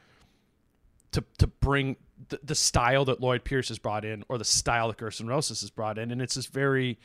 to 1.12 1.24
to 1.38 1.46
bring 1.46 1.96
the, 2.28 2.38
the 2.42 2.54
style 2.54 3.04
that 3.06 3.20
lloyd 3.20 3.44
pierce 3.44 3.68
has 3.68 3.78
brought 3.78 4.04
in 4.04 4.24
or 4.28 4.38
the 4.38 4.44
style 4.44 4.88
that 4.88 4.98
gersson 4.98 5.28
rosas 5.28 5.60
has 5.60 5.70
brought 5.70 5.98
in. 5.98 6.10
And 6.10 6.22
it's 6.22 6.34
just 6.34 6.52
very 6.52 6.98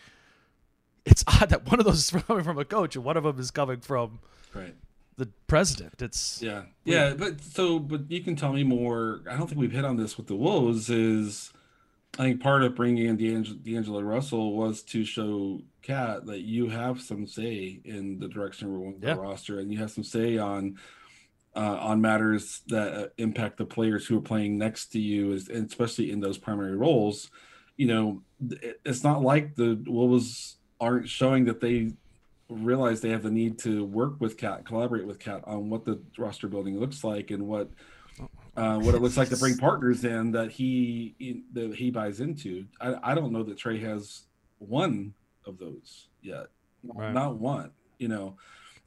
it's 1.06 1.24
odd 1.28 1.50
that 1.50 1.70
one 1.70 1.80
of 1.80 1.86
those 1.86 2.14
is 2.14 2.24
coming 2.28 2.44
from 2.44 2.58
a 2.58 2.66
coach 2.66 2.96
and 2.96 3.06
one 3.06 3.18
of 3.18 3.24
them 3.24 3.40
is 3.40 3.52
coming 3.52 3.80
from 3.80 4.20
Right. 4.54 4.76
The 5.18 5.30
president 5.48 6.02
it's 6.02 6.42
Yeah, 6.44 6.64
yeah, 6.86 7.14
but 7.18 7.42
so, 7.42 7.80
but 7.80 8.10
you 8.12 8.22
can 8.22 8.36
tell 8.36 8.54
me 8.54 8.64
more. 8.64 9.22
I 9.30 9.36
don't 9.36 9.48
think 9.48 9.60
we've 9.60 9.72
hit 9.72 9.84
on 9.86 9.98
this 9.98 10.16
with 10.16 10.28
the 10.28 10.36
Wolves. 10.36 10.90
Is 10.92 11.52
I 12.20 12.24
think 12.24 12.42
part 12.42 12.62
of 12.64 12.76
bringing 12.76 13.08
in 13.08 13.18
D'Angelo, 13.18 13.58
D'Angelo 13.58 14.02
Russell 14.02 14.56
was 14.56 14.84
to 14.84 15.04
show 15.04 15.62
KAT 15.82 16.26
that 16.28 16.42
you 16.42 16.70
have 16.70 17.02
some 17.02 17.26
say 17.26 17.80
in 17.84 18.20
the 18.20 18.28
direction 18.28 18.72
we're 18.72 18.78
going 18.80 19.00
Yeah. 19.02 19.16
the 19.16 19.22
roster, 19.22 19.60
and 19.60 19.72
you 19.72 19.80
have 19.80 19.90
some 19.92 20.04
say 20.04 20.38
on 20.38 20.78
uh, 21.56 21.78
on 21.82 22.00
matters 22.00 22.62
that 22.68 22.94
uh, 22.94 23.08
impact 23.18 23.58
the 23.58 23.66
players 23.66 24.06
who 24.06 24.16
are 24.20 24.22
playing 24.22 24.60
next 24.60 24.88
to 24.92 25.00
you, 25.00 25.32
and 25.52 25.66
especially 25.68 26.12
in 26.12 26.20
those 26.20 26.38
primary 26.38 26.76
roles. 26.78 27.32
You 27.76 27.88
know, 27.88 28.22
it- 28.52 28.80
it's 28.86 29.04
not 29.04 29.24
like 29.24 29.56
the 29.56 29.84
Wolves 29.88 30.58
aren't 30.80 31.10
showing 31.10 31.46
that 31.46 31.60
they 31.60 31.94
realize 32.50 33.02
they 33.02 33.10
have 33.10 33.24
the 33.24 33.32
need 33.32 33.60
to 33.60 33.84
work 33.86 34.20
with 34.20 34.38
KAT, 34.38 34.66
collaborate 34.66 35.06
with 35.06 35.20
KAT 35.20 35.44
on 35.46 35.70
what 35.70 35.86
the 35.86 36.02
roster 36.18 36.48
building 36.48 36.80
looks 36.80 37.04
like 37.04 37.32
and 37.32 37.48
what 37.48 37.70
uh, 38.56 38.80
what 38.80 38.96
it 38.96 39.02
looks 39.02 39.18
like 39.18 39.30
to 39.30 39.38
bring 39.38 39.58
partners 39.60 40.04
in 40.04 40.32
that 40.32 40.52
he 40.52 41.44
that 41.54 41.76
he 41.76 41.92
buys 41.92 42.20
into. 42.20 42.66
I, 42.82 43.12
I 43.12 43.16
don't 43.16 43.32
know 43.32 43.44
that 43.44 43.58
Trae 43.58 43.82
has 43.84 44.24
one 44.60 45.14
of 45.46 45.58
those 45.60 46.08
yet, 46.22 46.48
Right. 46.84 47.14
not 47.14 47.36
one. 47.38 47.72
You 48.00 48.08
know, 48.08 48.38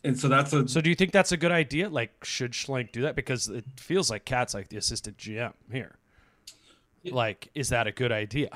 and 0.05 0.19
so 0.19 0.29
that's 0.29 0.53
a 0.53 0.67
So 0.69 0.81
do 0.81 0.89
you 0.89 0.97
think 0.97 1.13
that's 1.13 1.33
a 1.33 1.37
good 1.37 1.53
idea? 1.53 1.89
Like, 1.89 2.25
should 2.25 2.53
Schlenk 2.53 2.93
do 2.93 3.03
that? 3.03 3.17
Because 3.17 3.49
it 3.49 3.65
feels 3.77 4.11
like 4.11 4.25
KAT's 4.25 4.55
like 4.55 4.69
the 4.69 4.77
assistant 4.77 5.17
GM 5.17 5.53
here. 5.71 5.97
Like, 7.05 7.49
is 7.55 7.71
that 7.71 7.87
a 7.87 7.93
good 7.93 8.13
idea? 8.13 8.51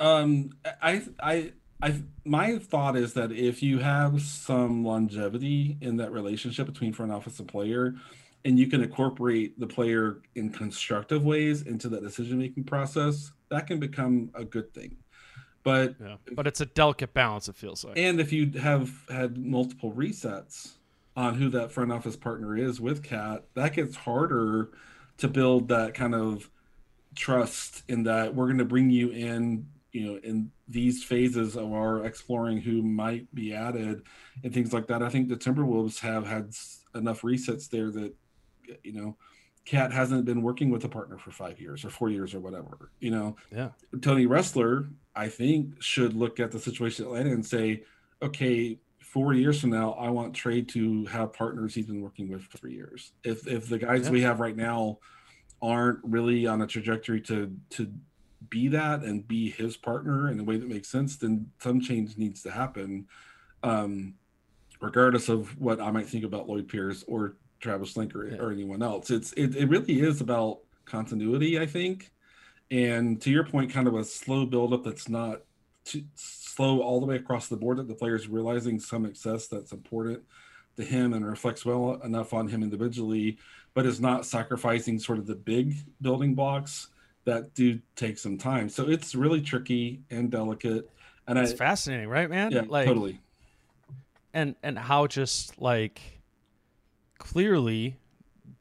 Um, 0.00 0.50
I, 0.82 1.02
I, 1.22 1.52
I, 1.82 2.02
my 2.24 2.58
thought 2.58 2.96
is 2.96 3.14
that 3.14 3.32
if 3.32 3.62
you 3.62 3.78
have 3.78 4.20
some 4.22 4.84
longevity 4.84 5.78
in 5.80 5.96
that 5.96 6.12
relationship 6.12 6.66
between 6.66 6.92
front 6.92 7.12
office 7.12 7.38
and 7.38 7.48
player, 7.48 7.94
and 8.44 8.58
you 8.58 8.66
can 8.66 8.82
incorporate 8.82 9.58
the 9.58 9.66
player 9.66 10.18
in 10.34 10.50
constructive 10.50 11.24
ways 11.24 11.62
into 11.62 11.88
that 11.90 12.02
decision 12.02 12.38
making 12.38 12.64
process, 12.64 13.32
that 13.50 13.66
can 13.66 13.78
become 13.78 14.30
a 14.34 14.44
good 14.44 14.72
thing. 14.72 14.96
But 15.62 15.96
Yeah. 16.00 16.16
But 16.32 16.46
it's 16.46 16.60
a 16.60 16.66
delicate 16.66 17.12
balance, 17.12 17.48
it 17.48 17.56
feels 17.56 17.84
like. 17.84 17.98
and 17.98 18.20
if 18.20 18.32
you 18.32 18.50
have 18.58 18.90
had 19.10 19.36
multiple 19.38 19.92
resets 19.92 20.72
on 21.16 21.34
who 21.34 21.50
that 21.50 21.72
front 21.72 21.92
office 21.92 22.16
partner 22.16 22.56
is 22.56 22.80
with 22.80 23.02
KAT, 23.02 23.44
that 23.54 23.74
gets 23.74 23.96
harder 23.96 24.70
to 25.18 25.28
build 25.28 25.68
that 25.68 25.92
kind 25.92 26.14
of 26.14 26.48
trust 27.14 27.82
in 27.88 28.04
that 28.04 28.34
we're 28.34 28.46
going 28.46 28.58
to 28.58 28.64
bring 28.64 28.88
you 28.88 29.10
in, 29.10 29.66
you 29.92 30.06
know, 30.06 30.20
in 30.22 30.50
these 30.68 31.02
phases 31.02 31.56
of 31.56 31.72
our 31.72 32.04
exploring 32.04 32.58
who 32.60 32.82
might 32.82 33.32
be 33.34 33.52
added 33.52 34.02
and 34.44 34.54
things 34.54 34.72
like 34.72 34.86
that. 34.86 35.02
I 35.02 35.08
think 35.08 35.28
the 35.28 35.36
Timberwolves 35.36 35.98
have 36.00 36.26
had 36.26 36.54
enough 36.94 37.22
resets 37.22 37.68
there 37.68 37.90
that, 37.90 38.14
you 38.84 38.92
know, 38.92 39.16
KAT 39.66 39.92
hasn't 39.92 40.24
been 40.24 40.42
working 40.42 40.70
with 40.70 40.84
a 40.84 40.88
partner 40.88 41.18
for 41.18 41.30
five 41.30 41.60
years 41.60 41.84
or 41.84 41.90
four 41.90 42.08
years 42.08 42.34
or 42.34 42.40
whatever, 42.40 42.92
you 43.00 43.10
know. 43.10 43.36
Yeah. 43.52 43.70
Tony 44.00 44.26
Ressler, 44.26 44.90
I 45.14 45.28
think, 45.28 45.82
should 45.82 46.14
look 46.14 46.40
at 46.40 46.50
the 46.50 46.58
situation 46.58 47.04
in 47.04 47.10
Atlanta 47.10 47.30
and 47.32 47.44
say, 47.44 47.84
okay, 48.22 48.78
four 49.00 49.34
years 49.34 49.60
from 49.60 49.70
now, 49.70 49.92
I 49.92 50.08
want 50.10 50.34
Trae 50.34 50.66
to 50.68 51.04
have 51.06 51.32
partners 51.32 51.74
he's 51.74 51.86
been 51.86 52.00
working 52.00 52.30
with 52.30 52.42
for 52.42 52.58
three 52.58 52.74
years. 52.74 53.12
If 53.24 53.46
if 53.46 53.68
the 53.68 53.78
guys 53.78 54.06
Yeah. 54.06 54.12
we 54.12 54.20
have 54.22 54.40
right 54.40 54.56
now 54.56 54.98
aren't 55.60 55.98
really 56.04 56.46
on 56.46 56.62
a 56.62 56.66
trajectory 56.66 57.20
to 57.22 57.54
to 57.70 57.92
be 58.48 58.68
that 58.68 59.02
and 59.02 59.26
be 59.26 59.50
his 59.50 59.76
partner 59.76 60.30
in 60.30 60.40
a 60.40 60.44
way 60.44 60.56
that 60.56 60.68
makes 60.68 60.88
sense, 60.88 61.16
then 61.16 61.50
some 61.60 61.80
change 61.80 62.16
needs 62.16 62.42
to 62.42 62.50
happen. 62.50 63.06
Um, 63.62 64.14
regardless 64.80 65.28
of 65.28 65.58
what 65.60 65.80
I 65.80 65.90
might 65.90 66.08
think 66.08 66.24
about 66.24 66.48
Lloyd 66.48 66.68
Pierce 66.68 67.04
or 67.06 67.36
Travis 67.60 67.94
Schlenk 67.94 68.14
or, 68.14 68.42
or 68.42 68.50
anyone 68.50 68.82
else. 68.82 69.10
It's 69.10 69.32
it, 69.34 69.54
it 69.54 69.68
really 69.68 70.00
is 70.00 70.20
about 70.20 70.60
continuity, 70.86 71.60
I 71.60 71.66
think. 71.66 72.10
And 72.70 73.20
to 73.22 73.30
your 73.30 73.44
point, 73.44 73.72
kind 73.72 73.86
of 73.86 73.94
a 73.94 74.04
slow 74.04 74.46
buildup 74.46 74.84
that's 74.84 75.08
not 75.08 75.42
too 75.84 76.02
slow 76.14 76.80
all 76.80 77.00
the 77.00 77.06
way 77.06 77.16
across 77.16 77.48
the 77.48 77.56
board 77.56 77.78
that 77.78 77.88
the 77.88 77.94
player's 77.94 78.28
realizing 78.28 78.78
some 78.78 79.04
excess 79.04 79.46
that's 79.46 79.72
important 79.72 80.22
to 80.76 80.84
him 80.84 81.12
and 81.12 81.26
reflects 81.26 81.64
well 81.64 82.00
enough 82.04 82.32
on 82.32 82.48
him 82.48 82.62
individually, 82.62 83.38
but 83.74 83.86
is 83.86 84.00
not 84.00 84.24
sacrificing 84.24 84.98
sort 84.98 85.18
of 85.18 85.26
the 85.26 85.34
big 85.34 85.76
building 86.00 86.34
blocks 86.34 86.88
that 87.30 87.54
do 87.54 87.80
take 87.96 88.18
some 88.18 88.36
time. 88.36 88.68
So 88.68 88.88
it's 88.88 89.14
really 89.14 89.40
tricky 89.40 90.02
and 90.10 90.30
delicate. 90.30 90.90
And 91.26 91.38
It's 91.38 91.52
fascinating, 91.52 92.08
right, 92.08 92.28
man? 92.28 92.50
yeah, 92.50 92.62
like, 92.66 92.86
totally. 92.86 93.20
And 94.34 94.56
and 94.62 94.78
how 94.78 95.06
just 95.06 95.60
like 95.60 96.00
clearly 97.18 97.96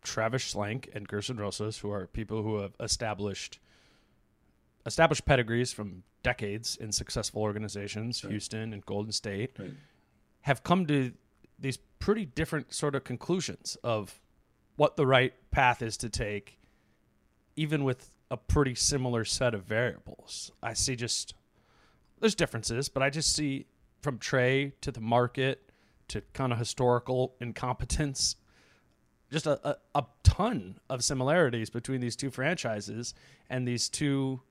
Travis 0.04 0.54
Schlenk 0.54 0.94
and 0.96 1.08
Gersson 1.08 1.40
Rosas, 1.40 1.80
who 1.80 1.92
are 1.92 2.08
people 2.08 2.44
who 2.44 2.58
have 2.58 2.74
established 2.80 3.60
established 4.86 5.26
pedigrees 5.26 5.72
from 5.72 6.04
decades 6.24 6.76
in 6.78 6.92
successful 6.92 7.42
organizations, 7.42 8.24
right. 8.24 8.32
Houston 8.32 8.74
and 8.74 8.86
Golden 8.86 9.12
State, 9.12 9.52
right. 9.60 9.72
have 10.42 10.64
come 10.64 10.86
to 10.88 11.12
these 11.60 11.78
pretty 12.00 12.26
different 12.26 12.74
sort 12.74 12.96
of 12.96 13.04
conclusions 13.04 13.78
of 13.84 14.20
what 14.76 14.96
the 14.96 15.06
right 15.06 15.34
path 15.52 15.82
is 15.82 15.98
to 15.98 16.10
take, 16.10 16.58
even 17.56 17.84
with 17.84 18.12
a 18.32 18.38
pretty 18.38 18.76
similar 18.76 19.26
set 19.26 19.54
of 19.54 19.64
variables. 19.64 20.52
I 20.62 20.74
see 20.74 20.96
just 20.96 21.34
there's 22.20 22.36
differences, 22.36 22.90
but 22.90 23.02
I 23.02 23.10
just 23.10 23.36
see 23.36 23.66
from 24.02 24.18
Trae 24.18 24.74
to 24.82 24.92
the 24.92 25.02
market 25.02 25.72
to 26.10 26.22
kind 26.34 26.52
of 26.52 26.60
historical 26.60 27.36
incompetence, 27.40 28.36
just 29.32 29.48
a, 29.48 29.68
a, 29.68 29.78
a 29.96 30.06
ton 30.24 30.80
of 30.90 31.04
similarities 31.04 31.70
between 31.70 32.02
these 32.02 32.16
two 32.16 32.30
franchises 32.30 33.14
and 33.50 33.68
these 33.68 33.90
two 33.90 34.42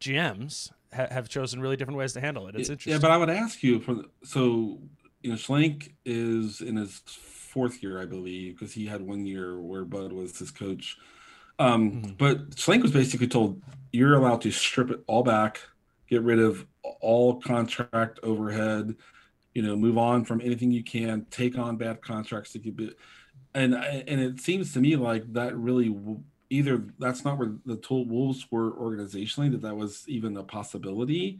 GMs 0.00 0.70
ha- 0.92 1.08
have 1.10 1.28
chosen 1.28 1.60
really 1.60 1.76
different 1.76 1.98
ways 1.98 2.12
to 2.14 2.20
handle 2.20 2.46
it. 2.48 2.54
It's 2.56 2.68
interesting. 2.68 2.92
Yeah, 2.92 2.98
but 2.98 3.10
I 3.10 3.16
would 3.16 3.30
ask 3.30 3.62
you 3.62 3.80
for 3.80 4.02
so 4.24 4.78
you 5.22 5.30
know 5.30 5.36
Schlenk 5.36 5.92
is 6.04 6.60
in 6.60 6.76
his 6.76 7.00
fourth 7.06 7.82
year, 7.82 8.00
I 8.00 8.06
believe, 8.06 8.58
because 8.58 8.74
he 8.74 8.86
had 8.86 9.00
one 9.00 9.26
year 9.26 9.58
where 9.60 9.84
Bud 9.84 10.12
was 10.12 10.38
his 10.38 10.50
coach. 10.50 10.96
Um, 11.58 11.90
mm-hmm. 11.90 12.12
But 12.12 12.50
Schlenk 12.50 12.82
was 12.82 12.92
basically 12.92 13.28
told 13.28 13.62
you're 13.92 14.14
allowed 14.14 14.42
to 14.42 14.50
strip 14.50 14.90
it 14.90 15.00
all 15.06 15.22
back, 15.22 15.60
get 16.08 16.22
rid 16.22 16.38
of 16.38 16.66
all 17.00 17.40
contract 17.40 18.20
overhead, 18.22 18.94
you 19.54 19.62
know, 19.62 19.76
move 19.76 19.98
on 19.98 20.24
from 20.24 20.40
anything 20.40 20.70
you 20.70 20.84
can, 20.84 21.26
take 21.30 21.58
on 21.58 21.76
bad 21.76 22.02
contracts 22.02 22.52
to 22.52 22.58
keep 22.58 22.80
it. 22.80 22.96
And 23.54 23.74
and 23.74 24.20
it 24.20 24.40
seems 24.40 24.72
to 24.74 24.80
me 24.80 24.96
like 24.96 25.32
that 25.32 25.56
really 25.56 25.94
either 26.50 26.84
that's 26.98 27.24
not 27.24 27.38
where 27.38 27.54
the 27.66 27.76
tool 27.76 28.06
wolves 28.06 28.46
were 28.50 28.72
organizationally 28.72 29.50
that 29.50 29.62
that 29.62 29.76
was 29.76 30.04
even 30.08 30.36
a 30.36 30.42
possibility 30.42 31.38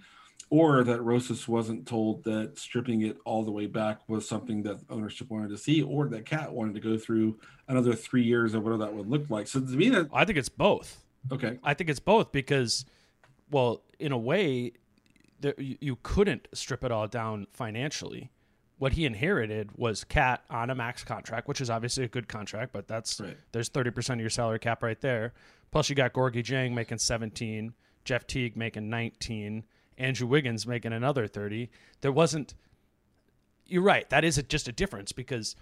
or 0.51 0.83
that 0.85 1.03
Rosas 1.03 1.47
wasn't 1.47 1.87
told 1.87 2.25
that 2.25 2.59
stripping 2.59 3.03
it 3.03 3.19
all 3.25 3.45
the 3.45 3.51
way 3.51 3.67
back 3.67 4.01
was 4.09 4.27
something 4.27 4.63
that 4.63 4.79
ownership 4.89 5.31
wanted 5.31 5.51
to 5.51 5.59
see, 5.59 5.83
or 5.83 6.09
that 6.09 6.25
KAT 6.25 6.53
wanted 6.53 6.75
to 6.75 6.81
go 6.81 6.97
through 6.97 7.39
another 7.69 7.95
three 7.95 8.23
years 8.23 8.55
of 8.55 8.63
whatever 8.63 8.85
that 8.85 8.95
would 8.95 9.09
look 9.09 9.29
like. 9.29 9.47
So 9.47 9.61
to 9.61 9.67
me, 9.67 9.91
that 9.91 10.09
I 10.13 10.25
think 10.25 10.39
it's 10.39 10.49
both. 10.49 11.05
Okay, 11.31 11.59
I 11.63 11.75
think 11.75 11.91
it's 11.91 12.01
both 12.01 12.33
because, 12.33 12.87
well, 13.51 13.83
in 13.99 14.13
a 14.13 14.19
way, 14.19 14.73
there, 15.41 15.55
you, 15.59 15.99
couldn't 16.03 16.49
strip 16.55 16.83
it 16.83 16.91
all 16.91 17.07
down 17.07 17.47
financially. 17.53 18.31
What 18.79 18.93
he 18.93 19.05
inherited 19.05 19.71
was 19.77 20.05
KAT 20.05 20.43
on 20.49 20.71
a 20.71 20.75
max 20.75 21.05
contract, 21.05 21.49
which 21.49 21.61
is 21.61 21.69
obviously 21.69 22.05
a 22.05 22.09
good 22.09 22.29
contract, 22.29 22.73
but 22.73 22.87
that's 22.89 23.21
right. 23.21 23.37
there's 23.53 23.69
thirty 23.69 23.91
percent 23.91 24.21
of 24.21 24.23
your 24.23 24.31
salary 24.31 24.61
cap 24.61 24.83
right 24.83 25.01
there. 25.01 25.35
Plus, 25.71 25.91
you 25.91 25.97
got 25.97 26.15
Gorgui 26.15 26.43
Dieng 26.43 26.73
making 26.73 26.99
seventeen, 26.99 27.75
Jeff 28.05 28.27
Teague 28.27 28.57
making 28.57 28.89
nineteen 28.89 29.65
Andrew 29.99 30.27
Wiggins 30.27 30.67
making 30.67 30.93
another 30.93 31.27
30. 31.27 31.71
There 32.01 32.13
wasn't. 32.13 32.55
You're 33.67 33.83
right. 33.83 34.09
That 34.09 34.25
is 34.25 34.39
a, 34.39 34.43
just 34.43 34.69
a 34.69 34.73
difference 34.73 35.13
because 35.13 35.55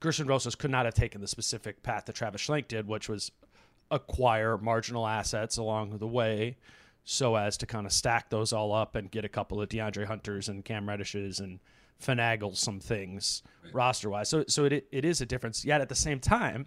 Gersson 0.00 0.28
Rosas 0.28 0.56
could 0.56 0.70
not 0.70 0.84
have 0.84 0.94
taken 0.94 1.20
the 1.20 1.28
specific 1.28 1.82
path 1.82 2.06
that 2.06 2.16
Travis 2.16 2.44
Schlenk 2.44 2.66
did, 2.68 2.88
which 2.88 3.08
was 3.08 3.30
acquire 3.90 4.58
marginal 4.58 5.06
assets 5.06 5.56
along 5.56 5.98
the 5.98 6.06
way 6.08 6.56
so 7.04 7.36
as 7.36 7.56
to 7.56 7.66
kind 7.66 7.86
of 7.86 7.92
stack 7.92 8.30
those 8.30 8.52
all 8.52 8.72
up 8.72 8.96
and 8.96 9.12
get 9.12 9.24
a 9.24 9.28
couple 9.28 9.62
of 9.62 9.68
DeAndre 9.68 10.06
Hunters 10.06 10.48
and 10.48 10.64
Cam 10.64 10.86
Reddishes 10.86 11.38
and 11.38 11.60
finagle 12.02 12.56
some 12.56 12.80
things 12.80 13.42
right. 13.62 13.74
roster 13.74 14.10
wise. 14.10 14.28
So 14.28 14.44
so 14.48 14.64
it 14.64 14.86
it 14.90 15.04
is 15.04 15.20
a 15.20 15.26
difference. 15.26 15.64
Yet 15.64 15.80
at 15.80 15.88
the 15.88 15.94
same 15.94 16.18
time, 16.18 16.66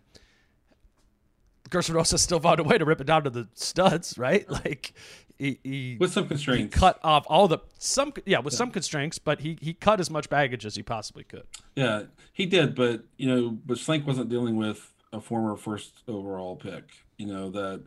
Gersson 1.70 1.94
Rosas 1.96 2.22
still 2.22 2.40
found 2.40 2.60
a 2.60 2.64
way 2.64 2.78
to 2.78 2.86
rip 2.86 3.02
it 3.02 3.08
down 3.08 3.24
to 3.24 3.30
the 3.30 3.48
studs, 3.54 4.18
right? 4.18 4.46
Like 4.50 4.94
he, 5.38 5.58
he 5.64 5.98
with 6.00 6.12
some 6.12 6.28
constraints 6.28 6.76
cut 6.78 7.00
off 7.02 7.26
all 7.30 7.48
the 7.48 7.60
some 7.78 8.12
yeah 8.26 8.40
with 8.40 8.54
yeah. 8.54 8.58
some 8.58 8.72
constraints, 8.72 9.20
but 9.20 9.40
he 9.40 9.58
he 9.62 9.74
cut 9.74 10.02
as 10.02 10.10
much 10.10 10.30
baggage 10.30 10.66
as 10.66 10.76
he 10.76 10.84
possibly 10.84 11.24
could. 11.24 11.48
Yeah, 11.76 12.04
he 12.34 12.46
did, 12.46 12.76
but 12.76 13.04
you 13.18 13.34
know, 13.34 13.58
but 13.66 13.78
Schlenk 13.78 14.06
wasn't 14.06 14.30
dealing 14.30 14.58
with 14.58 14.94
a 15.14 15.22
former 15.22 15.56
first 15.56 16.04
overall 16.10 16.58
pick. 16.58 16.84
You 17.18 17.28
know 17.28 17.50
that 17.52 17.84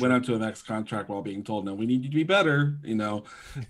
went 0.00 0.14
out 0.14 0.24
to 0.24 0.34
a 0.34 0.38
max 0.38 0.62
contract 0.62 1.10
while 1.10 1.20
being 1.20 1.44
told, 1.44 1.66
"No, 1.66 1.74
we 1.74 1.84
need 1.84 2.04
you 2.04 2.10
to 2.10 2.16
be 2.16 2.24
better." 2.24 2.78
You 2.82 2.94
know, 2.94 3.24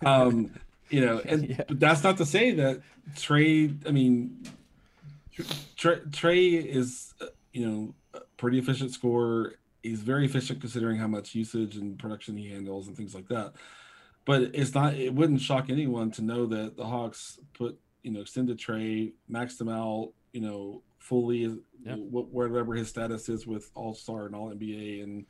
um, 0.06 0.52
you 0.88 1.04
know, 1.04 1.20
and 1.24 1.48
yeah. 1.48 1.62
but 1.66 1.80
that's 1.80 2.04
not 2.04 2.18
to 2.18 2.26
say 2.26 2.52
that 2.52 2.80
Trae. 3.16 3.76
I 3.86 3.90
mean, 3.90 4.46
Trae, 5.76 6.08
Trae 6.10 6.64
is 6.64 7.14
uh, 7.20 7.26
you 7.52 7.66
know 7.66 7.94
pretty 8.38 8.58
efficient 8.58 8.92
scorer 8.92 9.54
he's 9.82 10.00
very 10.00 10.24
efficient 10.24 10.60
considering 10.60 10.98
how 10.98 11.06
much 11.06 11.34
usage 11.34 11.76
and 11.76 11.98
production 11.98 12.36
he 12.36 12.50
handles 12.50 12.88
and 12.88 12.96
things 12.96 13.14
like 13.14 13.28
that. 13.28 13.52
But 14.24 14.50
it's 14.54 14.74
not. 14.74 14.94
It 14.94 15.14
wouldn't 15.14 15.40
shock 15.40 15.70
anyone 15.70 16.10
to 16.12 16.22
know 16.22 16.46
that 16.46 16.76
the 16.76 16.84
Hawks 16.84 17.38
put 17.54 17.78
you 18.02 18.10
know 18.10 18.20
extended 18.20 18.58
Trae, 18.58 19.12
maxed 19.30 19.60
him 19.60 19.68
out, 19.68 20.12
you 20.32 20.40
know, 20.40 20.82
fully 20.98 21.56
yep. 21.84 21.98
whatever 21.98 22.74
his 22.74 22.88
status 22.88 23.28
is 23.28 23.46
with 23.46 23.70
All 23.74 23.94
Star 23.94 24.26
and 24.26 24.34
All 24.34 24.50
NBA, 24.50 25.02
and 25.02 25.24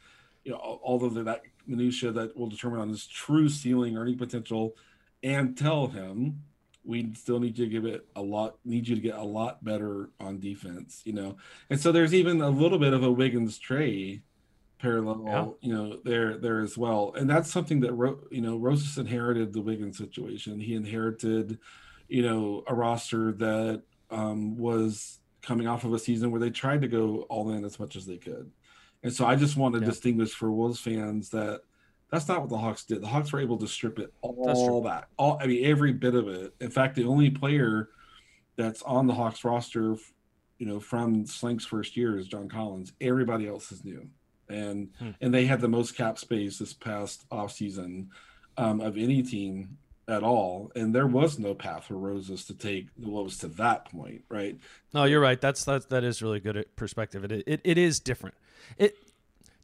you 0.45 0.51
know 0.51 0.59
all 0.59 1.05
of 1.05 1.15
that 1.15 1.43
minutia 1.67 2.11
that 2.11 2.37
will 2.37 2.49
determine 2.49 2.81
on 2.81 2.89
his 2.89 3.07
true 3.07 3.49
ceiling 3.49 3.97
earning 3.97 4.19
potential, 4.19 4.75
and 5.23 5.57
tell 5.57 5.87
him 5.87 6.43
we 6.89 7.13
still 7.15 7.39
need 7.39 7.57
you 7.59 7.67
to 7.67 7.71
give 7.71 7.85
it 7.85 8.07
a 8.17 8.23
lot 8.23 8.57
need 8.65 8.89
you 8.89 8.97
to 8.97 9.01
get 9.01 9.15
a 9.15 9.23
lot 9.23 9.63
better 9.63 10.11
on 10.19 10.41
defense 10.41 11.03
you 11.05 11.13
know 11.13 11.37
and 11.71 11.81
so 11.81 11.93
there's 11.93 12.15
even 12.15 12.41
a 12.41 12.49
little 12.49 12.79
bit 12.79 12.93
of 12.93 13.05
a 13.05 13.13
wiggins 13.13 13.59
trade 13.59 14.23
parallel, 14.79 15.25
yeah. 15.27 15.69
you 15.69 15.75
know, 15.75 15.99
there 16.05 16.39
there 16.39 16.61
as 16.61 16.79
well. 16.79 17.13
And 17.17 17.29
that's 17.29 17.51
something 17.51 17.81
that 17.81 18.17
you 18.31 18.41
know 18.41 18.57
Rosas 18.57 18.99
inherited 18.99 19.53
the 19.53 19.61
Wiggins 19.61 19.99
situation. 19.99 20.61
He 20.61 20.75
inherited, 20.75 21.59
you 22.09 22.23
know, 22.23 22.65
a 22.67 22.75
roster 22.75 23.33
that 23.33 23.83
um, 24.11 24.57
was 24.57 25.19
coming 25.43 25.67
off 25.67 25.85
of 25.85 25.93
a 25.93 25.99
season 25.99 26.31
where 26.31 26.41
they 26.41 26.51
tried 26.51 26.83
to 26.83 26.89
go 26.89 27.23
all 27.29 27.51
in 27.51 27.65
as 27.65 27.79
much 27.79 27.97
as 27.97 28.07
they 28.07 28.17
could. 28.17 28.51
And 29.03 29.13
so 29.13 29.27
I 29.27 29.37
just 29.37 29.57
want 29.57 29.75
to 29.75 29.81
yeah. 29.81 29.87
distinguish 29.87 30.33
for 30.33 30.51
Wolves 30.51 30.81
fans 30.81 31.31
that 31.31 31.63
that's 32.11 32.29
not 32.29 32.41
what 32.41 32.51
the 32.51 32.59
Hawks 32.59 32.85
did. 32.85 33.03
The 33.03 33.07
Hawks 33.07 33.33
were 33.33 33.41
able 33.41 33.59
to 33.59 33.69
strip 33.69 33.99
it 33.99 34.13
all 34.23 34.83
back, 34.83 35.09
all 35.17 35.39
I 35.41 35.47
mean 35.47 35.65
every 35.65 35.93
bit 35.93 36.15
of 36.15 36.29
it. 36.29 36.55
In 36.61 36.71
fact, 36.71 36.97
the 36.97 37.05
only 37.05 37.31
player 37.31 37.91
that's 38.57 38.83
on 38.83 39.07
the 39.07 39.15
Hawks 39.15 39.45
roster, 39.45 39.97
you 40.59 40.67
know, 40.67 40.81
from 40.81 41.25
Schlenk's 41.25 41.67
first 41.67 41.97
year 41.97 42.19
is 42.19 42.27
John 42.27 42.49
Collins. 42.49 42.93
Everybody 43.01 43.47
else 43.47 43.71
is 43.71 43.85
new 43.85 44.09
and 44.49 44.89
hmm. 44.99 45.11
and 45.21 45.33
they 45.33 45.47
had 45.47 45.61
the 45.61 45.69
most 45.69 45.97
cap 45.97 46.19
space 46.19 46.59
this 46.59 46.73
past 46.73 47.25
off 47.31 47.53
season 47.53 48.11
um, 48.57 48.81
of 48.81 48.97
any 48.97 49.23
team 49.23 49.79
at 50.09 50.23
all, 50.23 50.73
and 50.75 50.95
there 50.95 51.07
was 51.07 51.39
no 51.39 51.55
path 51.55 51.85
for 51.85 51.95
Rosas 51.95 52.45
to 52.47 52.55
take 52.55 52.89
the 52.97 53.09
was 53.09 53.37
to 53.39 53.49
that 53.49 53.91
point, 53.91 54.23
right? 54.31 54.59
No, 54.95 55.05
you're 55.05 55.21
right. 55.21 55.41
That's 55.41 55.65
that 55.65 55.91
that 55.91 56.05
is 56.05 56.23
really 56.23 56.41
good 56.41 56.65
perspective. 56.77 57.25
It 57.25 57.45
it, 57.47 57.61
it 57.65 57.79
is 57.79 58.01
different. 58.01 58.35
It 58.79 58.97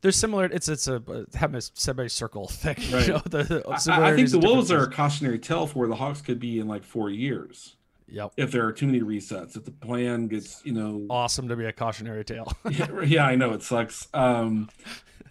there's 0.05 0.16
similar. 0.16 0.44
It's 0.44 0.68
it's 0.68 0.86
a 0.86 1.02
having 1.32 1.57
a 1.57 1.62
semicircle 1.62 2.48
thing. 2.48 2.76
Right. 2.92 3.07
You 3.07 3.14
know, 3.14 3.22
the, 3.24 3.42
the 3.42 3.90
I, 3.90 4.11
I, 4.11 4.14
think 4.14 4.28
the 4.28 4.38
Wolves 4.38 4.70
are 4.70 4.82
a 4.82 4.90
cautionary 4.90 5.38
tale 5.38 5.66
for 5.66 5.78
where 5.78 5.88
the 5.88 5.96
Hawks 5.96 6.20
could 6.20 6.38
be 6.38 6.59
in 6.59 6.68
like 6.68 6.84
four 6.84 7.09
years. 7.09 7.76
Yep. 8.09 8.32
If 8.36 8.52
there 8.52 8.66
are 8.66 8.72
too 8.72 8.84
many 8.84 9.00
resets, 9.00 9.57
if 9.57 9.64
the 9.64 9.70
plan 9.70 10.28
gets, 10.28 10.61
you 10.62 10.72
know, 10.72 11.07
awesome 11.09 11.48
to 11.48 11.57
be 11.57 11.64
a 11.64 11.72
cautionary 11.72 12.22
tale. 12.22 12.52
yeah, 12.70 13.00
yeah, 13.00 13.26
I 13.26 13.34
know 13.34 13.52
it 13.52 13.62
sucks. 13.62 14.09
Um, 14.12 14.68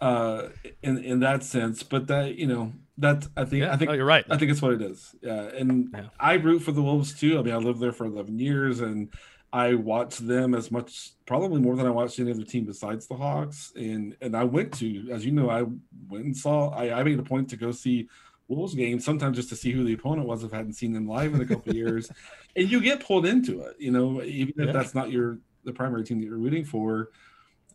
uh, 0.02 0.50
in 0.82 0.98
in 0.98 1.20
that 1.20 1.44
sense, 1.44 1.84
but 1.84 2.08
that 2.08 2.36
you 2.36 2.48
know 2.48 2.74
that 2.98 3.28
I 3.38 3.46
think 3.46 3.62
yeah, 3.62 3.74
I 3.74 3.78
think 3.78 3.90
no, 3.90 3.96
you're 3.96 4.06
right. 4.06 4.26
I 4.28 4.38
think 4.38 4.50
it's 4.50 4.62
what 4.62 4.74
it 4.74 4.82
is. 4.82 5.16
Yeah, 5.22 5.50
and 5.56 5.90
yeah. 5.94 6.06
I 6.20 6.34
root 6.34 6.64
for 6.64 6.72
the 6.72 6.82
Wolves 6.82 7.14
too. 7.14 7.38
I 7.38 7.44
mean, 7.44 7.54
I 7.54 7.58
lived 7.58 7.80
there 7.80 7.92
for 7.92 8.06
11 8.06 8.40
years, 8.40 8.82
and 8.82 9.10
I 9.54 9.76
watched 9.76 10.28
them 10.28 10.56
as 10.56 10.72
much, 10.72 11.12
probably 11.28 11.62
more 11.62 11.76
than 11.76 11.86
I 11.86 11.92
watched 11.92 12.20
any 12.20 12.32
other 12.32 12.44
team 12.44 12.66
besides 12.66 13.06
the 13.06 13.16
Hawks. 13.16 13.72
And 13.76 14.18
and 14.20 14.36
I 14.36 14.44
went 14.44 14.74
to, 14.80 15.12
as 15.12 15.24
you 15.24 15.32
know, 15.32 15.52
I 15.52 15.62
went 16.10 16.26
and 16.26 16.36
saw. 16.36 16.70
I, 16.70 17.00
I 17.00 17.04
made 17.04 17.20
a 17.20 17.24
point 17.24 17.52
to 17.52 17.56
go 17.56 17.72
see 17.72 18.10
Wolves 18.48 18.74
games 18.74 19.06
sometimes 19.06 19.38
just 19.38 19.50
to 19.50 19.56
see 19.56 19.72
who 19.72 19.84
the 19.84 19.94
opponent 19.94 20.28
was 20.28 20.44
if 20.44 20.54
I 20.54 20.58
hadn't 20.58 20.74
seen 20.74 20.92
them 20.92 21.08
live 21.08 21.36
in 21.36 21.42
a 21.42 21.46
couple 21.46 21.76
years, 21.76 22.12
and 22.56 22.70
you 22.70 22.82
get 22.82 23.06
pulled 23.06 23.28
into 23.28 23.62
it. 23.62 23.76
You 23.78 23.92
know, 23.92 24.24
even 24.24 24.56
if 24.58 24.66
yeah. 24.66 24.72
that's 24.72 24.96
not 24.96 25.12
your 25.12 25.38
the 25.64 25.72
primary 25.72 26.04
team 26.04 26.20
that 26.20 26.26
you're 26.26 26.38
rooting 26.38 26.66
for. 26.66 27.12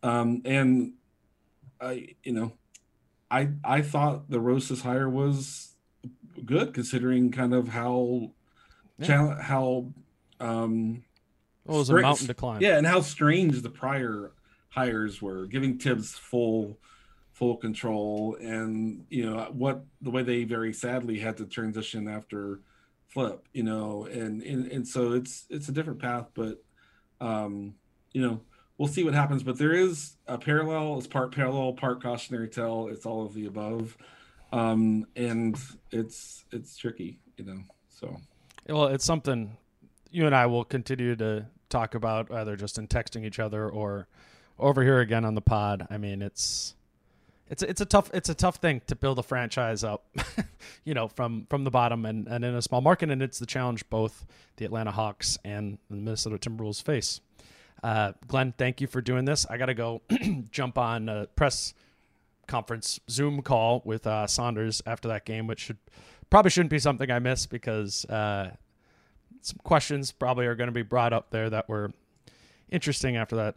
Um, 0.02 0.42
and 0.44 0.94
I, 1.80 2.08
you 2.24 2.32
know, 2.32 2.52
I 3.30 3.50
I 3.62 3.82
thought 3.82 4.28
the 4.28 4.40
Rosas 4.40 4.82
hire 4.82 5.08
was 5.08 5.76
good 6.44 6.74
considering 6.74 7.30
kind 7.30 7.54
of 7.54 7.68
how 7.68 8.32
yeah. 8.98 9.40
how 9.40 9.92
um 10.40 11.04
it 11.68 11.78
was 11.78 11.90
a 11.90 12.00
mountain 12.00 12.26
to 12.26 12.34
climb. 12.34 12.60
Yeah, 12.60 12.78
and 12.78 12.86
how 12.86 13.00
strange 13.00 13.62
the 13.62 13.70
prior 13.70 14.32
hires 14.70 15.20
were, 15.20 15.46
giving 15.46 15.78
Thibs 15.78 16.12
full 16.12 16.78
full 17.32 17.56
control 17.56 18.36
and 18.40 19.04
you 19.10 19.24
know 19.24 19.48
what 19.52 19.84
the 20.00 20.10
way 20.10 20.24
they 20.24 20.42
very 20.42 20.72
sadly 20.72 21.20
had 21.20 21.36
to 21.36 21.44
transition 21.44 22.08
after 22.08 22.60
flip 23.06 23.46
you 23.52 23.62
know 23.62 24.06
and 24.06 24.42
and, 24.42 24.66
and 24.72 24.88
so 24.88 25.12
it's 25.12 25.46
it's 25.48 25.68
a 25.68 25.72
different 25.72 26.00
path 26.00 26.26
but 26.34 26.60
um 27.20 27.76
you 28.12 28.20
know 28.20 28.40
we'll 28.78 28.88
see 28.88 29.04
what 29.04 29.14
happens. 29.14 29.42
But 29.42 29.58
there 29.58 29.72
is 29.72 30.16
a 30.26 30.38
parallel. 30.38 30.96
It's 30.98 31.06
part 31.06 31.34
parallel, 31.34 31.74
part 31.74 32.02
cautionary 32.02 32.48
tale. 32.48 32.88
It's 32.90 33.04
all 33.04 33.26
of 33.26 33.34
the 33.34 33.46
above, 33.46 33.98
um, 34.52 35.06
and 35.16 35.58
it's 35.90 36.44
it's 36.50 36.76
tricky, 36.76 37.18
you 37.36 37.44
know. 37.44 37.60
So 37.88 38.16
well, 38.68 38.86
it's 38.86 39.04
something 39.04 39.56
you 40.10 40.24
and 40.24 40.34
I 40.34 40.46
will 40.46 40.64
continue 40.64 41.16
to 41.16 41.46
talk 41.68 41.94
about, 41.94 42.30
either 42.32 42.56
just 42.56 42.78
in 42.78 42.88
texting 42.88 43.24
each 43.24 43.38
other 43.38 43.68
or 43.68 44.08
over 44.58 44.82
here 44.82 45.00
again 45.00 45.24
on 45.24 45.34
the 45.34 45.40
pod. 45.40 45.86
I 45.90 45.98
mean, 45.98 46.22
it's 46.22 46.74
it's 47.50 47.62
it's 47.62 47.80
a 47.80 47.86
tough 47.86 48.10
it's 48.12 48.28
a 48.28 48.34
tough 48.34 48.56
thing 48.56 48.82
to 48.86 48.96
build 48.96 49.18
a 49.18 49.22
franchise 49.22 49.84
up, 49.84 50.04
you 50.84 50.94
know, 50.94 51.08
from 51.08 51.46
from 51.48 51.64
the 51.64 51.70
bottom 51.70 52.04
and, 52.04 52.26
and 52.26 52.44
in 52.44 52.54
a 52.54 52.62
small 52.62 52.80
market, 52.80 53.10
and 53.10 53.22
it's 53.22 53.38
the 53.38 53.46
challenge 53.46 53.88
both 53.88 54.26
the 54.56 54.64
Atlanta 54.64 54.90
Hawks 54.90 55.38
and 55.44 55.78
the 55.88 55.96
Minnesota 55.96 56.38
Timberwolves 56.38 56.82
face. 56.82 57.20
Uh, 57.82 58.12
Glen, 58.26 58.52
thank 58.58 58.80
you 58.80 58.86
for 58.86 59.00
doing 59.00 59.24
this. 59.24 59.46
I 59.48 59.56
got 59.56 59.66
to 59.66 59.74
go 59.74 60.02
jump 60.50 60.78
on 60.78 61.08
a 61.08 61.26
press 61.36 61.74
conference 62.48 62.98
Zoom 63.08 63.42
call 63.42 63.82
with 63.84 64.06
uh, 64.06 64.26
Saunders 64.26 64.82
after 64.84 65.08
that 65.08 65.24
game, 65.24 65.46
which 65.46 65.60
should 65.60 65.78
probably 66.28 66.50
shouldn't 66.50 66.70
be 66.70 66.78
something 66.78 67.10
I 67.10 67.20
miss 67.20 67.46
because 67.46 68.04
uh, 68.06 68.50
some 69.42 69.58
questions 69.62 70.12
probably 70.12 70.46
are 70.46 70.54
going 70.54 70.68
to 70.68 70.72
be 70.72 70.82
brought 70.82 71.12
up 71.12 71.30
there 71.30 71.50
that 71.50 71.68
were 71.68 71.92
interesting 72.70 73.16
after 73.16 73.36
that 73.36 73.56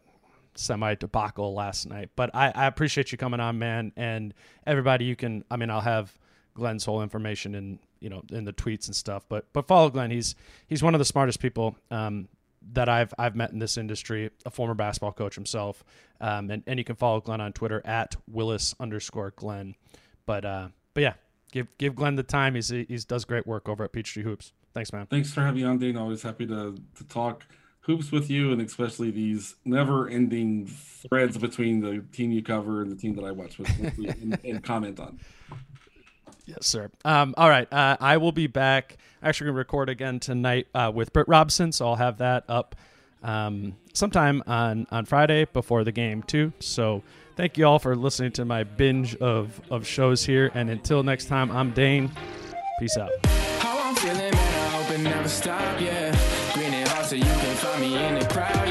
semi 0.56 0.96
debacle 0.96 1.54
last 1.54 1.88
night. 1.88 2.10
But 2.16 2.34
I, 2.34 2.52
I 2.54 2.66
appreciate 2.68 3.12
you 3.12 3.18
coming 3.18 3.40
on, 3.40 3.60
man, 3.60 3.92
and 3.96 4.34
everybody. 4.66 5.06
You 5.06 5.16
can, 5.16 5.44
I 5.50 5.58
mean, 5.58 5.70
I'll 5.70 5.82
have 5.82 6.18
Glen's 6.54 6.86
whole 6.86 7.02
information 7.02 7.56
in 7.56 7.80
you 8.00 8.10
know 8.10 8.24
in 8.32 8.46
the 8.46 8.54
tweets 8.54 8.88
and 8.88 8.96
stuff. 8.96 9.26
But 9.30 9.46
but 9.54 9.68
follow 9.68 9.90
Glen. 9.90 10.12
He's 10.12 10.36
he's 10.68 10.84
one 10.84 10.96
of 10.96 11.00
the 11.00 11.06
smartest 11.06 11.40
people 11.40 11.76
um, 11.90 12.28
that 12.74 12.90
I've 12.90 13.14
I've 13.18 13.36
met 13.36 13.52
in 13.52 13.60
this 13.60 13.78
industry. 13.78 14.32
A 14.46 14.50
former 14.50 14.74
basketball 14.74 15.14
coach 15.14 15.36
himself, 15.36 15.84
um, 16.20 16.50
and 16.50 16.64
and 16.68 16.80
you 16.80 16.84
can 16.84 16.96
follow 16.96 17.22
Glen 17.22 17.42
on 17.42 17.54
Twitter 17.54 17.82
at 17.86 18.16
Willis 18.28 18.76
underscore 18.80 19.32
Glen. 19.36 19.76
But 20.26 20.46
uh, 20.46 20.68
but 20.94 21.02
yeah, 21.02 21.14
give 21.52 21.68
give 21.78 21.96
Glen 21.96 22.16
the 22.16 22.24
time. 22.24 22.56
He's 22.56 22.70
he's 22.70 23.06
does 23.06 23.26
great 23.26 23.48
work 23.48 23.70
over 23.70 23.84
at 23.84 23.94
Peachtree 23.94 24.24
Hoops. 24.24 24.52
Thanks, 24.74 24.94
man. 24.94 25.06
Thanks 25.08 25.34
for 25.34 25.42
having 25.42 25.62
me 25.62 25.68
on, 25.68 25.78
Dane. 25.78 25.98
Always 25.98 26.22
happy 26.22 26.46
to 26.48 26.76
to 26.96 27.04
talk 27.06 27.46
hoops 27.82 28.12
with 28.12 28.30
you, 28.30 28.52
and 28.52 28.62
especially 28.62 29.12
these 29.12 29.56
never-ending 29.66 30.68
threads 30.68 31.38
between 31.38 31.82
the 31.82 32.04
team 32.14 32.32
you 32.32 32.44
cover 32.44 32.82
and 32.82 32.92
the 32.92 32.96
team 32.96 33.16
that 33.16 33.26
I 33.26 33.32
watch 33.32 33.58
with, 33.58 33.70
and, 33.80 34.40
and, 34.44 34.64
comment 34.64 35.00
on. 35.00 35.20
Yes, 36.46 36.68
sir. 36.68 36.92
Um, 37.04 37.34
all 37.38 37.50
right, 37.50 37.72
uh, 37.74 37.98
I 38.00 38.18
will 38.18 38.32
be 38.32 38.48
back. 38.48 38.98
Actually, 39.24 39.46
going 39.46 39.56
to 39.56 39.60
record 39.60 39.90
again 39.90 40.20
tonight 40.20 40.68
uh, 40.74 40.92
with 40.94 41.12
Britt 41.12 41.28
Robson, 41.28 41.72
so 41.72 41.88
I'll 41.88 41.96
have 41.96 42.20
that 42.20 42.46
up 42.48 42.76
um, 43.24 43.76
sometime 43.94 44.44
on 44.48 44.88
on 44.92 45.06
Friday 45.06 45.46
before 45.46 45.84
the 45.84 45.92
game 45.92 46.24
too. 46.24 46.54
So 46.60 47.04
thank 47.36 47.58
you 47.58 47.66
all 47.66 47.80
for 47.80 47.96
listening 47.96 48.32
to 48.34 48.46
my 48.46 48.64
binge 48.64 49.16
of 49.18 49.62
of 49.70 49.86
shows 49.86 50.26
here, 50.26 50.52
and 50.54 50.70
until 50.70 51.04
next 51.04 51.26
time, 51.26 51.52
I'm 51.52 51.72
Dane. 51.72 52.12
Peace 52.80 52.98
out 52.98 54.51
never 55.04 55.30
stop, 55.30 55.80
yeah. 55.80 56.16
Green 56.54 56.74
and 56.74 56.88
hot, 56.88 57.06
so 57.06 57.16
you 57.16 57.24
can 57.24 57.56
find 57.56 57.82
me 57.82 58.04
in 58.06 58.16
the 58.16 58.26
crowd. 58.26 58.71